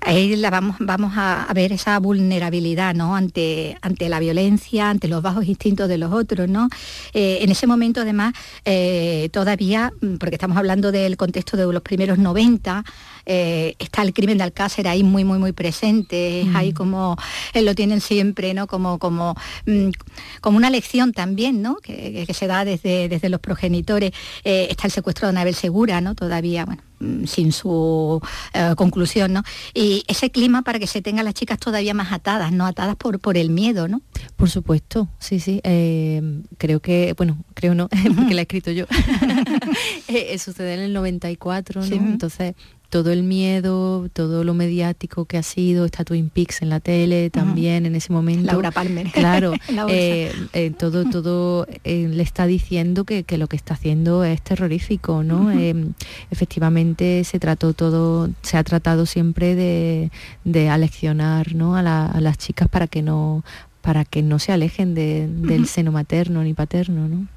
Ahí 0.00 0.36
la 0.36 0.50
vamos, 0.50 0.76
vamos 0.78 1.14
a, 1.16 1.46
ver 1.54 1.72
esa 1.72 1.98
vulnerabilidad 2.00 2.94
¿no? 2.94 3.16
ante, 3.16 3.78
ante 3.80 4.10
la 4.10 4.20
violencia, 4.20 4.90
ante 4.90 5.08
los 5.08 5.22
bajos 5.22 5.46
instintos 5.46 5.88
de 5.88 5.96
los 5.96 6.12
otros. 6.12 6.50
¿no? 6.50 6.68
Eh, 7.14 7.38
en 7.40 7.50
ese 7.50 7.66
momento, 7.66 8.02
además, 8.02 8.34
todavía, 9.32 9.92
mm, 10.02 10.16
porque 10.16 10.34
estamos 10.34 10.58
hablando 10.58 10.92
del 10.92 11.16
contexto 11.16 11.56
de 11.56 11.72
los 11.72 11.82
primeros 11.82 12.18
90, 12.18 12.84
eh, 13.26 13.74
está 13.78 14.02
el 14.02 14.12
crimen 14.14 14.38
de 14.38 14.44
Alcácer 14.44 14.88
ahí 14.88 15.02
muy, 15.02 15.24
muy, 15.24 15.38
muy 15.38 15.52
presente, 15.52 16.42
es 16.42 16.54
ahí 16.54 16.72
como 16.72 17.16
eh, 17.52 17.62
lo 17.62 17.74
tienen 17.74 18.00
siempre, 18.00 18.54
¿no? 18.54 18.66
como, 18.66 18.98
como, 18.98 19.34
mm, 19.66 19.90
como 20.40 20.56
una 20.56 20.70
lección 20.70 21.12
también, 21.12 21.60
¿no? 21.62 21.76
que, 21.76 21.94
que- 22.12 22.24
que 22.26 22.34
se 22.34 22.46
da 22.46 22.64
desde, 22.64 23.08
desde 23.08 23.28
los 23.28 23.40
progenitores. 23.40 24.12
Eh, 24.44 24.68
está 24.70 24.86
el 24.86 24.92
secuestro 24.92 25.26
de 25.28 25.30
Anabel 25.30 25.54
Segura, 25.54 26.00
¿no? 26.00 26.14
todavía, 26.14 26.64
bueno, 26.64 26.82
mm, 27.00 27.24
sin 27.26 27.52
su 27.52 28.20
eh, 28.54 28.74
conclusión, 28.76 29.32
¿no? 29.32 29.42
Y 29.74 30.04
ese 30.08 30.30
clima 30.30 30.62
para 30.62 30.78
que 30.78 30.86
se 30.86 31.02
tengan 31.02 31.24
las 31.24 31.34
chicas 31.34 31.58
todavía 31.58 31.94
más 31.94 32.12
atadas, 32.12 32.52
¿no? 32.52 32.64
Atadas 32.66 32.96
por, 32.96 33.18
por 33.20 33.36
el 33.36 33.50
miedo, 33.50 33.88
¿no? 33.88 34.00
Por 34.36 34.48
supuesto, 34.50 35.08
sí, 35.18 35.40
sí. 35.40 35.60
eh, 35.64 36.22
creo 36.58 36.80
que, 36.80 37.14
bueno, 37.16 37.38
creo 37.54 37.74
no, 37.74 37.88
porque 38.16 38.34
la 38.34 38.40
he 38.40 38.42
escrito 38.42 38.70
yo. 38.70 38.86
Eh, 40.08 40.38
sucede 40.38 40.74
en 40.74 40.80
el 40.80 40.92
94, 40.92 41.80
¿no? 41.80 41.86
Sí. 41.86 41.94
Entonces, 41.94 42.54
todo 42.90 43.10
el 43.12 43.22
miedo, 43.22 44.08
todo 44.12 44.44
lo 44.44 44.54
mediático 44.54 45.24
que 45.24 45.38
ha 45.38 45.42
sido, 45.42 45.84
está 45.84 46.04
Twin 46.04 46.30
Peaks 46.30 46.62
en 46.62 46.68
la 46.70 46.80
tele 46.80 47.30
también 47.30 47.84
en 47.86 47.94
ese 47.96 48.12
momento. 48.12 48.46
Laura 48.52 48.70
Palmer. 48.70 49.10
Claro, 49.12 49.52
la 49.72 49.86
eh, 49.88 50.32
eh, 50.52 50.70
todo, 50.78 51.04
todo 51.08 51.66
eh, 51.84 52.08
le 52.10 52.22
está 52.22 52.46
diciendo 52.46 53.04
que, 53.04 53.24
que 53.24 53.38
lo 53.38 53.46
que 53.48 53.56
está 53.56 53.74
haciendo 53.74 54.24
es 54.24 54.40
terrorífico, 54.42 55.22
¿no? 55.22 55.50
Eh, 55.50 55.74
efectivamente 56.30 57.24
se 57.24 57.38
trató 57.38 57.72
todo, 57.74 58.30
se 58.42 58.56
ha 58.56 58.64
tratado 58.64 59.06
siempre 59.06 59.54
de, 59.54 60.10
de 60.44 60.68
aleccionar 60.68 61.54
¿no? 61.54 61.76
a, 61.76 61.82
la- 61.82 62.06
a 62.06 62.20
las 62.20 62.38
chicas 62.38 62.68
para 62.68 62.86
que 62.86 63.02
no 63.02 63.44
para 63.86 64.04
que 64.04 64.20
no 64.20 64.40
se 64.40 64.50
alejen 64.50 64.96
de- 64.96 65.28
del 65.28 65.68
seno 65.68 65.92
materno 65.92 66.42
ni 66.42 66.54
paterno, 66.54 67.06
¿no? 67.08 67.28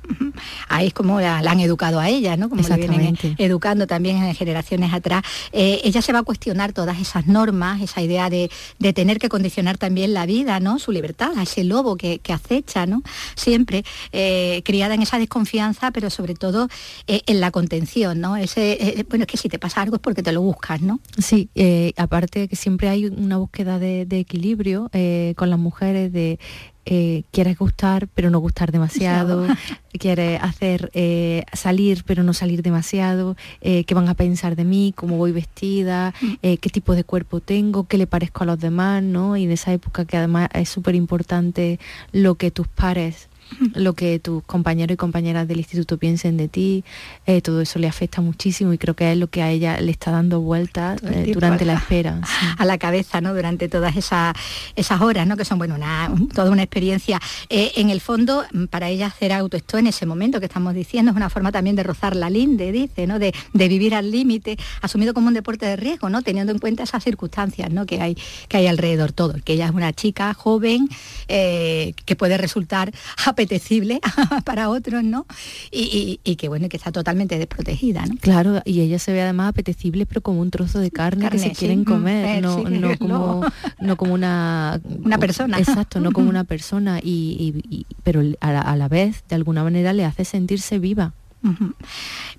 Ahí 0.68 0.88
es 0.88 0.94
como 0.96 1.22
la, 1.22 1.44
la 1.44 1.52
han 1.52 1.60
educado 1.60 2.00
a 2.00 2.10
ella, 2.10 2.36
¿no? 2.38 2.50
Como 2.50 2.64
la 2.68 2.76
vienen 2.76 3.02
Exactamente. 3.02 3.44
educando 3.44 3.86
también 3.86 4.18
en 4.18 4.34
generaciones 4.34 4.92
atrás. 4.92 5.22
Eh, 5.52 5.80
ella 5.84 6.02
se 6.02 6.12
va 6.12 6.20
a 6.20 6.24
cuestionar 6.24 6.74
todas 6.74 7.00
esas 7.00 7.28
normas, 7.28 7.84
esa 7.84 8.02
idea 8.02 8.32
de, 8.32 8.50
de 8.80 8.94
tener 8.94 9.20
que 9.20 9.30
condicionar 9.30 9.78
también 9.78 10.16
la 10.16 10.26
vida, 10.26 10.60
¿no? 10.60 10.80
Su 10.80 10.92
libertad, 10.92 11.34
a 11.38 11.44
ese 11.44 11.64
lobo 11.64 11.96
que, 11.98 12.18
que 12.18 12.34
acecha, 12.34 12.88
¿no? 12.88 13.04
Siempre 13.36 13.84
eh, 14.12 14.64
criada 14.66 14.96
en 14.96 15.04
esa 15.04 15.20
desconfianza, 15.20 15.92
pero 15.92 16.10
sobre 16.10 16.34
todo 16.34 16.68
eh, 17.06 17.22
en 17.28 17.40
la 17.42 17.52
contención, 17.52 18.20
¿no? 18.20 18.38
Ese, 18.38 19.06
bueno, 19.08 19.26
es 19.26 19.28
que 19.28 19.38
si 19.38 19.50
te 19.50 19.60
pasa 19.60 19.84
algo 19.84 19.98
es 19.98 20.02
porque 20.02 20.24
te 20.24 20.32
lo 20.32 20.42
buscas, 20.42 20.82
¿no? 20.82 21.00
Sí, 21.20 21.48
aparte 21.96 22.48
que 22.48 22.56
siempre 22.56 22.90
hay 22.90 23.06
una 23.06 23.38
búsqueda 23.38 23.78
de, 23.78 24.08
de 24.08 24.18
equilibrio 24.20 24.90
con 25.36 25.52
las 25.52 25.60
mujeres, 25.60 26.12
de 26.12 26.39
eh, 26.86 27.24
quieres 27.32 27.58
gustar 27.58 28.08
pero 28.08 28.30
no 28.30 28.40
gustar 28.40 28.72
demasiado, 28.72 29.46
quieres 30.00 30.42
hacer 30.42 30.90
eh, 30.94 31.44
salir 31.54 32.04
pero 32.06 32.24
no 32.24 32.34
salir 32.34 32.64
demasiado, 32.64 33.36
eh, 33.62 33.84
qué 33.84 33.94
van 33.94 34.10
a 34.10 34.16
pensar 34.16 34.56
de 34.56 34.66
mí, 34.66 34.94
cómo 34.96 35.18
voy 35.18 35.32
vestida, 35.32 36.14
eh, 36.42 36.58
qué 36.58 36.70
tipo 36.70 36.96
de 36.96 37.04
cuerpo 37.04 37.40
tengo, 37.40 37.88
qué 37.88 37.98
le 37.98 38.08
parezco 38.08 38.44
a 38.44 38.48
los 38.48 38.60
demás, 38.60 39.04
¿no? 39.04 39.38
Y 39.38 39.44
en 39.44 39.52
esa 39.52 39.72
época 39.72 40.06
que 40.06 40.18
además 40.18 40.50
es 40.54 40.70
súper 40.70 40.96
importante 40.96 41.80
lo 42.12 42.36
que 42.36 42.52
tus 42.52 42.68
pares 42.68 43.30
lo 43.76 43.94
que 43.94 44.20
tus 44.20 44.44
compañeros 44.44 44.94
y 44.94 44.98
compañeras 44.98 45.48
del 45.48 45.58
instituto 45.58 45.98
piensen 45.98 46.38
de 46.38 46.48
ti, 46.48 46.84
eh, 47.26 47.42
todo 47.42 47.62
eso 47.62 47.80
le 47.80 47.88
afecta 47.88 48.22
muchísimo 48.22 48.74
y 48.74 48.78
creo 48.78 48.96
que 48.96 49.12
es 49.12 49.18
lo 49.18 49.28
que 49.28 49.42
a 49.42 49.50
ella 49.50 49.80
le 49.82 49.92
está 49.92 50.12
dando 50.12 50.42
vueltas 50.42 51.02
eh, 51.04 51.32
durante 51.34 51.66
la 51.66 51.74
espera. 51.74 52.22
A 52.58 52.66
la 52.66 52.78
cabeza, 52.78 53.22
¿no? 53.22 53.34
Durante 53.34 53.70
todas 53.70 53.96
esas, 53.96 54.34
esas 54.76 55.02
horas, 55.02 55.26
¿no? 55.28 55.38
Que 55.38 55.46
son, 55.46 55.58
bueno, 55.58 55.76
una, 55.76 56.12
toda 56.34 56.52
una 56.52 56.64
experiencia. 56.64 57.20
Eh, 57.50 57.72
en 57.76 57.90
el 57.90 58.02
fondo, 58.02 58.46
mm, 58.52 58.66
para 58.66 58.90
ella 58.90 59.08
hacer 59.08 59.32
autoesto 59.32 59.78
en 59.78 59.88
ese 59.88 60.06
momento 60.06 60.40
que 60.40 60.46
estamos 60.46 60.74
diciendo 60.74 61.12
es 61.12 61.18
una 61.18 61.30
forma 61.30 61.52
también 61.52 61.76
de 61.76 61.84
rozar 61.84 62.16
la 62.16 62.30
linde, 62.30 62.72
dice, 62.72 63.08
¿no? 63.08 63.20
De, 63.20 63.34
de 63.54 63.68
vivir 63.68 63.96
al 63.96 64.12
límite, 64.12 64.58
asumido 64.82 65.14
como 65.14 65.28
un 65.28 65.34
deporte 65.34 65.66
de 65.66 65.76
riesgo, 65.76 66.10
¿no? 66.10 66.22
Teniendo 66.22 66.52
en 66.52 66.60
cuenta 66.60 66.84
esas 66.84 67.04
circunstancias, 67.04 67.72
¿no? 67.72 67.86
Que 67.86 68.02
hay, 68.02 68.18
que 68.48 68.58
hay 68.58 68.68
alrededor 68.68 69.12
todo. 69.12 69.36
Que 69.44 69.54
ella 69.54 69.66
es 69.66 69.72
una 69.72 69.94
chica 69.94 70.34
joven 70.34 70.90
que 71.28 72.16
puede 72.18 72.38
resultar 72.38 72.92
apetecible 73.40 74.02
para 74.44 74.70
otros, 74.70 75.04
¿no? 75.04 75.26
Y, 75.72 76.18
que 76.38 76.50
bueno, 76.50 76.68
que 76.68 76.78
está 76.78 76.92
totalmente 76.92 77.38
desprotegida, 77.38 78.06
¿no? 78.06 78.16
Claro, 78.20 78.62
y 78.66 78.82
ella 78.82 79.00
se 79.00 79.14
ve 79.14 79.22
además 79.22 79.50
apetecible, 79.50 80.06
pero 80.06 80.22
como 80.22 80.42
un 80.42 80.52
trozo 80.52 80.80
de 80.80 80.92
carne, 80.92 81.30
que 81.30 81.40
se 81.40 81.52
quieren 81.52 81.86
comer, 81.86 82.42
no, 82.42 82.64
como, 83.00 83.46
no 83.80 83.96
como 83.96 84.14
una 84.14 84.82
una 84.86 85.18
persona. 85.18 85.58
Exacto, 85.58 86.00
no 86.00 86.12
como 86.12 86.30
una 86.30 86.44
persona, 86.44 87.00
y, 87.02 87.86
pero 88.04 88.22
a 88.42 88.76
la 88.76 88.88
vez, 88.90 89.24
de 89.30 89.36
alguna 89.36 89.64
manera, 89.64 89.94
le 89.94 90.04
hace 90.04 90.26
sentirse 90.26 90.80
viva. 90.80 91.14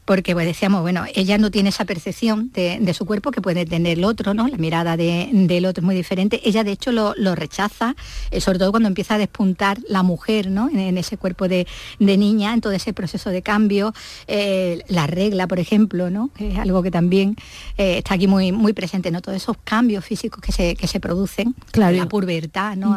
Porque 0.05 0.35
pues 0.35 0.47
decíamos, 0.47 0.83
bueno, 0.83 1.05
ella 1.15 1.39
no 1.39 1.51
tiene 1.51 1.71
esa 1.71 1.85
percepción 1.85 2.51
de, 2.53 2.93
su 2.95 3.07
cuerpo 3.07 3.31
que 3.31 3.41
puede 3.41 3.65
tener 3.65 3.99
el 3.99 4.05
otro, 4.05 4.35
¿no? 4.35 4.49
La 4.49 4.59
mirada 4.59 4.97
del 4.97 5.65
otro 5.65 5.81
es 5.81 5.85
muy 5.85 5.95
diferente. 5.95 6.41
Ella 6.45 6.65
de 6.65 6.73
hecho 6.73 6.93
lo, 6.93 7.15
rechaza, 7.35 7.95
eh, 8.31 8.41
sobre 8.41 8.59
todo 8.59 8.73
cuando 8.73 8.89
empieza 8.89 9.15
a 9.15 9.19
despuntar 9.19 9.79
la 9.89 10.03
mujer, 10.03 10.51
¿no? 10.51 10.69
En, 10.69 10.99
ese 10.99 11.17
cuerpo 11.17 11.49
de, 11.49 11.67
niña, 11.99 12.53
en 12.53 12.61
todo 12.61 12.73
ese 12.73 12.93
proceso 12.93 13.31
de 13.31 13.43
cambio. 13.43 13.95
Eh, 14.27 14.83
la 14.89 15.07
regla, 15.07 15.47
por 15.47 15.61
ejemplo, 15.61 16.11
¿no? 16.11 16.31
Es 16.39 16.59
algo 16.59 16.83
que 16.83 16.91
también 16.91 17.37
eh, 17.79 17.99
está 17.99 18.15
aquí 18.15 18.27
muy, 18.27 18.53
muy 18.53 18.73
presente, 18.73 19.11
¿no? 19.11 19.23
Todos 19.23 19.37
esos 19.37 19.57
cambios 19.65 20.05
físicos 20.05 20.43
que 20.43 20.53
se, 20.53 20.75
que 20.75 20.89
se 20.89 21.01
producen, 21.01 21.55
claro. 21.71 21.97
la 21.97 22.07
pubertad, 22.07 22.77
¿no? 22.77 22.97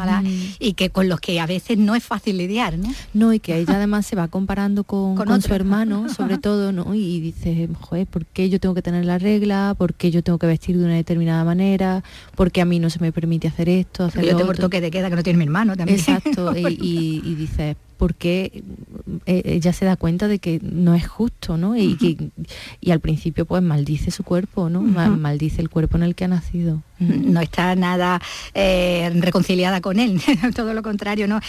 y 0.58 0.74
que 0.74 0.90
con 0.90 1.08
los 1.08 1.20
que 1.20 1.40
a 1.40 1.46
veces 1.46 1.78
no 1.78 1.94
es 1.94 2.04
fácil 2.04 2.36
lidiar, 2.36 2.76
¿no? 2.76 2.92
No, 3.14 3.32
y 3.32 3.40
que 3.40 3.56
ella 3.56 3.76
además 3.76 4.06
se 4.06 4.16
va 4.16 4.28
comparando 4.28 4.84
con, 4.84 5.14
con 5.14 5.40
su 5.40 5.54
hermano 5.54 5.93
sobre 6.08 6.38
todo, 6.38 6.72
¿no? 6.72 6.94
Y 6.94 7.20
dices, 7.20 7.68
joder, 7.80 8.06
¿por 8.06 8.26
qué 8.26 8.48
yo 8.48 8.60
tengo 8.60 8.74
que 8.74 8.82
tener 8.82 9.04
la 9.04 9.18
regla? 9.18 9.74
¿Por 9.76 9.94
qué 9.94 10.10
yo 10.10 10.22
tengo 10.22 10.38
que 10.38 10.46
vestir 10.46 10.78
de 10.78 10.84
una 10.84 10.94
determinada 10.94 11.44
manera? 11.44 12.02
¿Por 12.34 12.50
qué 12.50 12.60
a 12.60 12.64
mí 12.64 12.78
no 12.78 12.90
se 12.90 13.00
me 13.00 13.12
permite 13.12 13.48
hacer 13.48 13.68
esto? 13.68 14.04
Hacer 14.04 14.24
yo 14.24 14.36
tengo 14.36 14.52
el 14.52 14.58
toque 14.58 14.80
de 14.80 14.90
queda 14.90 15.10
que 15.10 15.16
no 15.16 15.22
tiene 15.22 15.38
mi 15.38 15.44
hermano 15.44 15.76
también. 15.76 15.98
Exacto, 15.98 16.56
y, 16.56 17.22
y 17.24 17.34
dices, 17.34 17.76
porque 17.96 18.62
eh, 19.26 19.42
ella 19.44 19.72
se 19.72 19.84
da 19.84 19.96
cuenta 19.96 20.28
de 20.28 20.38
que 20.38 20.60
no 20.62 20.94
es 20.94 21.06
justo, 21.06 21.56
¿no? 21.56 21.76
Y, 21.76 21.96
que, 21.96 22.30
y 22.80 22.90
al 22.90 23.00
principio 23.00 23.44
pues 23.44 23.62
maldice 23.62 24.10
su 24.10 24.24
cuerpo, 24.24 24.68
¿no? 24.68 24.82
Maldice 24.82 25.62
el 25.62 25.70
cuerpo 25.70 25.96
en 25.96 26.02
el 26.02 26.14
que 26.14 26.24
ha 26.24 26.28
nacido. 26.28 26.82
No 27.00 27.40
está 27.40 27.74
nada 27.74 28.20
eh, 28.54 29.10
reconciliada 29.16 29.80
con 29.80 29.98
él, 29.98 30.20
todo 30.54 30.74
lo 30.74 30.82
contrario, 30.82 31.26
¿no? 31.26 31.40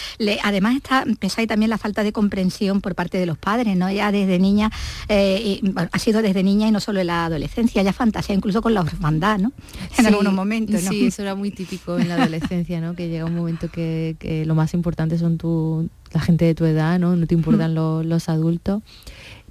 además 0.44 0.76
está, 0.76 1.06
pesa 1.20 1.42
ahí 1.42 1.48
también 1.48 1.70
la 1.70 1.78
falta 1.78 2.04
de 2.04 2.12
comprensión 2.12 2.82
por 2.82 2.96
parte 2.96 3.18
de 3.18 3.26
los 3.26 3.38
padres, 3.38 3.78
¿no? 3.78 3.92
Ya 3.92 4.12
desde 4.12 4.40
niña, 4.40 4.72
eh, 5.08 5.62
ha 5.92 6.00
sido 6.00 6.22
desde 6.22 6.44
niña 6.44 6.68
y 6.68 6.72
no 6.72 6.80
solo 6.80 7.00
en 7.00 7.08
la 7.08 7.26
adolescencia, 7.26 7.84
ya 7.84 7.94
fantasía 7.94 8.36
incluso 8.36 8.62
con 8.62 8.74
la 8.74 8.82
orfandad, 8.82 9.38
¿no? 9.38 9.52
En 9.98 10.08
algunos 10.08 10.34
momentos, 10.34 10.84
¿no? 10.84 10.90
Sí, 10.90 11.06
eso 11.06 11.22
era 11.22 11.36
muy 11.36 11.52
típico 11.52 11.98
en 12.00 12.10
la 12.10 12.16
adolescencia, 12.16 12.82
¿no? 12.82 12.96
Que 12.96 13.08
llega 13.08 13.26
un 13.26 13.36
momento 13.36 13.70
que, 13.70 14.16
que 14.20 14.46
lo 14.46 14.56
más 14.56 14.74
importante 14.74 15.18
son 15.18 15.38
tu 15.38 15.90
la 16.16 16.22
gente 16.22 16.46
de 16.46 16.56
tu 16.56 16.66
edad, 16.66 16.98
¿no? 16.98 17.16
No 17.16 17.28
te 17.28 17.36
importan 17.36 17.76
los, 17.76 18.30
adultos 18.30 18.82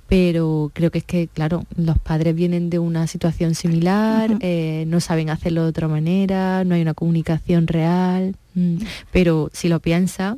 pero 0.07 0.71
creo 0.75 0.91
que 0.91 0.99
es 0.99 1.05
que, 1.05 1.29
claro, 1.29 1.65
los 1.77 1.99
padres 1.99 2.35
vienen 2.35 2.69
de 2.69 2.79
una 2.79 3.07
situación 3.07 3.55
similar, 3.55 4.37
eh, 4.41 4.85
no 4.87 5.01
saben 5.01 5.31
hacerlo 5.31 5.63
de 5.63 5.69
otra 5.71 5.89
manera, 5.89 6.63
no 6.63 6.75
hay 6.75 6.83
una 6.83 6.93
comunicación 6.93 7.67
real, 7.67 8.37
mm. 8.55 8.77
pero 9.11 9.51
si 9.55 9.69
lo 9.69 9.81
piensas, 9.81 10.37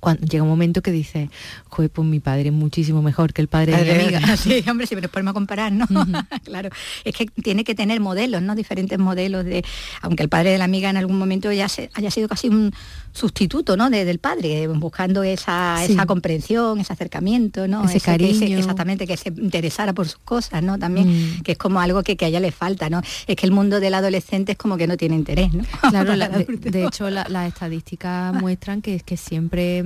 cuando 0.00 0.26
llega 0.26 0.42
un 0.42 0.48
momento 0.48 0.82
que 0.82 0.90
dice, 0.90 1.30
joder, 1.68 1.90
pues 1.90 2.08
mi 2.08 2.20
padre 2.20 2.48
es 2.48 2.54
muchísimo 2.54 3.02
mejor 3.02 3.32
que 3.32 3.42
el 3.42 3.48
padre, 3.48 3.76
de 3.76 3.94
mi 3.94 4.02
amiga. 4.02 4.36
Sí, 4.36 4.64
hombre, 4.68 4.86
sí, 4.86 4.94
pero 4.94 5.08
podemos 5.08 5.34
comparar, 5.34 5.72
¿no? 5.72 5.86
claro, 6.44 6.70
es 7.04 7.14
que 7.14 7.26
tiene 7.26 7.64
que 7.64 7.74
tener 7.74 8.00
modelos, 8.00 8.40
¿no? 8.40 8.54
Diferentes 8.54 8.98
modelos 8.98 9.44
de, 9.44 9.62
aunque 10.00 10.22
el 10.22 10.28
padre 10.28 10.50
de 10.50 10.58
la 10.58 10.64
amiga 10.64 10.88
en 10.88 10.96
algún 10.96 11.18
momento 11.18 11.52
ya 11.52 11.68
se, 11.68 11.90
haya 11.94 12.10
sido 12.10 12.28
casi 12.28 12.48
un 12.48 12.72
sustituto, 13.12 13.76
¿no? 13.76 13.90
del 13.90 14.18
padre, 14.18 14.66
buscando 14.68 15.22
esa, 15.22 15.84
esa, 15.84 16.06
comprensión, 16.06 16.80
ese 16.80 16.92
acercamiento, 16.92 17.66
¿no? 17.66 17.84
Ese, 17.84 18.00
cariño. 18.00 18.58
exactamente, 18.58 19.06
que 19.06 19.16
se 19.16 19.30
interesara 19.30 19.92
por 19.92 20.06
sus 20.06 20.18
cosas, 20.18 20.62
¿no? 20.62 20.78
También, 20.78 21.08
mm. 21.08 21.42
que 21.42 21.52
es 21.52 21.58
como 21.58 21.80
algo 21.80 22.02
que, 22.02 22.16
a 22.20 22.28
ella 22.28 22.40
le 22.40 22.52
falta, 22.52 22.88
¿no? 22.88 23.02
Es 23.26 23.36
que 23.36 23.46
el 23.46 23.52
mundo 23.52 23.80
del 23.80 23.94
adolescente 23.94 24.52
es 24.52 24.58
como 24.58 24.76
que 24.76 24.86
no 24.86 24.96
tiene 24.96 25.16
interés, 25.16 25.52
¿no? 25.52 25.64
Claro, 25.90 26.16
de, 26.16 26.84
hecho 26.84 27.10
las 27.10 27.48
estadísticas 27.48 28.34
muestran 28.40 28.82
que 28.82 28.94
es 28.94 29.02
que 29.02 29.16
siempre 29.16 29.84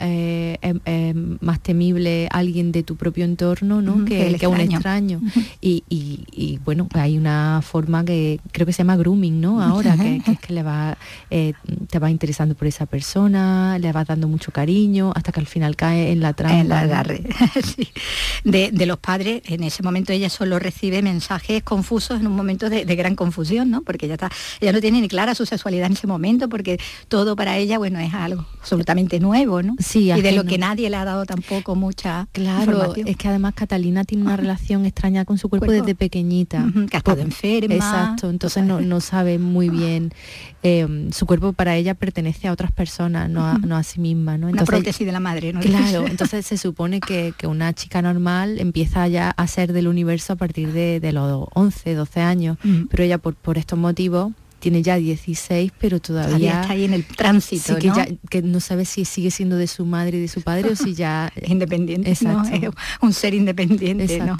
eh, 0.00 0.58
em, 0.62 0.80
em, 0.84 1.38
más 1.40 1.60
temible 1.60 2.28
alguien 2.30 2.72
de 2.72 2.82
tu 2.82 2.96
propio 2.96 3.24
entorno 3.24 3.82
¿no? 3.82 4.04
que, 4.04 4.46
un 4.46 4.60
extraño. 4.60 5.20
y, 5.60 6.58
bueno, 6.64 6.88
hay 6.94 7.16
una 7.16 7.60
forma 7.62 8.04
que 8.04 8.40
creo 8.52 8.66
que 8.66 8.72
se 8.72 8.78
llama 8.78 8.96
grooming, 8.96 9.40
¿no? 9.40 9.62
Ahora, 9.62 9.96
que, 9.96 10.22
es 10.26 10.38
que 10.40 10.52
le 10.52 10.62
va, 10.62 10.96
eh, 11.30 11.52
te 11.88 11.98
va 11.98 12.10
interesando 12.10 12.54
por 12.54 12.66
esa 12.66 12.86
persona, 12.86 13.78
le 13.78 13.92
vas 13.92 14.06
dando 14.06 14.28
mucho 14.28 14.52
cariño, 14.52 15.12
hasta 15.14 15.32
que 15.32 15.40
al 15.40 15.46
final 15.46 15.76
cae 15.76 16.12
en 16.12 16.20
la 16.20 16.32
trampa. 16.32 16.60
En 16.60 16.68
la, 16.68 17.04
de, 18.44 18.86
los 18.86 18.98
padres, 18.98 19.42
en 19.46 19.62
ese 19.62 19.82
momento 19.82 20.12
ella 20.12 20.30
solo 20.30 20.58
recibe 20.58 21.02
mensajes 21.02 21.62
confusos 21.62 22.20
en 22.20 22.26
un 22.26 22.36
momento 22.36 22.70
de, 22.70 22.84
gran 22.96 23.14
confusión, 23.14 23.70
¿no? 23.70 23.82
Porque 23.82 24.06
ella 24.06 24.14
está, 24.14 24.30
ella 24.60 24.72
no 24.72 24.80
tiene 24.80 25.00
ni 25.00 25.08
clara 25.08 25.34
su 25.34 25.44
sexualidad 25.44 25.86
en 25.86 25.92
ese 25.92 26.06
momento, 26.06 26.48
porque 26.48 26.78
todo 27.08 27.36
para 27.36 27.56
ella, 27.58 27.78
bueno, 27.78 27.98
es 27.98 28.14
algo 28.14 28.46
absolutamente 28.60 29.20
nuevo, 29.20 29.62
¿no? 29.62 29.74
Sí, 29.86 30.10
y 30.10 30.20
de 30.20 30.32
lo 30.32 30.44
que 30.44 30.58
nadie 30.58 30.90
le 30.90 30.96
ha 30.96 31.04
dado 31.04 31.24
tampoco 31.24 31.76
mucha 31.76 32.26
claro 32.32 32.94
es 32.94 33.16
que 33.16 33.28
además 33.28 33.54
Catalina 33.54 34.04
tiene 34.04 34.24
una 34.24 34.36
relación 34.36 34.84
extraña 34.84 35.24
con 35.24 35.38
su 35.38 35.48
cuerpo, 35.48 35.70
desde 35.70 35.94
pequeñita. 35.94 36.66
Que 36.90 36.96
ha 36.96 36.98
estado 36.98 37.20
enferma. 37.20 37.74
Exacto 37.74 38.28
entonces 38.28 38.64
no, 38.64 39.00
sabe 39.00 39.38
muy 39.38 39.68
bien 39.68 40.12
em, 40.62 41.12
su 41.12 41.26
cuerpo 41.26 41.52
para 41.52 41.76
ella 41.76 41.94
pertenece 41.94 42.48
a 42.48 42.52
otras 42.52 42.72
personas 42.72 43.30
no 43.30 43.44
a, 43.44 43.82
sí 43.82 44.00
misma 44.00 44.38
no 44.38 44.48
entonces, 44.48 44.68
una 44.68 44.78
prótesis 44.78 45.06
de 45.06 45.12
la 45.12 45.20
madre 45.20 45.52
¿no? 45.52 45.60
claro 45.60 46.06
entonces 46.08 46.44
se 46.46 46.56
supone 46.56 47.00
que, 47.00 47.34
una 47.46 47.72
chica 47.74 48.02
normal 48.02 48.58
empieza 48.58 49.06
ya 49.06 49.30
a 49.30 49.46
ser 49.46 49.72
del 49.72 49.86
universo 49.86 50.32
a 50.32 50.36
partir 50.36 50.72
de, 50.72 51.12
los 51.12 51.48
11 51.54 51.94
12 51.94 52.20
años 52.20 52.58
pero 52.90 53.04
ella 53.04 53.18
por, 53.18 53.34
por 53.34 53.58
estos 53.58 53.78
motivos 53.78 54.32
tiene 54.66 54.82
ya 54.82 54.96
16, 54.96 55.70
pero 55.78 56.00
todavía, 56.00 56.62
está 56.62 56.72
ahí 56.72 56.82
en 56.82 56.92
el 56.92 57.04
tránsito, 57.04 57.76
que, 57.76 57.86
¿no? 57.86 57.94
Ya, 57.94 58.08
que 58.28 58.42
no 58.42 58.58
sabe 58.58 58.84
si 58.84 59.04
sigue 59.04 59.30
siendo 59.30 59.54
de 59.54 59.68
su 59.68 59.86
madre 59.86 60.18
y 60.18 60.22
de 60.22 60.26
su 60.26 60.42
padre 60.42 60.70
o 60.72 60.74
si 60.74 60.92
ya 60.92 61.30
es 61.36 61.48
independiente, 61.48 62.10
Exacto. 62.10 62.74
un 63.00 63.12
ser 63.12 63.34
independiente, 63.34 64.18
¿no? 64.18 64.36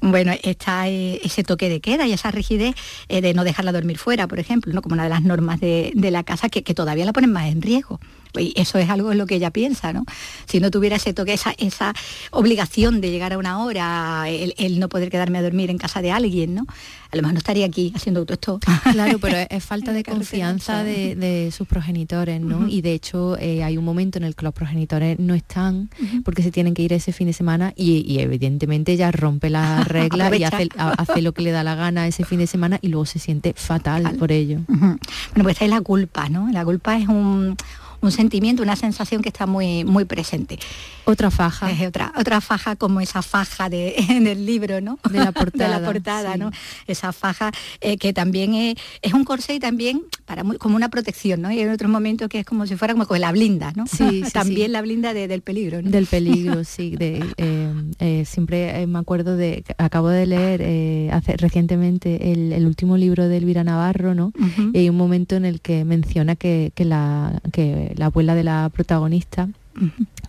Bueno, 0.00 0.32
está 0.42 0.88
eh, 0.88 1.20
ese 1.22 1.44
toque 1.44 1.68
de 1.68 1.80
queda 1.80 2.04
y 2.04 2.12
esa 2.12 2.32
rigidez 2.32 2.74
eh, 3.06 3.20
de 3.20 3.32
no 3.32 3.44
dejarla 3.44 3.70
dormir 3.70 3.96
fuera, 3.96 4.26
por 4.26 4.40
ejemplo, 4.40 4.72
¿no? 4.72 4.82
como 4.82 4.94
una 4.94 5.04
de 5.04 5.10
las 5.10 5.22
normas 5.22 5.60
de, 5.60 5.92
la 5.94 6.24
casa 6.24 6.48
que, 6.48 6.64
que 6.64 6.74
todavía 6.74 7.04
la 7.04 7.12
ponen 7.12 7.30
más 7.30 7.46
en 7.46 7.62
riesgo. 7.62 8.00
Y 8.38 8.52
eso 8.56 8.78
es 8.78 8.90
algo 8.90 9.12
en 9.12 9.18
lo 9.18 9.26
que 9.26 9.36
ella 9.36 9.50
piensa, 9.50 9.92
¿no? 9.92 10.04
Si 10.46 10.60
no 10.60 10.70
tuviera 10.70 10.96
ese 10.96 11.14
toque, 11.14 11.32
esa, 11.32 11.54
esa 11.58 11.94
obligación 12.30 13.00
de 13.00 13.10
llegar 13.10 13.32
a 13.32 13.38
una 13.38 13.62
hora, 13.62 14.24
el, 14.28 14.78
no 14.78 14.88
poder 14.88 15.10
quedarme 15.10 15.38
a 15.38 15.42
dormir 15.42 15.70
en 15.70 15.78
casa 15.78 16.02
de 16.02 16.10
alguien, 16.10 16.54
¿no? 16.54 16.66
A 17.10 17.16
lo 17.16 17.22
mejor 17.22 17.34
no 17.34 17.38
estaría 17.38 17.66
aquí 17.66 17.92
haciendo 17.94 18.24
todo 18.24 18.34
esto. 18.34 18.60
Claro, 18.90 19.18
pero 19.20 19.36
es 19.50 19.64
falta 19.64 19.92
de 19.92 20.02
confianza 20.02 20.82
de, 20.82 21.50
sus 21.54 21.68
progenitores, 21.68 22.40
¿no? 22.40 22.68
Y 22.68 22.80
de 22.80 22.92
hecho 22.92 23.36
eh, 23.38 23.62
hay 23.62 23.76
un 23.76 23.84
momento 23.84 24.18
en 24.18 24.24
el 24.24 24.34
que 24.34 24.44
los 24.44 24.54
progenitores 24.54 25.18
no 25.18 25.34
están 25.34 25.90
porque 26.24 26.42
se 26.42 26.50
tienen 26.50 26.74
que 26.74 26.82
ir 26.82 26.92
ese 26.92 27.12
fin 27.12 27.26
de 27.26 27.32
semana 27.32 27.72
y, 27.76 28.18
evidentemente 28.18 28.92
ella 28.92 29.10
rompe 29.12 29.50
la 29.50 29.84
regla 29.84 30.34
y 30.36 30.44
hace, 30.44 30.68
hace, 30.76 31.22
lo 31.22 31.32
que 31.32 31.42
le 31.42 31.50
da 31.50 31.62
la 31.62 31.74
gana 31.74 32.06
ese 32.06 32.24
fin 32.24 32.38
de 32.38 32.46
semana 32.46 32.78
y 32.82 32.88
luego 32.88 33.06
se 33.06 33.18
siente 33.18 33.54
fatal 33.54 34.16
por 34.18 34.32
ello. 34.32 34.60
Bueno, 34.66 34.98
pues 35.42 35.54
esta 35.54 35.64
es 35.64 35.70
la 35.70 35.80
culpa, 35.80 36.28
¿no? 36.28 36.50
La 36.50 36.64
culpa 36.64 36.96
es 36.98 37.08
un 37.08 37.56
un 38.04 38.12
sentimiento, 38.12 38.62
una 38.62 38.76
sensación 38.76 39.22
que 39.22 39.28
está 39.28 39.46
muy, 39.46 39.84
muy 39.84 40.04
presente. 40.04 40.58
Otra 41.04 41.30
faja. 41.30 41.70
Es 41.70 41.86
otra, 41.86 42.12
otra 42.16 42.40
faja 42.40 42.76
como 42.76 43.00
esa 43.00 43.22
faja 43.22 43.68
de, 43.68 43.94
en 44.10 44.26
el 44.26 44.46
libro, 44.46 44.80
¿no? 44.80 44.98
De 45.10 45.18
la 45.18 45.32
portada. 45.32 45.78
la 45.80 45.84
portada, 45.84 46.36
¿no? 46.36 46.50
Esa 46.86 47.12
faja 47.12 47.50
eh, 47.80 47.96
que 47.96 48.12
también 48.12 48.54
es, 48.54 48.76
es, 49.02 49.12
un 49.12 49.24
corsé 49.24 49.54
y 49.54 49.60
también 49.60 50.02
para 50.26 50.42
como 50.58 50.76
una 50.76 50.88
protección, 50.88 51.42
¿no? 51.42 51.50
Y 51.50 51.60
en 51.60 51.70
otros 51.70 51.90
momentos 51.90 52.28
que 52.28 52.40
es 52.40 52.46
como 52.46 52.66
si 52.66 52.76
fuera 52.76 52.94
como 52.94 53.06
con 53.06 53.20
la 53.20 53.32
blinda, 53.32 53.72
¿no? 53.74 53.86
Sí, 53.86 54.22
también 54.32 54.72
la 54.72 54.82
blinda 54.82 55.14
del 55.14 55.42
peligro, 55.42 55.82
¿no? 55.82 55.90
Del 55.90 56.06
peligro, 56.06 56.64
sí. 56.64 56.96
De, 56.96 57.24
eh, 57.36 57.72
eh, 57.98 58.24
siempre 58.26 58.86
me 58.86 58.98
acuerdo 58.98 59.36
de, 59.36 59.64
acabo 59.78 60.08
de 60.08 60.26
leer 60.26 61.12
hace, 61.12 61.36
recientemente 61.36 62.32
el, 62.32 62.64
último 62.64 62.96
libro 62.96 63.28
de 63.28 63.36
Elvira 63.36 63.62
Navarro, 63.62 64.14
¿no? 64.14 64.32
Y 64.72 64.78
hay 64.78 64.88
un 64.88 64.96
momento 64.96 65.36
en 65.36 65.44
el 65.44 65.60
que 65.60 65.84
menciona 65.84 66.34
que, 66.36 66.72
que 66.74 66.84
la, 66.84 67.40
que 67.52 67.93
la 67.94 68.06
abuela 68.06 68.34
de 68.34 68.44
la 68.44 68.70
protagonista 68.72 69.48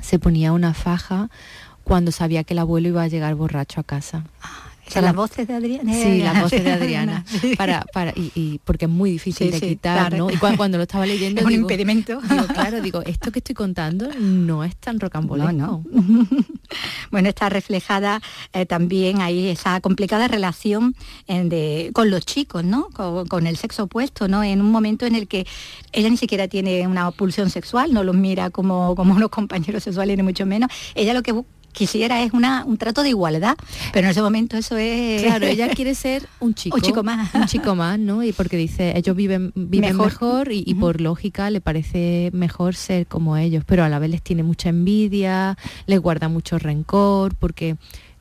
se 0.02 0.20
ponía 0.20 0.54
una 0.54 0.74
faja 0.74 1.30
cuando 1.84 2.12
sabía 2.12 2.44
que 2.44 2.54
el 2.54 2.60
abuelo 2.60 2.88
iba 2.90 3.04
a 3.04 3.08
llegar 3.08 3.36
borracho 3.36 3.80
a 3.80 3.84
casa. 3.84 4.24
O 4.42 4.65
sea, 4.92 5.02
las 5.02 5.16
voces 5.16 5.48
de 5.48 5.54
Adriana. 5.54 5.94
Sí, 5.94 6.20
las 6.20 6.42
voces 6.42 6.64
de 6.64 6.72
Adriana. 6.72 7.26
para, 7.58 7.86
para, 7.94 8.14
y, 8.16 8.60
porque 8.64 8.86
es 8.86 8.92
muy 8.92 9.12
difícil 9.12 9.48
Sí, 9.48 9.52
de 9.54 9.60
sí, 9.60 9.68
quitar, 9.70 10.10
claro. 10.10 10.18
¿no? 10.26 10.32
Y 10.32 10.36
cua- 10.38 10.56
cuando 10.58 10.78
lo 10.78 10.84
estaba 10.84 11.06
leyendo. 11.06 11.42
Es 11.42 11.46
un 11.46 11.52
digo- 11.52 11.62
impedimento. 11.62 12.20
digo, 12.30 12.46
claro, 12.48 12.82
digo, 12.82 13.02
esto 13.06 13.32
que 13.32 13.40
estoy 13.40 13.56
contando 13.56 14.10
no 14.20 14.64
es 14.64 14.76
tan 14.78 15.00
rocambolesco. 15.00 15.52
No, 15.54 15.84
Bueno, 17.12 17.30
está 17.30 17.50
reflejada 17.50 18.22
eh, 18.54 18.66
también 18.66 19.22
ahí 19.22 19.48
esa 19.48 19.80
complicada 19.82 20.28
relación 20.28 20.96
en 21.28 21.50
de- 21.50 21.92
con 21.94 22.10
los 22.10 22.26
chicos, 22.26 22.64
¿no? 22.64 22.90
Con, 22.94 23.28
con 23.28 23.48
el 23.48 23.58
sexo 23.58 23.84
opuesto, 23.84 24.28
¿no? 24.28 24.44
En 24.44 24.62
un 24.62 24.72
momento 24.72 25.06
en 25.06 25.16
el 25.16 25.28
que 25.28 25.46
ella 25.92 26.10
ni 26.10 26.18
siquiera 26.18 26.48
tiene 26.48 26.88
una 26.88 27.10
pulsión 27.12 27.50
sexual, 27.50 27.94
no 27.94 28.04
los 28.04 28.16
mira 28.16 28.50
como, 28.50 28.96
como 28.96 29.14
unos 29.14 29.30
compañeros 29.30 29.84
sexuales, 29.84 30.18
ni 30.18 30.24
mucho 30.24 30.46
menos. 30.46 30.70
Ella 30.96 31.14
lo 31.14 31.24
que 31.24 31.34
bu- 31.34 31.46
quisiera 31.76 32.24
es 32.24 32.34
una, 32.34 32.66
un 32.66 32.78
trato 32.78 33.04
de 33.04 33.10
igualdad, 33.10 33.56
pero 33.94 34.06
en 34.06 34.12
ese 34.12 34.22
momento 34.22 34.58
eso 34.58 34.78
es... 34.78 35.22
Claro, 35.22 35.46
ella 35.46 35.68
quiere 35.76 35.94
ser 35.94 36.28
un 36.40 36.54
chico. 36.54 36.78
Un 36.78 36.82
chico 36.82 37.04
más. 37.04 37.34
Un 37.36 37.46
chico 37.46 37.76
más, 37.76 38.00
¿no? 38.00 38.24
Y 38.24 38.32
porque 38.34 38.58
dice, 38.58 38.98
ellos 38.98 39.16
viven, 39.16 39.52
viven 39.56 39.98
Mejor. 39.98 40.06
mejor, 40.06 40.52
y, 40.52 40.64
y 40.66 40.74
por 40.74 41.02
lógica 41.02 41.50
le 41.50 41.62
parece 41.62 42.32
mejor 42.34 42.76
ser 42.76 43.08
como 43.08 43.38
ellos, 43.38 43.64
pero 43.66 43.84
a 43.84 43.90
la 43.90 44.00
vez 44.00 44.10
les 44.10 44.22
tiene 44.22 44.44
mucha 44.44 44.70
envidia, 44.70 45.58
les 45.86 46.00
guarda 46.00 46.30
mucho 46.30 46.58
rencor, 46.58 47.36
porque 47.36 47.76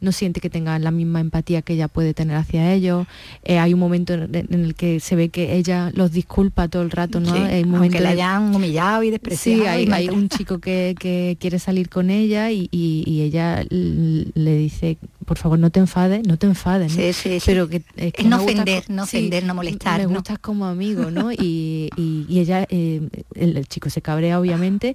no 0.05 0.13
siente 0.13 0.41
que 0.41 0.51
tengan 0.51 0.85
la 0.85 0.91
misma 0.93 1.21
empatía 1.21 1.63
que 1.63 1.73
ella 1.73 1.89
puede 1.89 2.15
tener 2.15 2.37
hacia 2.37 2.73
ellos. 2.73 3.07
Eh, 3.43 3.59
hay 3.59 3.75
un 3.75 3.81
momento 3.81 4.13
en, 4.15 4.35
en 4.35 4.65
el 4.65 4.75
que 4.77 5.01
se 5.01 5.17
ve 5.17 5.31
que 5.31 5.57
ella 5.57 5.91
los 5.95 6.13
disculpa 6.13 6.69
todo 6.69 6.83
el 6.83 6.91
rato, 6.91 7.19
¿no? 7.21 7.33
Sí, 7.35 7.39
hay 7.41 7.65
un 7.65 7.75
aunque 7.75 8.01
la 8.01 8.11
hayan 8.11 8.55
humillado 8.55 9.03
y 9.03 9.11
despreciado. 9.11 9.63
Sí, 9.63 9.67
hay, 9.67 9.79
y 9.79 9.83
hay 9.83 9.87
maltratado. 9.89 10.19
un 10.23 10.29
chico 10.29 10.59
que, 10.61 10.95
que 10.99 11.37
quiere 11.41 11.59
salir 11.59 11.89
con 11.89 12.11
ella 12.11 12.51
y, 12.53 12.69
y- 12.71 13.03
y 13.07 13.23
ella 13.23 13.65
le 13.71 14.57
dice, 14.57 14.99
por 15.25 15.39
favor, 15.39 15.59
no 15.59 15.71
te 15.71 15.81
enfades, 15.81 16.27
no 16.27 16.37
te 16.37 16.47
enfades, 16.47 16.95
¿no? 16.97 17.03
Sí, 17.03 17.13
sí, 17.13 17.41
sí. 17.41 17.47
Pero 17.47 17.69
que, 17.69 17.83
es 17.97 18.13
que 18.13 18.25
no 18.25 18.37
ofender, 18.43 18.85
no 18.89 19.05
ofender, 19.05 19.45
no 19.45 19.55
molestar, 19.55 20.01
Me 20.01 20.07
¿no? 20.07 20.15
gustas 20.15 20.39
como 20.39 20.67
amigo, 20.67 21.11
¿no? 21.11 21.33
Y, 21.33 21.91
y- 21.97 22.27
y 22.29 22.41
ella, 22.41 22.67
eh, 22.69 23.01
el, 23.35 23.57
el 23.57 23.67
chico 23.67 23.89
se 23.91 24.03
cabrea, 24.03 24.39
obviamente, 24.39 24.95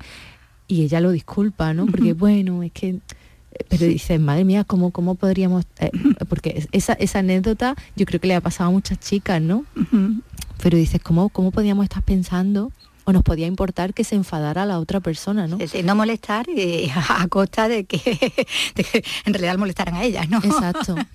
y 0.68 0.84
ella 0.84 1.00
lo 1.02 1.10
disculpa, 1.12 1.74
¿no? 1.74 1.88
Porque, 1.88 2.14
bueno, 2.14 2.62
es 2.62 2.72
que... 2.72 2.98
Pero 3.68 3.86
dice, 3.86 4.20
madre 4.20 4.46
mía, 4.46 4.64
¿cómo, 4.64 4.92
cómo 4.92 5.16
podríamos...? 5.16 5.66
eh, 5.80 5.92
porque 6.28 6.68
esa, 6.72 6.94
esa 6.94 7.20
anécdota 7.20 7.76
yo 7.96 8.06
creo 8.06 8.20
que 8.20 8.28
le 8.28 8.36
ha 8.36 8.42
pasado 8.42 8.70
a 8.70 8.74
muchas 8.74 9.00
chicas, 9.00 9.42
¿no? 9.42 9.66
Pero 10.62 10.78
dices, 10.78 11.02
¿cómo, 11.02 11.30
¿cómo 11.30 11.52
podíamos 11.52 11.84
estar 11.84 12.04
pensando 12.04 12.72
o 13.10 13.14
nos 13.14 13.24
podía 13.24 13.48
importar 13.48 13.94
que 13.96 14.04
se 14.04 14.14
enfadara 14.14 14.68
la 14.68 14.78
otra 14.80 15.00
persona, 15.00 15.48
¿no? 15.48 15.58
No 15.84 15.96
molestar 15.96 16.46
eh, 16.56 16.92
a 17.10 17.28
costa 17.28 17.68
de 17.68 17.86
que, 17.86 17.98
de 18.76 18.84
que 18.84 19.04
en 19.26 19.34
realidad 19.34 19.58
molestaran 19.58 19.96
a 19.96 20.04
ellas, 20.04 20.30
¿no? 20.30 20.38
Exacto. 20.38 20.96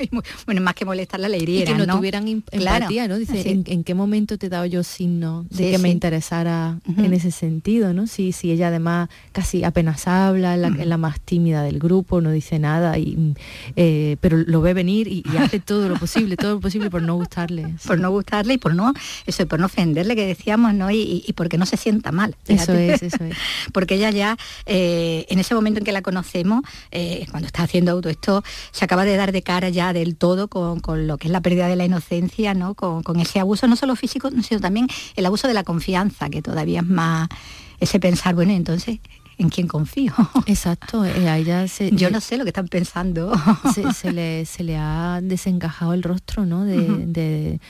Bueno, 0.46 0.60
más 0.60 0.74
que 0.74 0.84
molestarla 0.84 1.28
le 1.28 1.38
y 1.38 1.42
hirieran, 1.42 1.74
que 1.74 1.78
no, 1.78 1.86
¿no? 1.86 1.96
tuvieran 1.96 2.26
em- 2.28 2.42
Claro, 2.42 2.76
empatía, 2.76 3.08
¿no? 3.08 3.16
Dice, 3.18 3.42
sí. 3.42 3.48
¿en, 3.48 3.64
en 3.66 3.84
qué 3.84 3.94
momento 3.94 4.36
te 4.38 4.46
he 4.46 4.48
dado 4.48 4.66
yo 4.66 4.82
signo 4.82 5.46
de 5.50 5.56
Sí, 5.56 5.70
que 5.70 5.78
me 5.78 5.88
interesara 5.90 6.78
en 6.96 7.12
ese 7.12 7.30
sentido, 7.30 7.92
¿no? 7.94 8.06
Si, 8.06 8.32
si 8.32 8.50
ella 8.50 8.68
además 8.68 9.08
casi 9.32 9.64
apenas 9.64 10.06
habla, 10.06 10.54
es 10.54 10.60
la, 10.60 10.70
la 10.70 10.96
más 10.98 11.20
tímida 11.20 11.62
del 11.62 11.78
grupo, 11.78 12.20
no 12.20 12.30
dice 12.30 12.58
nada, 12.58 12.98
y, 12.98 13.16
mm, 13.16 13.34
eh, 13.76 14.16
pero 14.20 14.36
lo 14.38 14.60
ve 14.60 14.74
venir 14.74 15.08
y, 15.08 15.22
y 15.32 15.36
hace 15.36 15.60
todo 15.60 15.88
lo 15.88 15.96
posible, 15.96 16.36
todo 16.36 16.54
lo 16.54 16.60
posible 16.60 16.90
por 16.90 17.02
no 17.02 17.14
gustarle. 17.14 17.74
por 17.86 17.98
no 17.98 18.10
gustarle 18.10 18.54
y 18.54 18.58
por 18.58 18.74
no 18.74 18.92
eso 19.26 19.46
por 19.46 19.60
no 19.60 19.66
ofenderle 19.66 20.16
que 20.16 20.26
decíamos 20.26 20.74
no 20.74 20.90
y 20.90 21.32
porque 21.36 21.58
no 21.58 21.66
se 21.66 21.76
sienta 21.84 22.12
mal 22.12 22.34
Eso 22.48 22.72
es, 22.72 23.02
eso 23.02 23.22
es. 23.24 23.36
porque 23.72 23.94
ella 23.94 24.10
ya 24.10 24.36
eh, 24.66 25.26
en 25.28 25.38
ese 25.38 25.54
momento 25.54 25.78
en 25.80 25.84
que 25.84 25.92
la 25.92 26.02
conocemos 26.02 26.62
eh, 26.90 27.26
cuando 27.30 27.46
está 27.46 27.62
haciendo 27.62 27.92
autoesto 27.92 28.42
se 28.72 28.84
acaba 28.84 29.04
de 29.04 29.16
dar 29.16 29.32
de 29.32 29.42
cara 29.42 29.68
ya 29.68 29.92
del 29.92 30.16
todo 30.16 30.48
con, 30.48 30.80
con 30.80 31.06
lo 31.06 31.18
que 31.18 31.28
es 31.28 31.32
la 31.32 31.40
pérdida 31.40 31.68
de 31.68 31.76
la 31.76 31.84
inocencia 31.84 32.54
no 32.54 32.74
con, 32.74 33.02
con 33.02 33.20
ese 33.20 33.38
abuso 33.38 33.66
no 33.66 33.76
solo 33.76 33.96
físico 33.96 34.30
sino 34.42 34.60
también 34.60 34.88
el 35.16 35.26
abuso 35.26 35.46
de 35.46 35.54
la 35.54 35.62
confianza 35.62 36.30
que 36.30 36.42
todavía 36.42 36.80
es 36.80 36.86
más 36.86 37.28
ese 37.80 38.00
pensar 38.00 38.34
bueno 38.34 38.52
entonces 38.52 38.98
en 39.38 39.48
quién 39.48 39.66
confío 39.66 40.12
Exacto, 40.46 41.04
eh, 41.04 41.28
a 41.28 41.38
ella 41.38 41.68
se, 41.68 41.90
yo 41.90 42.10
no 42.10 42.20
sé 42.20 42.36
lo 42.36 42.44
que 42.44 42.50
están 42.50 42.68
pensando. 42.68 43.32
Se, 43.74 43.92
se 43.92 44.12
le, 44.12 44.46
se 44.46 44.62
le 44.62 44.76
ha 44.76 45.20
desencajado 45.22 45.92
el 45.94 46.02
rostro, 46.02 46.46
¿no? 46.46 46.64
De, 46.64 47.60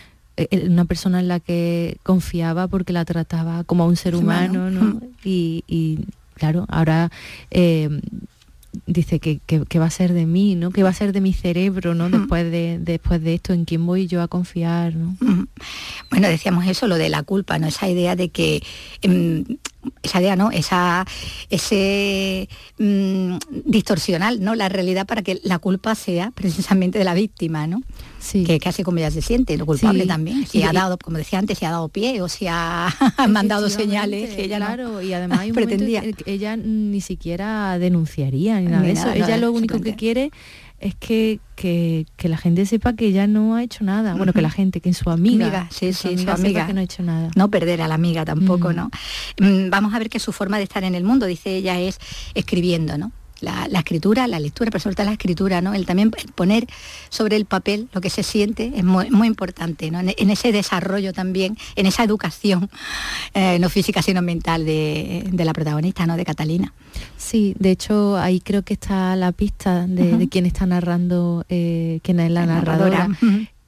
una 0.67 0.85
persona 0.85 1.21
en 1.21 1.29
la 1.29 1.41
que 1.41 1.99
confiaba 2.03 2.67
porque 2.69 2.93
la 2.93 3.05
trataba 3.05 3.65
como 3.65 3.85
a 3.85 3.87
un 3.87 3.97
ser 3.97 4.15
Humano. 4.17 4.71
¿no? 4.71 5.01
Y, 5.25 5.65
y, 5.69 6.01
claro, 6.35 6.67
ahora 6.69 7.11
eh, 7.51 7.89
dice 8.87 9.21
que, 9.21 9.39
que- 9.47 9.65
que 9.65 9.79
va 9.79 9.87
a 9.87 9.91
ser 9.91 10.13
de 10.13 10.27
mí, 10.27 10.57
¿no? 10.57 10.71
Que 10.73 10.83
va 10.83 10.89
a 10.89 10.95
ser 10.95 11.13
de 11.13 11.21
mi 11.21 11.33
cerebro, 11.33 11.95
¿no? 11.95 12.11
Después 12.11 12.51
de, 12.51 12.79
después 12.81 13.23
de 13.23 13.35
esto, 13.35 13.53
¿en 13.53 13.65
quién 13.65 13.87
voy 13.87 14.09
yo 14.09 14.21
a 14.21 14.27
confiar. 14.29 14.95
Bueno, 16.11 16.29
decíamos 16.29 16.67
eso, 16.67 16.89
lo 16.89 16.97
de 16.97 17.09
la 17.09 17.23
culpa, 17.23 17.59
¿no? 17.61 17.69
Esa 17.69 17.89
idea 17.89 18.17
de 18.17 18.31
que, 18.31 18.63
em, 19.03 19.45
esa 20.03 20.21
idea, 20.21 20.35
¿no? 20.35 20.51
Esa, 20.51 21.07
ese 21.51 22.49
mm, 22.79 23.37
distorsionar, 23.65 24.39
¿no? 24.41 24.55
La 24.57 24.69
realidad 24.69 25.07
para 25.07 25.23
que 25.23 25.41
la 25.45 25.59
culpa 25.61 25.95
sea 25.95 26.33
precisamente 26.33 26.99
de 26.99 27.05
la 27.05 27.15
víctima, 27.15 27.67
¿no? 27.69 27.81
Sí. 28.25 28.43
Que 28.45 28.59
casi 28.59 28.83
como 28.83 28.99
ella 28.99 29.11
se 29.11 29.21
siente, 29.21 29.57
lo 29.59 29.67
culpable 29.67 30.03
Sí. 30.03 30.09
también. 30.09 30.47
Si 30.47 30.59
Y- 30.59 30.63
ha 30.63 30.73
dado, 30.73 30.97
como 30.97 31.19
decía 31.19 31.39
antes, 31.39 31.59
si 31.59 31.65
ha 31.67 31.71
dado 31.71 31.89
pie 31.91 32.23
o 32.23 32.29
si 32.29 32.47
ha 32.49 32.89
mandado 33.29 33.69
señales, 33.69 34.35
que 34.35 34.45
ella 34.45 34.59
no 34.59 34.67
claro, 34.67 35.03
y 35.03 35.13
además 35.13 35.41
hay 35.41 35.51
un 35.51 35.55
pretendía. 35.57 35.99
en 36.01 36.05
el 36.07 36.17
que 36.17 36.33
ella 36.33 36.57
ni 36.57 37.01
siquiera 37.03 37.79
denunciaría 37.79 38.59
ni 38.61 38.67
nada 38.69 38.81
Ni 38.81 38.87
de 38.89 38.93
eso. 38.95 39.11
ella 39.13 39.37
lo 39.37 39.53
único 39.53 39.81
que 39.81 39.95
quiere 39.95 40.31
es 40.81 40.95
que, 40.97 41.41
que, 41.55 42.07
que 42.17 42.29
la 42.29 42.37
gente 42.37 42.67
sepa 42.67 42.95
que 42.95 43.07
ella 43.07 43.27
no 43.27 43.55
ha 43.57 43.63
hecho 43.63 43.85
nada. 43.85 44.15
Bueno, 44.15 44.33
que 44.33 44.43
la 44.43 44.51
gente, 44.51 44.81
que 44.81 44.93
su 44.93 45.09
amiga, 45.11 45.47
Amiga, 45.47 45.69
sí, 45.71 45.87
que 45.87 45.93
su 45.93 46.09
sí, 46.09 46.09
su 46.09 46.09
amiga 46.31 46.37
sepa 46.37 46.47
amiga. 46.49 46.67
que 46.67 46.73
no 46.75 46.81
ha 46.81 46.85
hecho 46.85 47.03
nada. 47.03 47.31
no 47.37 47.49
perder 47.51 47.81
a 47.83 47.89
la 47.89 47.95
amiga 47.95 48.25
tampoco, 48.25 48.71
Mm. 48.71 48.77
¿no? 48.77 48.91
Mm, 49.41 49.71
Vamos 49.71 49.95
a 49.95 49.99
ver 49.99 50.09
que 50.11 50.19
su 50.19 50.33
forma 50.33 50.59
de 50.59 50.65
estar 50.65 50.83
en 50.85 50.95
el 50.95 51.05
mundo, 51.05 51.27
dice 51.27 51.57
ella, 51.57 51.79
es 51.81 51.99
escribiendo, 52.35 52.99
¿no? 52.99 53.13
La, 53.45 53.69
la 53.69 53.79
escritura, 53.81 54.27
la 54.27 54.41
lectura, 54.41 54.71
pero 54.71 54.81
sobre 54.83 54.97
todo 54.97 55.07
la 55.07 55.13
escritura, 55.13 55.61
¿no? 55.61 55.75
El 55.75 55.87
también 55.87 56.11
poner 56.35 56.67
sobre 57.11 57.37
el 57.37 57.45
papel 57.45 57.89
lo 57.93 58.01
que 58.01 58.11
se 58.11 58.23
siente 58.23 58.73
es 58.75 58.83
muy, 58.85 59.11
muy 59.11 59.29
importante, 59.29 59.91
¿no? 59.91 60.01
En, 60.01 60.13
en 60.17 60.31
ese 60.31 60.51
desarrollo 60.51 61.13
también, 61.13 61.57
en 61.77 61.87
esa 61.87 62.03
educación, 62.03 62.71
eh, 63.35 63.59
no 63.61 63.69
física 63.69 64.03
sino 64.03 64.23
mental 64.23 64.65
de, 64.65 65.29
de 65.31 65.45
la 65.45 65.53
protagonista, 65.53 66.07
¿no? 66.07 66.17
De 66.17 66.25
Catalina. 66.25 66.73
Sí, 67.17 67.55
de 67.59 67.71
hecho 67.71 68.17
ahí 68.17 68.41
creo 68.41 68.63
que 68.63 68.75
está 68.75 69.15
la 69.17 69.33
pista 69.33 69.87
de, 69.87 70.17
de 70.17 70.29
quién 70.29 70.47
está 70.47 70.67
narrando, 70.67 71.45
eh, 71.49 72.01
quién 72.03 72.21
es 72.21 72.31
la 72.31 72.47
La 72.47 72.55
narradora. 72.55 73.09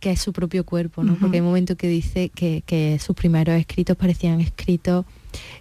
que 0.01 0.11
es 0.13 0.21
su 0.21 0.33
propio 0.33 0.65
cuerpo, 0.65 1.03
¿no? 1.03 1.17
Porque 1.17 1.37
hay 1.39 1.41
un 1.41 1.47
momento 1.49 1.77
que 1.77 1.89
dice 1.89 2.29
que, 2.29 2.63
que 2.67 2.99
sus 3.01 3.17
primeros 3.17 3.59
escritos 3.59 3.97
parecían 3.97 4.41
escritos, 4.41 5.05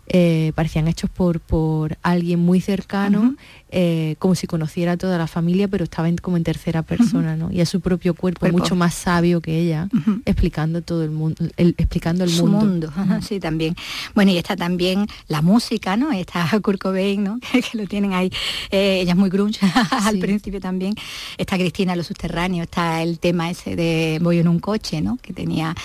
eh, 0.07 0.51
parecían 0.55 0.87
hechos 0.87 1.09
por, 1.09 1.39
por 1.39 1.97
alguien 2.03 2.39
muy 2.39 2.61
cercano, 2.61 3.35
eh, 3.71 4.15
como 4.19 4.35
si 4.35 4.47
conociera 4.47 4.93
a 4.93 4.97
toda 4.97 5.17
la 5.17 5.27
familia, 5.27 5.67
pero 5.67 5.83
estaba 5.83 6.07
en- 6.07 6.17
como 6.17 6.37
en 6.37 6.43
tercera 6.43 6.81
persona, 6.83 7.35
¿no? 7.35 7.51
Y 7.51 7.59
es 7.61 7.69
su 7.69 7.81
propio 7.81 8.13
cuerpo, 8.13 8.41
Cuerpo. 8.41 8.57
mucho 8.59 8.75
más 8.75 8.93
sabio 8.93 9.41
que 9.41 9.57
ella, 9.59 9.89
explicando 10.25 10.81
todo 10.81 11.03
el 11.03 11.11
mundo, 11.11 11.43
el- 11.57 11.75
explicando 11.77 12.23
el 12.23 12.29
su 12.29 12.45
mundo. 12.47 12.91
mundo, 12.95 13.19
sí, 13.21 13.39
también. 13.39 13.75
Bueno, 14.13 14.31
y 14.31 14.37
está 14.37 14.55
también 14.55 15.07
la 15.27 15.41
música, 15.41 15.97
¿no? 15.97 16.11
Está 16.11 16.45
Kurt 16.63 16.79
Cobain, 16.81 17.23
¿no? 17.23 17.39
Que, 17.51 17.77
lo 17.77 17.87
tienen 17.87 18.13
ahí. 18.13 18.31
Eh, 18.71 18.99
ella 19.01 19.11
es 19.13 19.17
muy 19.17 19.29
grunge 19.29 19.59
al 19.91 20.15
Sí. 20.15 20.21
principio 20.21 20.59
también. 20.61 20.93
Está 21.37 21.57
Cristina 21.57 21.95
los 21.95 22.07
subterráneos, 22.07 22.65
está 22.65 23.01
el 23.01 23.19
tema 23.19 23.49
ese 23.49 23.75
de 23.75 24.19
Voy 24.21 24.37
en 24.39 24.47
un 24.47 24.59
coche, 24.59 25.01
¿no? 25.01 25.17
Que 25.21 25.33
tenía 25.33 25.75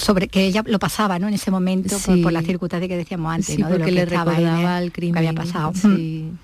sobre 0.00 0.28
que 0.28 0.46
ella 0.46 0.62
lo 0.66 0.78
pasaba, 0.78 1.18
¿no? 1.18 1.28
En 1.28 1.34
ese 1.34 1.50
momento 1.50 1.96
por, 2.06 2.22
por 2.22 2.32
las 2.32 2.44
circunstancias 2.44 2.88
que 2.88 2.96
decíamos 2.96 3.25
antes, 3.28 3.54
Sí, 3.54 3.58
¿no? 3.62 3.68
De 3.68 3.78
lo 3.78 3.84
que 3.84 3.92
le 3.92 4.04
recordaba 4.04 4.78
el 4.80 4.92
crimen. 4.92 5.14
que 5.14 5.18
había 5.28 5.32
pasado. 5.32 5.72
Sí. 5.74 6.30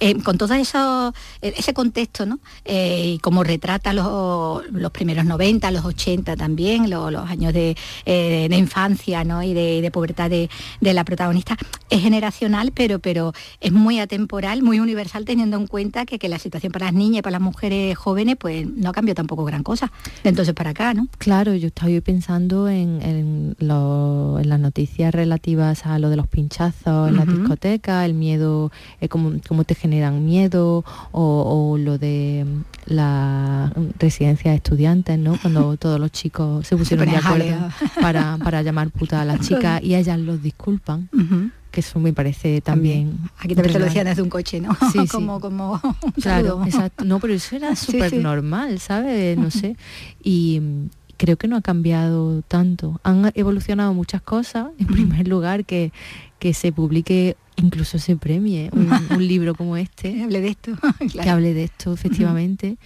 Eh, 0.00 0.16
con 0.22 0.36
todo 0.36 0.52
eso, 0.54 1.14
eh, 1.40 1.54
ese 1.56 1.72
contexto, 1.72 2.26
¿no? 2.26 2.38
Eh, 2.66 3.12
y 3.14 3.18
como 3.20 3.42
retrata 3.44 3.94
los, 3.94 4.62
los 4.72 4.90
primeros 4.90 5.24
90, 5.24 5.70
los 5.70 5.84
80 5.86 6.36
también, 6.36 6.90
lo- 6.90 7.10
los, 7.10 7.30
años 7.30 7.54
de, 7.54 7.74
eh, 8.04 8.46
de 8.50 8.56
infancia, 8.56 9.24
¿no? 9.24 9.42
Y 9.42 9.54
de, 9.54 9.80
de 9.80 9.90
pubertad 9.90 10.28
de, 10.28 10.50
de 10.82 10.92
la 10.92 11.04
protagonista, 11.04 11.56
es 11.88 12.02
generacional, 12.02 12.72
pero, 12.74 12.98
pero 12.98 13.32
es 13.60 13.72
muy 13.72 14.00
atemporal, 14.00 14.62
muy 14.62 14.80
universal, 14.80 15.24
teniendo 15.24 15.56
en 15.56 15.66
cuenta 15.66 16.04
que, 16.04 16.18
que 16.18 16.28
la 16.28 16.38
situación 16.38 16.70
para 16.72 16.86
las 16.86 16.94
niñas 16.94 17.20
y 17.20 17.22
para 17.22 17.32
las 17.32 17.40
mujeres 17.40 17.96
jóvenes, 17.96 18.36
pues 18.38 18.66
no 18.66 18.90
ha 18.90 18.92
cambiado 18.92 19.14
tampoco 19.16 19.44
gran 19.46 19.62
cosa. 19.62 19.90
De 20.22 20.28
entonces 20.28 20.54
para 20.54 20.70
acá, 20.70 20.92
¿no? 20.92 21.08
Claro, 21.16 21.54
yo 21.54 21.68
estaba 21.68 21.90
pensando 22.02 22.68
en, 22.68 23.00
en 23.00 23.56
lo- 23.60 24.38
en 24.40 24.48
las 24.50 24.60
noticias 24.60 25.14
relativas 25.14 25.86
a 25.86 25.98
lo 25.98 26.10
de 26.10 26.16
los 26.16 26.23
los 26.24 26.30
pinchazos 26.30 27.08
en 27.08 27.16
las 27.16 27.26
discotecas, 27.26 28.04
el 28.04 28.14
miedo, 28.14 28.72
eh, 29.00 29.08
cómo, 29.08 29.64
te 29.64 29.74
generan 29.74 30.24
miedo, 30.24 30.84
o, 31.12 31.76
lo 31.78 31.98
de 31.98 32.44
mm, 32.46 32.94
la 32.94 33.72
residencia 33.98 34.50
de 34.50 34.56
estudiantes, 34.56 35.18
¿no? 35.18 35.38
Cuando 35.40 35.76
todos 35.84 36.00
los 36.00 36.10
chicos 36.10 36.66
se 36.66 36.76
pusieron 36.76 37.08
de 37.08 37.16
acuerdo 37.16 37.68
para, 38.00 38.38
para, 38.38 38.62
llamar 38.62 38.90
puta 38.90 39.20
a 39.20 39.24
las 39.24 39.40
chicas 39.40 39.82
y 39.82 39.94
ellas 39.94 40.18
los 40.18 40.42
disculpan 40.42 41.08
que 41.70 41.80
eso 41.80 41.98
me 41.98 42.12
parece 42.12 42.60
también... 42.60 43.18
Aquí 43.38 43.56
también 43.56 43.72
te 43.72 43.78
lo 43.80 43.86
decían 43.86 44.06
desde 44.06 44.22
un 44.22 44.30
coche, 44.30 44.60
¿no? 44.60 44.76
Sí, 44.92 45.06
como, 45.10 45.40
como 45.40 45.80
Claro, 46.22 46.62
exacto. 46.64 47.04
No, 47.04 47.18
pero 47.18 47.34
eso 47.34 47.56
era 47.56 47.74
súper 47.76 48.14
normal, 48.14 48.78
¿sabes? 48.78 49.36
No 49.36 49.50
sé. 49.50 49.76
Y 50.22 50.62
creo 51.16 51.36
que 51.36 51.48
no 51.48 51.56
ha 51.56 51.62
cambiado 51.62 52.42
tanto. 52.42 53.00
Han 53.02 53.32
evolucionado 53.34 53.94
muchas 53.94 54.22
cosas. 54.22 54.68
En 54.78 54.86
primer 54.86 55.28
lugar, 55.28 55.64
que, 55.64 55.92
que 56.38 56.54
se 56.54 56.72
publique 56.72 57.36
incluso 57.56 57.98
se 57.98 58.16
premie 58.16 58.70
un, 58.72 58.88
libro 59.26 59.54
como 59.54 59.76
este. 59.76 60.12
Que 60.12 60.22
hable 60.22 60.40
de 60.40 60.48
esto. 60.48 60.72
Que 61.22 61.30
hable 61.30 61.54
de 61.54 61.64
esto, 61.64 61.92
efectivamente. 61.92 62.76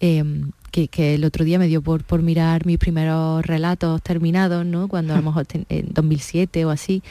Em, 0.00 0.50
que, 0.70 0.88
que, 0.88 1.14
el 1.14 1.24
otro 1.24 1.44
día 1.44 1.58
me 1.58 1.68
dio 1.68 1.82
por, 1.82 2.04
por 2.04 2.22
mirar 2.22 2.66
mis 2.66 2.78
primeros 2.78 3.44
relatos 3.46 4.02
terminados, 4.02 4.66
¿no? 4.66 4.88
Cuando 4.88 5.12
a 5.14 5.16
lo 5.16 5.22
mejor 5.30 5.46
en 5.52 5.86
2007 5.92 6.64
o 6.64 6.70
así, 6.70 7.02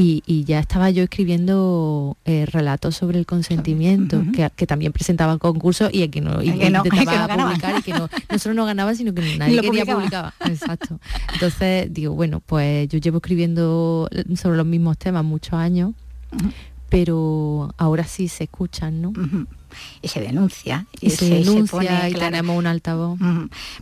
y, 0.00 0.44
ya 0.44 0.60
estaba 0.60 0.90
yo 0.90 1.02
escribiendo 1.02 2.16
eh, 2.24 2.46
relatos 2.46 2.96
sobre 2.96 3.18
el 3.18 3.26
consentimiento, 3.26 4.22
que, 4.56 4.66
también 4.66 4.92
presentaba 4.92 5.38
concursos 5.38 5.90
y 5.92 6.08
que 6.08 6.20
no, 6.20 6.42
y, 6.42 6.48
intentaba 6.48 7.28
publicar 7.36 7.78
y 7.78 7.82
que 7.82 7.92
no, 7.92 8.08
solo 8.38 8.54
no 8.54 8.64
ganaba, 8.64 8.94
sino 8.94 9.12
que 9.14 9.22
nadie 9.38 9.60
quería 9.60 9.84
publicaba. 9.84 10.34
Exacto. 10.46 10.98
Entonces 11.34 11.92
digo, 11.92 12.14
bueno, 12.14 12.40
pues 12.40 12.88
yo 12.88 12.98
llevo 12.98 13.18
escribiendo 13.18 14.08
sobre 14.36 14.56
los 14.56 14.66
mismos 14.66 14.96
temas 14.98 15.24
muchos 15.24 15.54
años, 15.54 15.92
pero 16.88 17.74
ahora 17.76 18.04
sí 18.04 18.28
se 18.28 18.44
escuchan, 18.44 19.02
¿no? 19.02 19.12
Y 20.02 20.08
se 20.08 20.20
denuncia. 20.20 20.86
Y, 21.00 21.10
se, 21.10 21.28
denuncia 21.28 22.08
y 22.08 22.14
tenemos 22.14 22.56
un 22.56 22.66
altavoz. 22.66 23.18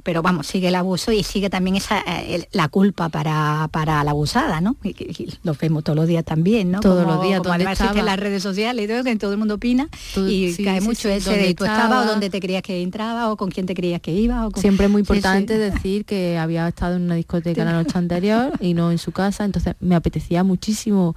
Pero 0.03 0.23
vamos, 0.23 0.47
sigue 0.47 0.69
el 0.69 0.75
abuso 0.75 1.13
y 1.13 1.23
sigue 1.23 1.51
también 1.51 1.77
esa 1.77 2.03
eh, 2.07 2.49
la 2.53 2.69
culpa 2.69 3.09
para, 3.09 3.69
para 3.73 4.03
la 4.05 4.11
abusada, 4.11 4.61
¿no? 4.61 4.77
Y, 4.83 5.29
lo 5.43 5.55
vemos 5.55 5.85
todos 5.85 5.97
los 5.97 6.07
días 6.07 6.25
también, 6.25 6.71
¿no? 6.71 6.81
Todos 6.81 7.07
los 7.07 7.23
días. 7.23 7.41
Como 7.41 8.03
las 8.03 8.19
redes 8.19 8.43
sociales 8.43 8.85
y 8.85 8.89
todo, 8.89 9.05
que 9.05 9.17
todo 9.17 9.33
el 9.33 9.39
mundo 9.39 9.55
opina 9.55 9.89
y 10.17 10.55
cae 10.65 10.81
mucho 10.81 11.09
ese 11.09 11.37
de 11.37 11.55
tú 11.55 11.65
estabas 11.65 12.07
o 12.07 12.11
donde 12.11 12.31
te 12.31 12.41
creías 12.41 12.63
que 12.63 12.83
entraba 12.83 13.31
o 13.31 13.37
con 13.37 13.51
quién 13.51 13.67
te 13.67 13.75
creías 13.75 14.01
que 14.01 14.13
iba. 14.13 14.47
O 14.47 14.51
Siempre 14.57 14.87
es 14.87 14.93
muy 14.93 15.01
importante 15.01 15.59
decir 15.59 16.05
que 16.05 16.39
había 16.39 16.69
estado 16.69 16.97
en 16.97 17.03
una 17.03 17.15
discoteca 17.15 17.65
la 17.65 17.73
noche 17.73 17.97
anterior 17.99 18.53
y 18.61 18.75
no 18.75 18.91
en 18.91 18.99
su 18.99 19.13
casa, 19.13 19.45
entonces 19.45 19.75
me 19.81 19.95
apetecía 19.95 20.45
muchísimo 20.45 21.15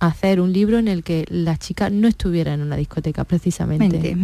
hacer 0.00 0.40
un 0.40 0.52
libro 0.52 0.78
en 0.78 0.86
el 0.86 1.02
que 1.02 1.24
las 1.28 1.58
chicas 1.58 1.90
no 1.90 2.06
estuvieran 2.06 2.60
en 2.60 2.66
una 2.66 2.76
discoteca 2.76 3.24
precisamente. 3.24 4.16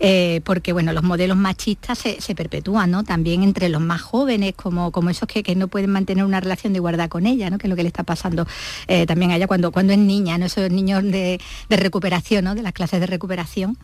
Eh, 0.00 0.40
porque 0.44 0.72
bueno, 0.72 0.92
los 0.92 1.02
modelos 1.02 1.36
machistas 1.36 1.98
se, 1.98 2.34
perpetúan, 2.34 2.90
¿no? 2.90 3.04
También 3.04 3.42
entre 3.42 3.68
los 3.68 3.80
más 3.80 4.02
jóvenes, 4.02 4.54
como, 4.54 4.92
como 4.92 5.10
esos 5.10 5.26
que, 5.28 5.54
no 5.54 5.68
pueden 5.68 5.90
mantener 5.90 6.24
una 6.24 6.40
relación 6.40 6.72
de 6.72 6.78
igualdad 6.78 7.08
con 7.08 7.26
ella, 7.26 7.48
¿no? 7.50 7.58
Que 7.58 7.66
es 7.66 7.70
lo 7.70 7.76
que 7.76 7.82
le 7.82 7.88
está 7.88 8.02
pasando 8.02 8.46
eh, 8.88 9.06
también 9.06 9.30
a 9.30 9.36
ella 9.36 9.46
cuando, 9.46 9.72
cuando 9.72 9.92
es 9.92 9.98
niña, 9.98 10.36
¿no? 10.38 10.46
Esos 10.46 10.70
niños 10.70 11.02
de, 11.02 11.40
recuperación, 11.70 12.44
¿no? 12.44 12.54
De 12.54 12.62
las 12.62 12.72
clases 12.72 13.00
de 13.00 13.06
recuperación 13.06 13.78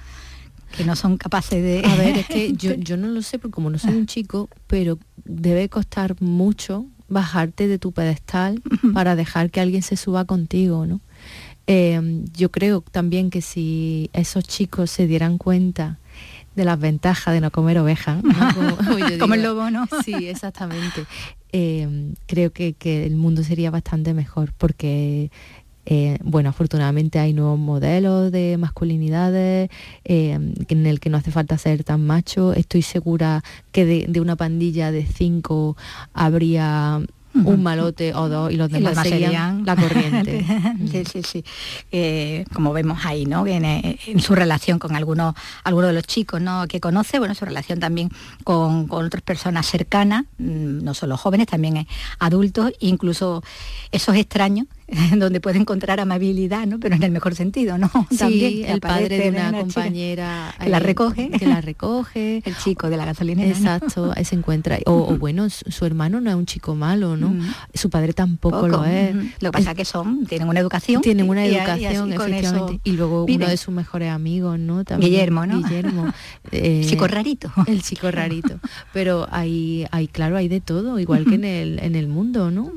que 0.77 0.85
no 0.85 0.97
son 0.97 1.17
capaces 1.17 1.63
de... 1.63 1.83
A 1.83 1.97
ver, 1.97 2.19
es 2.19 2.27
que 2.27 2.53
yo, 2.57 2.75
yo 2.75 2.99
no 2.99 3.09
lo 3.09 3.23
sé, 3.23 3.39
porque 3.39 3.55
como 3.55 3.71
no 3.71 3.79
soy 3.79 3.95
un 3.95 4.07
chico, 4.07 4.51
pero 4.67 4.99
debe 5.25 5.71
costar 5.71 6.21
mucho 6.21 6.85
bajarte 7.09 7.69
de 7.69 7.79
tu 7.79 7.93
pedestal 7.93 8.63
para 8.95 9.17
dejar 9.17 9.51
que 9.51 9.61
alguien 9.61 9.83
se 9.83 9.97
suba 9.97 10.25
contigo, 10.25 10.87
¿no? 10.87 11.01
Em, 11.67 12.25
yo 12.33 12.51
creo 12.51 12.81
también 12.81 13.29
que 13.29 13.43
si 13.43 14.09
esos 14.15 14.45
chicos 14.45 14.91
se 14.91 15.07
dieran 15.07 15.37
cuenta 15.37 15.99
de 16.57 16.65
las 16.65 16.81
ventajas 16.81 17.35
de 17.35 17.43
no 17.43 17.51
comer 17.51 17.79
oveja, 17.79 18.21
como, 19.21 19.35
el 19.35 19.43
lobo, 19.43 19.71
¿no? 19.71 19.87
Sí, 20.05 20.15
exactamente. 20.29 21.05
Em, 21.53 22.15
creo 22.27 22.53
que, 22.53 22.75
el 22.83 23.17
mundo 23.17 23.45
sería 23.45 23.71
bastante 23.71 24.15
mejor 24.15 24.53
porque 24.57 25.31
eh, 25.91 26.19
bueno, 26.23 26.51
afortunadamente 26.51 27.19
hay 27.19 27.33
nuevos 27.33 27.59
modelos 27.59 28.31
de 28.31 28.59
masculinidades 28.59 29.71
em, 30.05 30.53
en 30.69 30.87
el 30.87 31.01
que 31.01 31.09
no 31.09 31.17
hace 31.17 31.31
falta 31.31 31.57
ser 31.57 31.83
tan 31.83 32.07
macho. 32.07 32.53
Estoy 32.53 32.83
segura 32.83 33.43
que 33.73 34.07
de 34.07 34.21
una 34.21 34.37
pandilla 34.37 34.93
de 34.93 35.07
cinco 35.07 35.79
habría 36.13 37.01
un 37.45 37.63
malote 37.63 38.15
o 38.15 38.29
dos 38.29 38.53
y 38.53 38.57
los 38.57 38.71
demás, 38.71 39.07
seguían 39.07 39.65
la 39.65 39.77
corriente. 39.77 40.45
sí, 40.91 41.05
sí, 41.05 41.23
sí. 41.23 41.45
Eh, 41.93 42.45
como 42.53 42.73
vemos 42.73 43.05
ahí, 43.05 43.27
¿no? 43.27 43.47
Eh, 43.47 43.99
en, 44.07 44.21
su 44.21 44.35
relación 44.35 44.79
con 44.79 44.97
algunos, 44.97 45.35
algunos 45.65 45.89
de 45.89 45.95
los 45.95 46.05
chicos 46.05 46.41
¿no? 46.41 46.67
que 46.69 46.81
conoce, 46.81 47.19
bueno, 47.19 47.35
su 47.35 47.45
relación 47.45 47.81
también 47.81 48.11
con, 48.45 48.87
otras 48.91 49.23
personas 49.23 49.67
cercanas, 49.67 50.25
mm, 50.39 50.85
no 50.85 50.95
solo 50.95 51.17
jóvenes, 51.17 51.47
también 51.47 51.87
adultos, 52.19 52.73
incluso 52.81 53.43
esos 53.93 54.17
extraños 54.17 54.67
donde 55.19 55.41
puede 55.41 55.59
encontrar 55.59 56.01
amabilidad, 56.01 56.67
¿no? 56.67 56.81
Pero 56.81 56.97
en 56.97 57.03
el 57.03 57.11
mejor 57.11 57.35
sentido, 57.35 57.77
¿no? 57.77 57.91
Sí, 58.11 58.65
el 58.67 58.81
padre 58.81 59.19
de 59.19 59.29
una, 59.29 59.53
compañera 59.53 60.55
que 60.59 60.69
la 60.69 60.79
recoge, 60.79 61.31
que 61.31 61.47
la 61.47 61.61
recoge, 61.61 62.43
el 62.45 62.57
chico 62.57 62.89
de 62.89 62.97
la 62.97 63.05
gasolina. 63.05 63.45
Exacto, 63.45 64.13
ahí 64.17 64.25
se 64.25 64.35
encuentra. 64.35 64.79
O, 64.87 65.17
bueno, 65.17 65.49
su, 65.51 65.85
hermano 65.85 66.21
no 66.21 66.31
es 66.31 66.37
un 66.37 66.47
chico 66.47 66.75
malo, 66.75 67.17
¿no? 67.17 67.35
Su 67.75 67.91
padre 67.91 68.13
tampoco 68.13 68.67
lo 68.69 68.85
es. 68.85 69.15
Lo 69.41 69.51
que 69.51 69.59
pasa 69.59 69.73
es 69.73 69.77
que 69.77 69.85
son, 69.85 70.25
tienen 70.27 70.49
una 70.49 70.61
educación. 70.61 71.03
Tienen 71.03 71.29
una 71.29 71.45
educación, 71.45 72.11
y, 72.11 72.15
efectivamente. 72.15 72.81
Y 72.85 72.93
luego 72.93 73.25
uno 73.25 73.47
de 73.47 73.57
sus 73.57 73.75
mejores 73.75 74.11
amigos, 74.11 74.59
¿no? 74.59 74.85
Guillermo, 74.99 75.47
¿no? 75.47 75.59
Guillermo. 75.59 76.13
Eh, 76.51 76.85
chico 76.89 77.07
rarito. 77.07 77.53
El 77.67 77.83
chico 77.83 78.11
rarito. 78.11 78.59
Pero 78.93 79.27
hay, 79.31 79.87
hay, 79.91 80.09
claro, 80.09 80.37
hay 80.37 80.49
de 80.49 80.61
todo, 80.61 80.99
igual 80.99 81.27
que 81.27 81.35
en 81.35 81.45
el, 81.45 81.79
en 81.81 81.95
el 81.95 82.09
mundo, 82.09 82.51
¿no? 82.51 82.73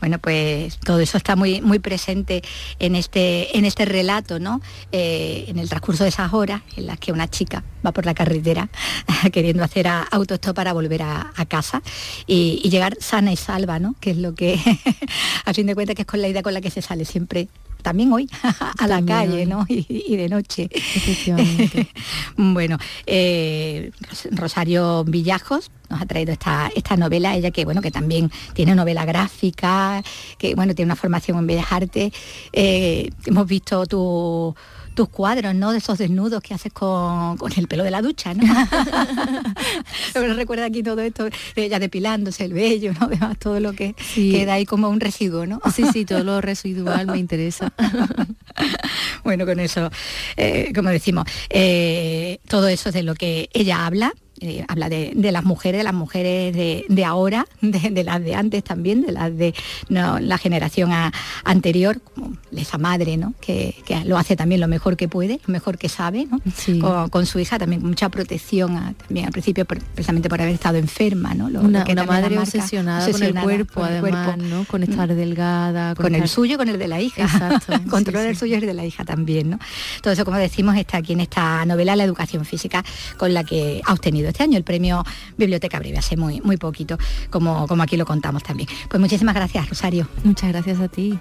Bueno, 0.00 0.18
pues 0.18 0.78
todo 0.78 1.00
eso 1.00 1.16
está 1.18 1.36
muy, 1.36 1.60
muy 1.60 1.78
presente 1.78 2.42
en 2.78 2.96
este, 2.96 3.56
en 3.56 3.64
este 3.64 3.84
relato, 3.84 4.38
¿no? 4.38 4.60
Eh, 4.92 5.44
en 5.48 5.58
el 5.58 5.68
transcurso 5.68 6.04
de 6.04 6.08
esas 6.08 6.32
horas 6.32 6.62
en 6.76 6.86
las 6.86 6.98
que 6.98 7.12
una 7.12 7.28
chica 7.28 7.62
va 7.84 7.92
por 7.92 8.06
la 8.06 8.14
carretera 8.14 8.68
queriendo 9.32 9.62
hacer 9.62 9.86
autostop 9.86 10.56
para 10.56 10.72
volver 10.72 11.02
a, 11.02 11.32
casa 11.48 11.82
y, 12.26 12.68
llegar 12.70 12.96
sana 13.00 13.32
y 13.32 13.36
salva, 13.36 13.78
¿no? 13.78 13.96
Que 14.00 14.12
es 14.12 14.16
lo 14.18 14.34
que, 14.34 14.58
a 15.44 15.54
fin 15.54 15.66
de 15.66 15.74
cuentas, 15.74 15.96
que 15.96 16.02
es 16.02 16.06
con 16.06 16.20
la 16.20 16.28
idea 16.28 16.42
con 16.42 16.54
la 16.54 16.60
que 16.60 16.70
se 16.70 16.82
sale 16.82 17.04
siempre 17.04 17.48
también 17.82 18.12
hoy 18.12 18.28
a 18.78 18.86
la 18.86 19.02
calle, 19.02 19.46
¿no? 19.46 19.66
Y, 19.68 20.16
de 20.16 20.28
noche. 20.28 20.68
bueno, 22.36 22.78
eh, 23.06 23.90
Rosario 24.32 25.04
Villajos 25.04 25.70
nos 25.88 26.00
ha 26.00 26.06
traído 26.06 26.32
esta, 26.32 26.70
esta 26.74 26.96
novela, 26.96 27.34
ella 27.34 27.50
que 27.50 27.64
bueno, 27.64 27.82
que 27.82 27.90
también 27.90 28.30
tiene 28.54 28.74
novela 28.74 29.04
gráfica, 29.04 30.02
que 30.38 30.54
bueno, 30.54 30.74
tiene 30.74 30.88
una 30.88 30.96
formación 30.96 31.38
en 31.38 31.46
Bellas 31.46 31.66
Artes. 31.70 32.12
Eh, 32.52 33.10
hemos 33.26 33.46
visto 33.46 33.86
tu 33.86 34.54
tus 35.00 35.08
cuadros, 35.08 35.54
¿no? 35.54 35.72
De 35.72 35.78
esos 35.78 35.96
desnudos 35.96 36.42
que 36.42 36.52
haces 36.52 36.74
con, 36.74 37.38
el 37.56 37.68
pelo 37.68 37.84
de 37.84 37.90
la 37.90 38.02
ducha, 38.02 38.34
¿no? 38.34 38.42
Pero 40.12 40.34
recuerda 40.34 40.66
aquí 40.66 40.82
todo 40.82 41.00
esto, 41.00 41.26
ella 41.56 41.78
depilándose 41.78 42.44
el 42.44 42.52
vello, 42.52 42.92
¿no? 42.92 43.06
Además, 43.06 43.38
todo 43.38 43.60
lo 43.60 43.72
que 43.72 43.94
queda 44.14 44.52
ahí 44.54 44.66
como 44.66 44.90
un 44.90 45.00
residuo, 45.00 45.46
¿no? 45.46 45.58
Sí, 45.74 45.84
sí, 45.90 46.04
todo 46.04 46.22
lo 46.22 46.42
residual 46.42 47.06
me 47.06 47.16
interesa. 47.16 47.72
bueno, 49.24 49.46
con 49.46 49.58
eso, 49.58 49.90
eh, 50.36 50.70
como 50.74 50.90
decimos, 50.90 51.24
eh, 51.48 52.40
todo 52.46 52.68
eso 52.68 52.90
es 52.90 52.94
de 52.94 53.02
lo 53.02 53.14
que 53.14 53.48
ella 53.54 53.86
habla, 53.86 54.12
eh, 54.40 54.64
habla 54.68 54.88
de, 54.88 55.12
las 55.32 55.44
mujeres, 55.44 55.80
de 55.80 55.84
las 55.84 55.94
mujeres 55.94 56.54
de, 56.54 57.04
ahora, 57.04 57.46
de, 57.60 58.04
las 58.04 58.24
de 58.24 58.34
antes 58.34 58.64
también, 58.64 59.02
de 59.02 59.12
las 59.12 59.36
de 59.36 59.54
la 59.88 60.38
generación 60.38 60.90
anterior, 61.44 62.00
como 62.00 62.36
esa 62.56 62.78
madre, 62.78 63.16
¿no? 63.16 63.34
Que, 63.40 63.74
lo 64.04 64.16
hace 64.16 64.36
también 64.36 64.60
lo 64.60 64.68
mejor 64.68 64.96
que 64.96 65.08
puede, 65.08 65.40
lo 65.46 65.52
mejor 65.52 65.76
que 65.76 65.88
sabe, 65.88 66.26
con, 67.10 67.26
su 67.26 67.38
hija 67.38 67.58
también 67.58 67.80
con 67.82 67.90
mucha 67.90 68.08
protección, 68.08 68.94
también 69.06 69.26
al 69.26 69.32
principio 69.32 69.64
precisamente 69.64 70.28
por 70.28 70.40
haber 70.40 70.54
estado 70.54 70.78
enferma, 70.78 71.34
¿no? 71.34 71.46
una, 71.46 71.84
madre 72.06 72.38
obsesionada, 72.38 73.10
con 73.10 73.22
el 73.22 73.34
cuerpo, 73.34 73.84
además, 73.84 74.38
¿no? 74.38 74.64
Con 74.64 74.82
estar 74.82 75.14
delgada. 75.14 75.94
Con, 75.94 76.14
el 76.14 76.28
suyo, 76.28 76.56
con 76.56 76.68
el 76.68 76.78
de 76.78 76.88
la 76.88 77.00
hija. 77.00 77.22
Exacto. 77.22 77.74
Controlar 77.90 78.26
el 78.26 78.36
suyo 78.36 78.54
y 78.54 78.60
el 78.60 78.66
de 78.66 78.74
la 78.74 78.84
hija 78.84 79.04
también, 79.04 79.50
¿no? 79.50 79.58
Todo 80.02 80.12
eso, 80.12 80.24
como 80.24 80.38
decimos, 80.38 80.76
está 80.76 80.98
aquí 80.98 81.12
en 81.12 81.20
esta 81.20 81.64
novela 81.66 81.94
La 81.96 82.04
educación 82.04 82.44
física, 82.44 82.84
con 83.16 83.34
la 83.34 83.44
que 83.44 83.82
ha 83.84 83.92
obtenido 83.92 84.29
este 84.30 84.42
año 84.42 84.56
el 84.56 84.64
premio 84.64 85.04
Biblioteca 85.36 85.78
Breve, 85.78 85.98
hace 85.98 86.16
muy, 86.16 86.40
muy 86.40 86.56
poquito, 86.56 86.98
como, 87.30 87.66
como 87.66 87.82
aquí 87.82 87.96
lo 87.96 88.06
contamos 88.06 88.42
también. 88.42 88.68
Pues 88.88 89.00
muchísimas 89.00 89.34
gracias, 89.34 89.68
Rosario. 89.68 90.08
Muchas 90.24 90.50
gracias 90.50 90.80
a 90.80 90.88
ti. 90.88 91.18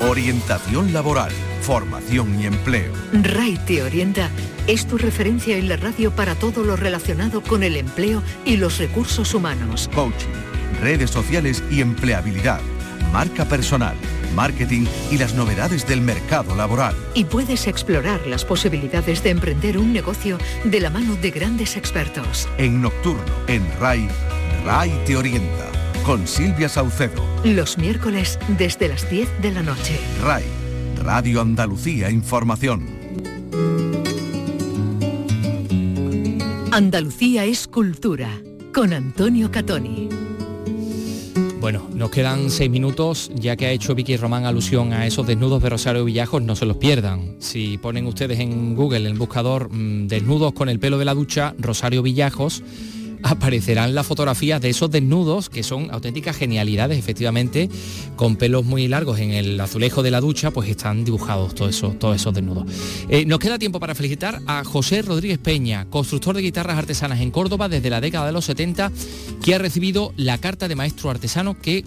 Orientación 0.00 0.92
laboral 0.92 1.32
formación 1.66 2.40
y 2.40 2.46
empleo. 2.46 2.92
RAI 3.12 3.58
te 3.66 3.82
orienta 3.82 4.30
es 4.68 4.86
tu 4.86 4.98
referencia 4.98 5.56
en 5.56 5.68
la 5.68 5.76
radio 5.76 6.12
para 6.12 6.36
todo 6.36 6.62
lo 6.62 6.76
relacionado 6.76 7.42
con 7.42 7.64
el 7.64 7.76
empleo 7.76 8.22
y 8.44 8.56
los 8.56 8.78
recursos 8.78 9.34
humanos. 9.34 9.90
Coaching, 9.92 10.28
redes 10.80 11.10
sociales 11.10 11.64
y 11.68 11.80
empleabilidad, 11.80 12.60
marca 13.16 13.46
personal, 13.46 13.96
marketing 14.34 14.84
y 15.10 15.16
las 15.16 15.32
novedades 15.32 15.86
del 15.86 16.02
mercado 16.02 16.54
laboral. 16.54 16.94
Y 17.14 17.24
puedes 17.24 17.66
explorar 17.66 18.20
las 18.26 18.44
posibilidades 18.44 19.22
de 19.22 19.30
emprender 19.30 19.78
un 19.78 19.94
negocio 19.94 20.36
de 20.64 20.80
la 20.80 20.90
mano 20.90 21.16
de 21.16 21.30
grandes 21.30 21.78
expertos. 21.78 22.46
En 22.58 22.82
Nocturno, 22.82 23.24
en 23.46 23.62
RAI, 23.80 24.06
RAI 24.66 25.04
te 25.06 25.16
orienta. 25.16 25.64
Con 26.04 26.26
Silvia 26.26 26.68
Saucedo. 26.68 27.24
Los 27.42 27.78
miércoles 27.78 28.38
desde 28.58 28.86
las 28.86 29.08
10 29.08 29.40
de 29.40 29.50
la 29.50 29.62
noche. 29.62 29.98
RAI, 30.22 30.44
Radio 31.02 31.40
Andalucía 31.40 32.10
Información. 32.10 32.84
Andalucía 36.70 37.46
es 37.46 37.66
cultura. 37.66 38.28
Con 38.74 38.92
Antonio 38.92 39.50
Catoni. 39.50 40.10
Bueno, 41.60 41.88
nos 41.94 42.10
quedan 42.10 42.50
seis 42.50 42.70
minutos, 42.70 43.30
ya 43.34 43.56
que 43.56 43.66
ha 43.66 43.70
hecho 43.70 43.94
Vicky 43.94 44.16
Román 44.16 44.44
alusión 44.44 44.92
a 44.92 45.06
esos 45.06 45.26
desnudos 45.26 45.62
de 45.62 45.70
Rosario 45.70 46.04
Villajos, 46.04 46.42
no 46.42 46.54
se 46.54 46.66
los 46.66 46.76
pierdan. 46.76 47.36
Si 47.38 47.78
ponen 47.78 48.06
ustedes 48.06 48.38
en 48.40 48.74
Google, 48.74 49.08
el 49.08 49.14
buscador, 49.14 49.70
mmm, 49.72 50.06
desnudos 50.06 50.52
con 50.52 50.68
el 50.68 50.78
pelo 50.78 50.98
de 50.98 51.06
la 51.06 51.14
ducha, 51.14 51.54
Rosario 51.58 52.02
Villajos, 52.02 52.62
aparecerán 53.30 53.94
las 53.94 54.06
fotografías 54.06 54.60
de 54.60 54.70
esos 54.70 54.90
desnudos, 54.90 55.48
que 55.48 55.62
son 55.62 55.90
auténticas 55.90 56.36
genialidades, 56.36 56.98
efectivamente, 56.98 57.68
con 58.14 58.36
pelos 58.36 58.64
muy 58.64 58.88
largos 58.88 59.18
en 59.18 59.32
el 59.32 59.60
azulejo 59.60 60.02
de 60.02 60.10
la 60.10 60.20
ducha, 60.20 60.50
pues 60.50 60.68
están 60.68 61.04
dibujados 61.04 61.54
todos 61.54 61.74
esos, 61.74 61.98
todos 61.98 62.16
esos 62.16 62.32
desnudos. 62.32 62.64
Eh, 63.08 63.24
nos 63.26 63.38
queda 63.38 63.58
tiempo 63.58 63.80
para 63.80 63.94
felicitar 63.94 64.40
a 64.46 64.64
José 64.64 65.02
Rodríguez 65.02 65.38
Peña, 65.38 65.86
constructor 65.90 66.36
de 66.36 66.42
guitarras 66.42 66.78
artesanas 66.78 67.20
en 67.20 67.30
Córdoba 67.30 67.68
desde 67.68 67.90
la 67.90 68.00
década 68.00 68.26
de 68.26 68.32
los 68.32 68.44
70, 68.44 68.92
que 69.42 69.54
ha 69.54 69.58
recibido 69.58 70.12
la 70.16 70.38
carta 70.38 70.68
de 70.68 70.76
maestro 70.76 71.10
artesano 71.10 71.58
que 71.60 71.84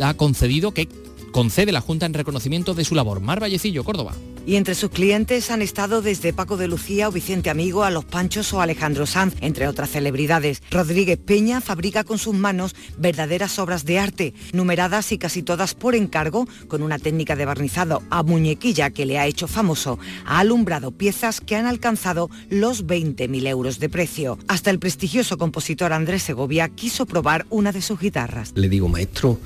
ha 0.00 0.14
concedido, 0.14 0.72
que 0.72 0.88
concede 1.32 1.72
la 1.72 1.80
Junta 1.80 2.06
en 2.06 2.14
reconocimiento 2.14 2.74
de 2.74 2.84
su 2.84 2.94
labor. 2.94 3.20
Mar 3.20 3.40
Vallecillo, 3.40 3.84
Córdoba. 3.84 4.14
Y 4.46 4.56
entre 4.56 4.74
sus 4.74 4.90
clientes 4.90 5.50
han 5.50 5.62
estado 5.62 6.02
desde 6.02 6.32
Paco 6.32 6.56
de 6.56 6.66
Lucía 6.66 7.08
o 7.08 7.12
Vicente 7.12 7.50
Amigo 7.50 7.84
a 7.84 7.90
Los 7.90 8.04
Panchos 8.04 8.52
o 8.52 8.60
Alejandro 8.60 9.06
Sanz, 9.06 9.34
entre 9.40 9.68
otras 9.68 9.90
celebridades. 9.90 10.62
Rodríguez 10.70 11.18
Peña 11.18 11.60
fabrica 11.60 12.04
con 12.04 12.18
sus 12.18 12.34
manos 12.34 12.74
verdaderas 12.98 13.58
obras 13.58 13.84
de 13.84 13.98
arte, 13.98 14.34
numeradas 14.52 15.12
y 15.12 15.18
casi 15.18 15.42
todas 15.42 15.74
por 15.74 15.94
encargo, 15.94 16.48
con 16.68 16.82
una 16.82 16.98
técnica 16.98 17.36
de 17.36 17.44
barnizado 17.44 18.02
a 18.10 18.22
muñequilla 18.22 18.90
que 18.90 19.06
le 19.06 19.18
ha 19.18 19.26
hecho 19.26 19.46
famoso. 19.46 19.98
Ha 20.24 20.40
alumbrado 20.40 20.90
piezas 20.90 21.40
que 21.40 21.56
han 21.56 21.66
alcanzado 21.66 22.30
los 22.48 22.86
20.000 22.86 23.46
euros 23.46 23.78
de 23.78 23.88
precio. 23.88 24.38
Hasta 24.48 24.70
el 24.70 24.78
prestigioso 24.78 25.38
compositor 25.38 25.92
Andrés 25.92 26.22
Segovia 26.22 26.68
quiso 26.68 27.06
probar 27.06 27.46
una 27.50 27.72
de 27.72 27.82
sus 27.82 28.00
guitarras. 28.00 28.52
Le 28.54 28.68
digo, 28.68 28.88
maestro, 28.88 29.38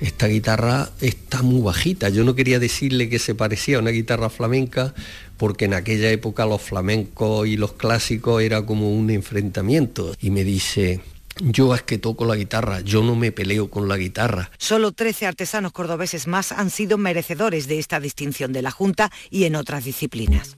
esta 0.00 0.26
guitarra 0.26 0.90
está 1.00 1.42
muy 1.42 1.60
bajita. 1.60 2.08
Yo 2.08 2.24
no 2.24 2.34
quería 2.34 2.58
decirle 2.58 3.08
que 3.08 3.18
se 3.18 3.34
parecía 3.34 3.76
a 3.76 3.80
una 3.80 3.90
guitarra 3.90 4.30
flamenca 4.30 4.94
porque 5.36 5.66
en 5.66 5.74
aquella 5.74 6.10
época 6.10 6.46
los 6.46 6.62
flamencos 6.62 7.46
y 7.46 7.56
los 7.56 7.72
clásicos 7.72 8.42
era 8.42 8.64
como 8.64 8.90
un 8.90 9.10
enfrentamiento. 9.10 10.14
Y 10.20 10.30
me 10.30 10.44
dice, 10.44 11.00
yo 11.40 11.74
es 11.74 11.82
que 11.82 11.98
toco 11.98 12.24
la 12.24 12.36
guitarra, 12.36 12.80
yo 12.80 13.02
no 13.02 13.14
me 13.14 13.32
peleo 13.32 13.70
con 13.70 13.88
la 13.88 13.96
guitarra. 13.96 14.50
Solo 14.58 14.92
13 14.92 15.26
artesanos 15.26 15.72
cordobeses 15.72 16.26
más 16.26 16.52
han 16.52 16.70
sido 16.70 16.98
merecedores 16.98 17.68
de 17.68 17.78
esta 17.78 18.00
distinción 18.00 18.52
de 18.52 18.62
la 18.62 18.70
Junta 18.70 19.10
y 19.30 19.44
en 19.44 19.56
otras 19.56 19.84
disciplinas. 19.84 20.56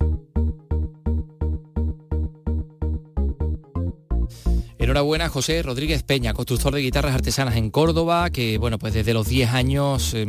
Enhorabuena 4.90 5.28
José 5.28 5.62
Rodríguez 5.62 6.02
Peña, 6.02 6.34
constructor 6.34 6.74
de 6.74 6.80
guitarras 6.80 7.14
artesanas 7.14 7.54
en 7.54 7.70
Córdoba, 7.70 8.28
que 8.30 8.58
bueno, 8.58 8.76
pues 8.76 8.92
desde 8.92 9.14
los 9.14 9.28
10 9.28 9.50
años 9.50 10.14
eh, 10.14 10.26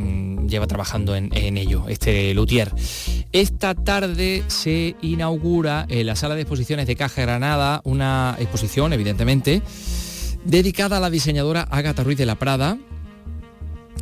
lleva 0.48 0.68
trabajando 0.68 1.16
en, 1.16 1.32
ello, 1.58 1.86
este 1.90 2.32
luthier. 2.36 2.72
Esta 3.32 3.74
tarde 3.74 4.44
se 4.50 4.96
inaugura 5.02 5.88
en 5.90 6.06
la 6.06 6.16
sala 6.16 6.36
de 6.36 6.42
exposiciones 6.42 6.86
de 6.86 6.96
Caja 6.96 7.24
Granada 7.24 7.82
una 7.86 8.36
exposición, 8.38 8.94
evidentemente, 8.94 9.64
dedicada 10.46 10.98
a 10.98 11.00
la 11.00 11.10
diseñadora 11.10 11.64
Ágata 11.64 12.04
Ruiz 12.04 12.20
de 12.20 12.28
la 12.28 12.36
Prada, 12.36 12.78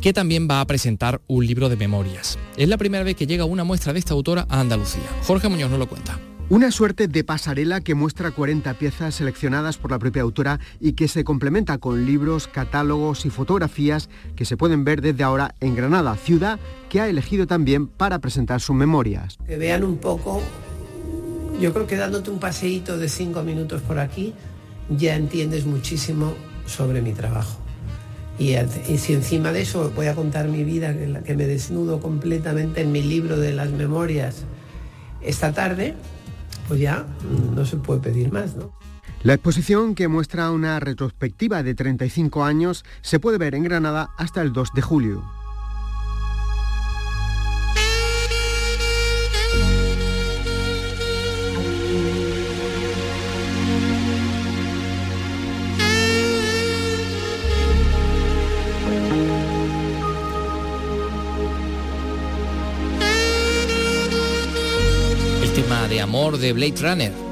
que 0.02 0.12
también 0.12 0.46
va 0.46 0.60
a 0.60 0.66
presentar 0.66 1.22
un 1.26 1.46
libro 1.46 1.70
de 1.70 1.76
memorias. 1.78 2.38
Es 2.58 2.68
la 2.68 2.76
primera 2.76 3.02
vez 3.02 3.16
que 3.16 3.26
llega 3.26 3.46
una 3.46 3.64
muestra 3.64 3.94
de 3.94 3.98
esta 3.98 4.12
autora 4.12 4.44
a 4.50 4.60
Andalucía. 4.60 5.08
Jorge 5.22 5.48
Muñoz 5.48 5.70
nos 5.70 5.78
lo 5.78 5.88
cuenta. 5.88 6.20
Una 6.50 6.72
suerte 6.72 7.06
de 7.06 7.22
pasarela 7.22 7.80
que 7.80 7.94
muestra 7.94 8.32
40 8.32 8.74
piezas 8.74 9.14
seleccionadas 9.14 9.78
por 9.78 9.92
la 9.92 10.00
propia 10.00 10.22
autora 10.22 10.58
y 10.80 10.94
que 10.94 11.06
se 11.06 11.22
complementa 11.22 11.78
con 11.78 12.04
libros, 12.04 12.48
catálogos 12.48 13.24
y 13.24 13.30
fotografías 13.30 14.08
que 14.34 14.44
se 14.44 14.56
pueden 14.56 14.82
ver 14.82 15.00
desde 15.00 15.22
ahora 15.22 15.54
en 15.60 15.76
Granada, 15.76 16.16
ciudad 16.16 16.58
que 16.88 17.00
ha 17.00 17.08
elegido 17.08 17.46
también 17.46 17.86
para 17.86 18.18
presentar 18.18 18.60
sus 18.60 18.74
memorias. 18.74 19.38
Que 19.46 19.58
vean 19.58 19.84
un 19.84 19.98
poco, 19.98 20.42
yo 21.60 21.72
creo 21.72 21.86
que 21.86 21.94
dándote 21.94 22.30
un 22.30 22.40
paseíto 22.40 22.98
de 22.98 23.08
cinco 23.08 23.44
minutos 23.44 23.80
por 23.82 24.00
aquí 24.00 24.34
ya 24.88 25.14
entiendes 25.14 25.66
muchísimo 25.66 26.34
sobre 26.66 27.00
mi 27.00 27.12
trabajo. 27.12 27.60
Y, 28.40 28.56
y, 28.56 28.98
si 28.98 29.12
encima 29.12 29.52
de 29.52 29.62
eso 29.62 29.92
voy 29.94 30.08
a 30.08 30.16
contar 30.16 30.48
mi 30.48 30.64
vida, 30.64 30.96
que 31.24 31.36
me 31.36 31.46
desnudo 31.46 32.00
completamente 32.00 32.80
en 32.80 32.90
mi 32.90 33.02
libro 33.02 33.38
de 33.38 33.52
las 33.52 33.70
memorias 33.70 34.46
esta 35.20 35.52
tarde, 35.52 35.94
pues 36.70 36.78
ya 36.78 37.04
no 37.56 37.66
se 37.66 37.78
puede 37.78 37.98
pedir 37.98 38.30
más, 38.30 38.54
¿no? 38.54 38.70
La 39.24 39.34
exposición, 39.34 39.96
que 39.96 40.06
muestra 40.06 40.52
una 40.52 40.78
retrospectiva 40.78 41.64
de 41.64 41.74
35 41.74 42.44
años, 42.44 42.84
se 43.02 43.18
puede 43.18 43.38
ver 43.38 43.56
en 43.56 43.64
Granada 43.64 44.10
hasta 44.16 44.40
el 44.40 44.52
2 44.52 44.68
de 44.76 44.80
julio. 44.80 45.39
De 66.38 66.52
Blade 66.52 66.82
Runner. 66.82 67.29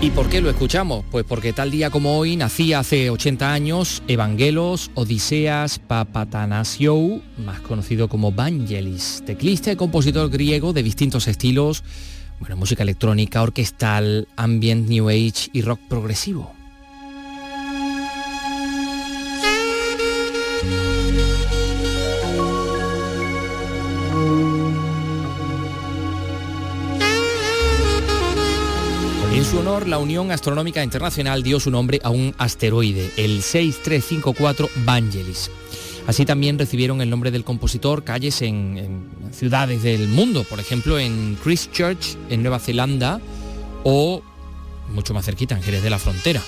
¿Y 0.00 0.10
por 0.10 0.28
qué 0.28 0.40
lo 0.40 0.50
escuchamos? 0.50 1.04
Pues 1.10 1.24
porque 1.24 1.52
tal 1.52 1.70
día 1.70 1.88
como 1.88 2.18
hoy 2.18 2.36
nacía 2.36 2.80
hace 2.80 3.08
80 3.08 3.52
años 3.52 4.02
Evangelos 4.06 4.90
Odiseas 4.94 5.78
Papatanasiou, 5.78 7.22
más 7.38 7.60
conocido 7.60 8.08
como 8.08 8.30
Vangelis, 8.30 9.22
teclista 9.24 9.72
y 9.72 9.76
compositor 9.76 10.28
griego 10.28 10.72
de 10.72 10.82
distintos 10.82 11.26
estilos, 11.26 11.84
bueno, 12.40 12.56
música 12.56 12.82
electrónica, 12.82 13.42
orquestal, 13.42 14.28
ambient, 14.36 14.88
new 14.88 15.08
age 15.08 15.48
y 15.52 15.62
rock 15.62 15.80
progresivo. 15.88 16.52
Su 29.54 29.60
honor, 29.60 29.86
la 29.86 29.98
Unión 29.98 30.32
Astronómica 30.32 30.82
Internacional 30.82 31.44
dio 31.44 31.60
su 31.60 31.70
nombre 31.70 32.00
a 32.02 32.10
un 32.10 32.34
asteroide, 32.38 33.12
el 33.16 33.40
6354 33.40 34.68
Vangelis. 34.84 35.48
Así 36.08 36.24
también 36.24 36.58
recibieron 36.58 37.00
el 37.00 37.08
nombre 37.08 37.30
del 37.30 37.44
compositor 37.44 38.02
calles 38.02 38.42
en, 38.42 39.08
ciudades 39.30 39.84
del 39.84 40.08
mundo, 40.08 40.42
por 40.42 40.58
ejemplo 40.58 40.98
en 40.98 41.38
Christchurch, 41.40 42.16
en 42.30 42.42
Nueva 42.42 42.58
Zelanda, 42.58 43.20
o 43.84 44.22
mucho 44.88 45.14
más 45.14 45.24
cerquita, 45.24 45.54
en 45.54 45.62
Jerez 45.62 45.84
de 45.84 45.90
la 45.90 46.00
Frontera. 46.00 46.42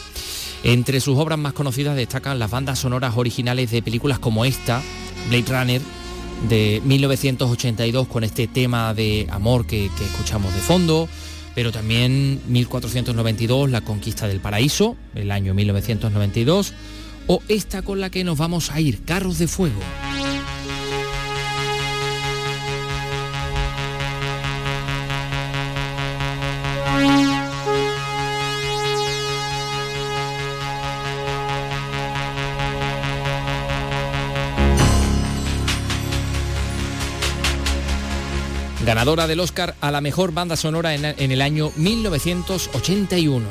Entre 0.65 0.99
sus 0.99 1.17
obras 1.17 1.39
más 1.39 1.53
conocidas 1.53 1.95
destacan 1.95 2.41
las 2.41 2.51
bandas 2.51 2.81
sonoras 2.81 3.17
originales 3.17 3.71
de 3.71 3.83
películas 3.83 4.19
como 4.19 4.45
esta, 4.45 4.83
Blade 5.29 5.45
Runner, 5.47 5.83
de 6.49 6.83
1982, 6.85 8.09
con 8.09 8.25
este 8.25 8.49
tema 8.49 8.95
de 8.95 9.29
amor 9.31 9.65
que 9.65 9.87
escuchamos 9.87 10.53
de 10.53 10.61
fondo, 10.61 11.09
pero 11.57 11.73
también 11.73 12.43
1492, 12.49 13.71
La 13.71 13.81
Conquista 13.81 14.29
del 14.29 14.41
Paraíso, 14.41 14.95
el 15.15 15.31
año 15.31 15.55
1992, 15.55 16.75
o 17.29 17.43
esta 17.49 17.81
con 17.81 17.99
la 17.99 18.11
que 18.11 18.25
nos 18.25 18.37
vamos 18.37 18.71
a 18.71 18.79
ir, 18.79 19.03
Carros 19.07 19.39
de 19.39 19.49
Fuego. 19.49 19.81
Ganadora 38.87 39.27
del 39.27 39.41
Oscar 39.41 39.75
a 39.81 39.91
la 39.91 40.01
mejor 40.01 40.33
banda 40.33 40.57
sonora 40.57 40.95
en, 40.95 41.33
el 41.33 41.43
año 41.43 41.73
1981. 41.75 43.45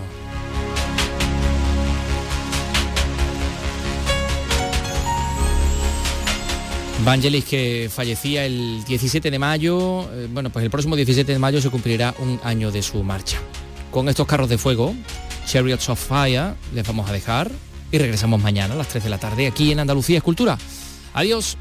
Vangelis 7.03 7.43
que 7.43 7.91
fallecía 7.93 8.45
el 8.45 8.83
17 8.85 9.29
de 9.29 9.37
mayo, 9.37 10.09
eh, 10.13 10.27
bueno, 10.31 10.49
pues 10.49 10.63
el 10.63 10.71
próximo 10.71 10.95
17 10.95 11.33
de 11.33 11.37
mayo 11.37 11.61
se 11.61 11.69
cumplirá 11.69 12.15
un 12.19 12.39
año 12.43 12.71
de 12.71 12.81
su 12.81 13.03
marcha. 13.03 13.37
Con 13.91 14.07
estos 14.07 14.25
carros 14.25 14.47
de 14.47 14.57
fuego, 14.57 14.95
Chariots 15.45 15.89
of 15.89 16.01
Fire, 16.01 16.53
les 16.73 16.87
vamos 16.87 17.09
a 17.09 17.13
dejar 17.13 17.51
y 17.91 17.97
regresamos 17.97 18.41
mañana 18.41 18.73
a 18.73 18.77
las 18.77 18.87
3 18.87 19.03
de 19.03 19.09
la 19.09 19.17
tarde 19.17 19.47
aquí 19.47 19.73
en 19.73 19.81
Andalucía 19.81 20.17
Escultura. 20.17 20.57
Adiós. 21.13 21.57